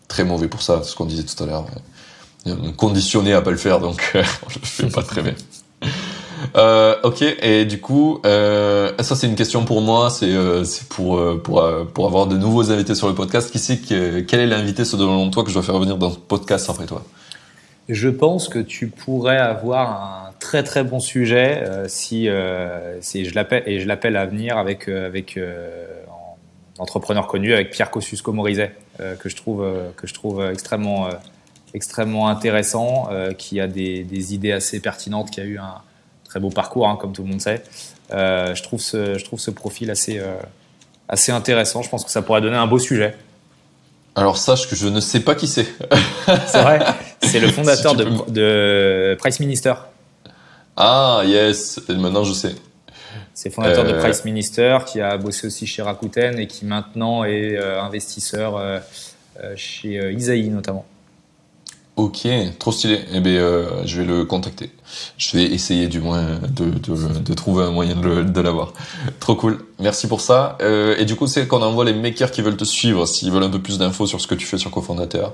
[0.08, 1.66] très mauvais pour ça, ce qu'on disait tout à l'heure.
[2.46, 4.18] On est conditionné à pas le faire, donc on
[4.48, 5.34] le fait pas très bien.
[6.56, 11.18] Euh, ok, et du coup, euh, ça c'est une question pour moi, c'est euh, pour
[11.18, 13.50] euh, pour pour avoir de nouveaux invités sur le podcast.
[13.50, 16.18] Qui c'est que quel est l'invité selon toi que je dois faire venir dans ce
[16.18, 17.04] podcast après toi?
[17.88, 22.28] Je pense que tu pourrais avoir un très très bon sujet si
[23.00, 25.38] si je l'appelle et je l'appelle à venir avec avec
[26.78, 29.64] entrepreneur connu avec Pierre Kosciusko-Morizet que je trouve
[29.96, 31.08] que je trouve extrêmement
[31.74, 33.08] extrêmement intéressant,
[33.38, 35.82] qui a des idées assez pertinentes, qui a eu un
[36.28, 37.62] très beau parcours, hein, comme tout le monde sait.
[38.12, 40.36] Euh, je, trouve ce, je trouve ce profil assez, euh,
[41.08, 41.82] assez intéressant.
[41.82, 43.16] Je pense que ça pourrait donner un beau sujet.
[44.14, 45.66] Alors sache que je ne sais pas qui c'est.
[46.46, 46.80] c'est vrai.
[47.22, 49.74] C'est le fondateur de, de, Price Minister.
[50.76, 52.54] Ah yes, maintenant je sais.
[53.34, 57.24] C'est fondateur de euh, Price Minister qui a bossé aussi chez Rakuten et qui maintenant
[57.24, 58.82] est investisseur
[59.56, 60.86] chez Isaïe notamment.
[61.96, 62.28] Ok,
[62.58, 63.00] trop stylé.
[63.14, 64.70] Eh bien, euh, je vais le contacter.
[65.16, 68.74] Je vais essayer du moins de, de, de trouver un moyen de, de l'avoir.
[69.18, 69.64] trop cool.
[69.78, 70.58] Merci pour ça.
[70.60, 73.44] Euh, et du coup, c'est qu'on envoie les makers qui veulent te suivre, s'ils veulent
[73.44, 75.32] un peu plus d'infos sur ce que tu fais sur cofondateur.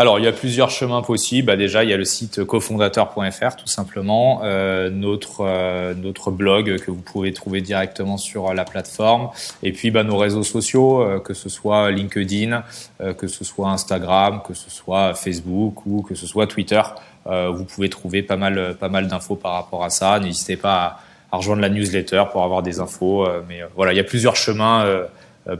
[0.00, 1.48] Alors, il y a plusieurs chemins possibles.
[1.48, 6.78] Bah, déjà, il y a le site cofondateur.fr, tout simplement, euh, notre euh, notre blog
[6.78, 9.30] que vous pouvez trouver directement sur la plateforme,
[9.64, 12.62] et puis bah, nos réseaux sociaux, euh, que ce soit LinkedIn,
[13.00, 16.82] euh, que ce soit Instagram, que ce soit Facebook ou que ce soit Twitter.
[17.26, 20.20] vous pouvez trouver pas mal pas mal d'infos par rapport à ça.
[20.20, 21.00] N'hésitez pas
[21.32, 23.26] à, rejoindre la newsletter pour avoir des infos.
[23.48, 24.86] mais voilà, il y a plusieurs chemins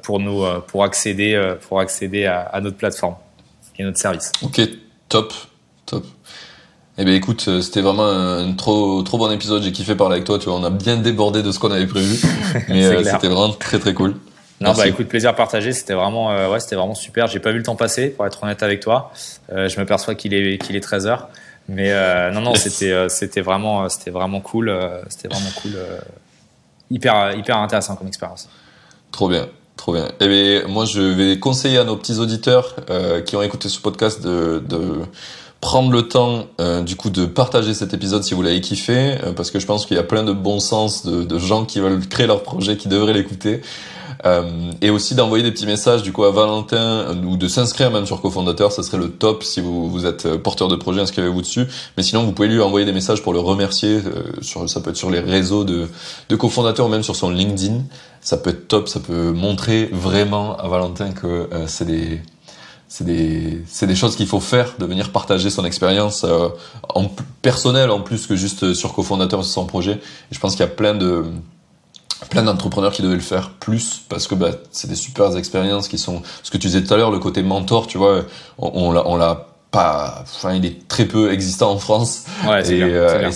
[0.03, 1.35] pour nous pour accéder
[1.69, 3.17] pour accéder à, à notre plateforme
[3.85, 4.33] notre service.
[4.43, 4.61] Ok,
[5.09, 5.33] top,
[5.87, 6.05] top.
[7.01, 9.63] Eh bien écoute, euh, c'était vraiment un trop trop bon épisode.
[9.63, 10.41] J'ai kiffé parler avec toi.
[10.41, 12.19] Tu vois, on a bien débordé de ce qu'on avait prévu,
[12.69, 14.17] mais euh, c'était vraiment très très cool.
[14.61, 15.73] Non, bah écoute, plaisir partagé.
[15.73, 17.29] C'était vraiment, euh, ouais, c'était vraiment super.
[17.29, 19.13] J'ai pas vu le temps passer, pour être honnête avec toi.
[19.53, 21.19] Euh, je me perçois qu'il est qu'il est 13 h
[21.69, 21.93] mais
[22.33, 24.75] non, non, c'était c'était vraiment c'était vraiment cool.
[25.09, 25.77] c'était vraiment cool.
[26.91, 28.49] hyper hyper intéressant comme expérience.
[29.13, 29.49] Trop bien.
[29.79, 30.11] Trop bien.
[30.19, 33.81] Eh bien, moi, je vais conseiller à nos petits auditeurs euh, qui ont écouté ce
[33.81, 34.97] podcast de, de
[35.61, 39.33] prendre le temps, euh, du coup, de partager cet épisode si vous l'avez kiffé, euh,
[39.33, 41.81] parce que je pense qu'il y a plein de bon sens de, de gens qui
[41.81, 43.61] veulent créer leur projet, qui devraient l'écouter.
[44.27, 47.91] Euh, et aussi d'envoyer des petits messages du coup à Valentin euh, ou de s'inscrire
[47.91, 51.01] même sur cofondateur, ça serait le top si vous, vous êtes euh, porteur de projet,
[51.01, 51.67] inscrivez-vous dessus.
[51.97, 54.01] Mais sinon, vous pouvez lui envoyer des messages pour le remercier.
[54.41, 55.89] sur, ça peut être sur les réseaux de,
[56.29, 57.83] de cofondateur ou même sur son LinkedIn.
[58.21, 62.21] Ça peut être top, ça peut montrer vraiment à Valentin que c'est des
[62.89, 66.25] c'est des des choses qu'il faut faire de venir partager son expérience
[66.95, 67.05] en
[67.43, 69.93] personnel en plus que juste sur cofondateur sur son projet.
[69.93, 71.25] Et je pense qu'il y a plein de
[72.31, 75.99] plein d'entrepreneurs qui devaient le faire plus parce que bah, c'est des super expériences qui
[75.99, 78.25] sont ce que tu disais tout à l'heure le côté mentor tu vois
[78.59, 82.25] on, on l'a pas enfin il est très peu existant en France.
[82.49, 83.31] Ouais, et, euh,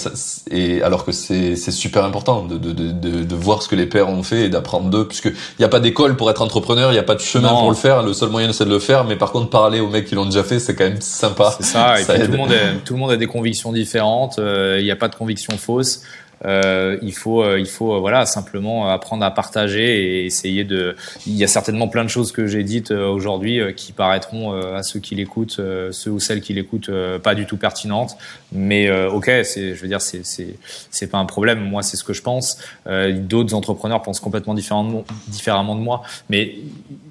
[0.50, 3.74] et, et, alors que c'est c'est super important de, de, de, de, voir ce que
[3.74, 6.40] les pères ont fait et d'apprendre d'eux puisque il y a pas d'école pour être
[6.40, 8.02] entrepreneur il y a pas de chemin pour le faire.
[8.02, 9.04] Le seul moyen c'est de le faire.
[9.04, 11.54] Mais par contre parler aux mecs qui l'ont déjà fait c'est quand même sympa.
[11.58, 12.52] C'est ça, et tout le monde
[12.84, 16.02] tout le monde a des convictions différentes euh, il n'y a pas de convictions fausses
[16.44, 20.96] euh, il faut, euh, il faut euh, voilà simplement apprendre à partager et essayer de.
[21.26, 25.00] Il y a certainement plein de choses que j'ai dites aujourd'hui qui paraîtront à ceux
[25.00, 25.60] qui l'écoutent,
[25.90, 26.90] ceux ou celles qui l'écoutent,
[27.22, 28.16] pas du tout pertinentes.
[28.52, 30.56] Mais ok, c'est, je veux dire, c'est c'est
[30.90, 31.60] c'est pas un problème.
[31.60, 32.58] Moi, c'est ce que je pense.
[32.86, 36.02] D'autres entrepreneurs pensent complètement différemment, différemment de moi.
[36.28, 36.56] Mais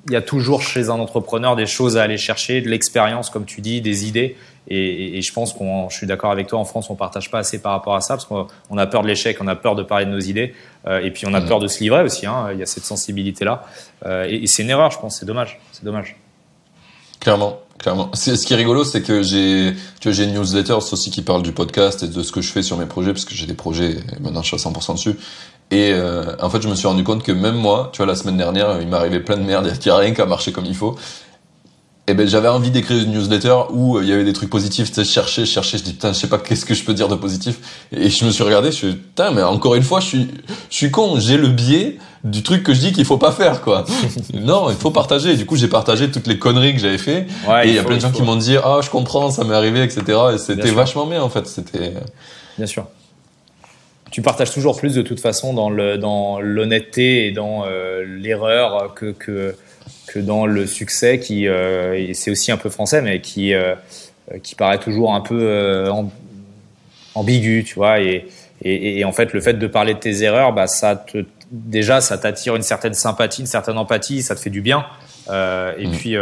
[0.07, 3.45] il y a toujours chez un entrepreneur des choses à aller chercher, de l'expérience, comme
[3.45, 4.35] tu dis, des idées.
[4.67, 7.39] Et, et, je pense qu'on, je suis d'accord avec toi, en France, on partage pas
[7.39, 9.83] assez par rapport à ça, parce qu'on a peur de l'échec, on a peur de
[9.83, 10.53] parler de nos idées,
[10.87, 11.47] euh, et puis on a mmh.
[11.47, 12.25] peur de se livrer aussi.
[12.25, 13.63] Hein, il y a cette sensibilité-là,
[14.05, 15.19] euh, et, et c'est une erreur, je pense.
[15.19, 15.59] C'est dommage.
[15.71, 16.15] C'est dommage.
[17.19, 18.09] Clairement, clairement.
[18.13, 21.43] Ce qui est rigolo, c'est que j'ai, tu vois, j'ai une newsletter aussi qui parle
[21.43, 23.53] du podcast et de ce que je fais sur mes projets, parce que j'ai des
[23.53, 25.15] projets, et maintenant je suis à 100% dessus.
[25.69, 28.15] Et euh, en fait, je me suis rendu compte que même moi, tu vois, la
[28.15, 30.75] semaine dernière, il m'arrivait plein de merde, il n'y a rien qu'à marcher comme il
[30.75, 30.97] faut
[32.07, 34.49] et eh ben j'avais envie d'écrire une newsletter où euh, il y avait des trucs
[34.49, 36.95] positifs, tu sais, chercher, chercher, je dis putain, je sais pas qu'est-ce que je peux
[36.95, 39.99] dire de positif et je me suis regardé, je suis putain mais encore une fois,
[39.99, 40.27] je suis
[40.71, 43.61] je suis con, j'ai le biais du truc que je dis qu'il faut pas faire
[43.61, 43.85] quoi.
[44.33, 45.35] non, il faut partager.
[45.35, 47.27] Du coup, j'ai partagé toutes les conneries que j'avais fait
[47.63, 49.55] et il y a plein de gens qui m'ont dit "Ah, je comprends, ça m'est
[49.55, 51.93] arrivé, etc." et c'était vachement bien en fait, c'était
[52.57, 52.87] Bien sûr.
[54.11, 58.93] Tu partages toujours plus de toute façon dans le dans l'honnêteté et dans euh, l'erreur
[58.93, 59.55] que que
[60.11, 63.75] que dans le succès qui euh, c'est aussi un peu français mais qui euh,
[64.43, 65.89] qui paraît toujours un peu euh,
[67.15, 68.25] ambigu tu vois et,
[68.61, 72.01] et, et, en fait le fait de parler de tes erreurs bah ça te déjà
[72.01, 74.85] ça t'attire une certaine sympathie une certaine empathie ça te fait du bien
[75.29, 75.91] et mmh.
[75.91, 76.15] puis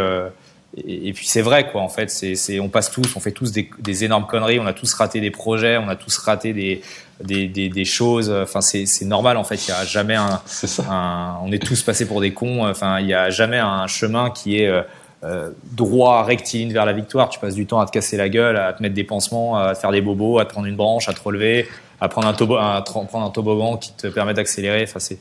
[0.86, 3.68] et, puis c'est vrai quoi en fait c'est on passe tous on fait tous des,
[3.80, 6.80] des, énormes conneries on a tous raté des projets on a tous raté des
[7.22, 10.40] des, des, des choses enfin c'est normal en fait il y a jamais un,
[10.88, 14.30] un, on est tous passés pour des cons enfin il y a jamais un chemin
[14.30, 14.82] qui est euh,
[15.22, 18.56] euh, droit rectiligne vers la victoire tu passes du temps à te casser la gueule
[18.56, 21.08] à te mettre des pansements à te faire des bobos à te prendre une branche
[21.08, 21.68] à te relever
[22.00, 25.18] à prendre un, tobo, à prendre un toboggan qui te permet d'accélérer enfin c'est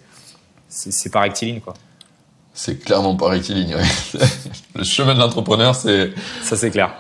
[0.70, 1.74] c'est pas rectiligne quoi
[2.54, 3.74] c'est clairement pas rectiligne.
[3.74, 4.20] Ouais.
[4.76, 6.12] le chemin de l'entrepreneur, c'est.
[6.44, 6.92] Ça, c'est clair.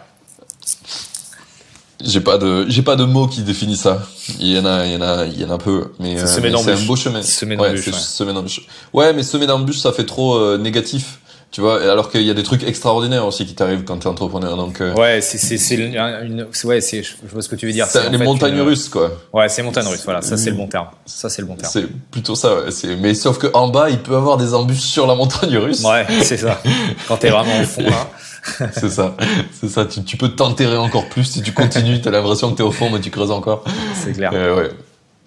[2.01, 4.01] J'ai pas de, j'ai pas de mots qui définissent ça.
[4.39, 6.25] Il y en a, il y en a, il y en a peu, mais, euh,
[6.25, 7.21] c'est un beau chemin.
[7.21, 7.87] Semer d'embûches.
[8.23, 9.07] Ouais, ouais.
[9.07, 11.19] ouais, mais semer d'embûches, ça fait trop euh, négatif.
[11.51, 14.55] Tu vois, alors qu'il y a des trucs extraordinaires aussi qui t'arrivent quand t'es entrepreneur.
[14.55, 17.71] Donc euh, ouais, c'est c'est c'est une ouais, c'est je vois ce que tu veux
[17.71, 17.87] dire.
[17.87, 19.11] C'est les montagnes russes quoi.
[19.33, 20.03] Ouais, c'est montagnes russes.
[20.05, 20.89] Voilà, ça c'est le bon terme.
[21.07, 21.71] Ça c'est le bon terme.
[21.73, 22.53] C'est plutôt ça.
[22.53, 22.71] Ouais.
[22.71, 25.83] C'est mais sauf que en bas, il peut avoir des embûches sur la montagne russe.
[25.83, 26.61] Ouais, c'est ça.
[27.07, 28.07] Quand t'es vraiment au fond là.
[28.71, 29.15] c'est ça,
[29.51, 29.85] c'est ça.
[29.85, 32.01] Tu, tu peux t'enterrer encore plus si tu continues.
[32.01, 33.63] T'as l'impression que t'es au fond, mais tu creuses encore.
[33.95, 34.31] C'est clair.
[34.33, 34.69] Euh, ouais.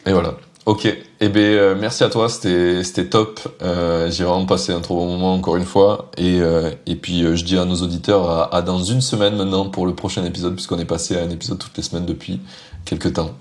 [0.07, 0.35] Et voilà.
[0.65, 3.41] Ok, eh ben euh, merci à toi, c'était c'était top.
[3.63, 6.39] Euh, J'ai vraiment passé un trop bon moment encore une fois, et
[6.87, 9.95] et puis je dis à nos auditeurs à, à, dans une semaine maintenant pour le
[9.95, 12.41] prochain épisode puisqu'on est passé à un épisode toutes les semaines depuis
[12.85, 13.33] quelques temps.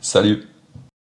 [0.00, 0.48] Salut.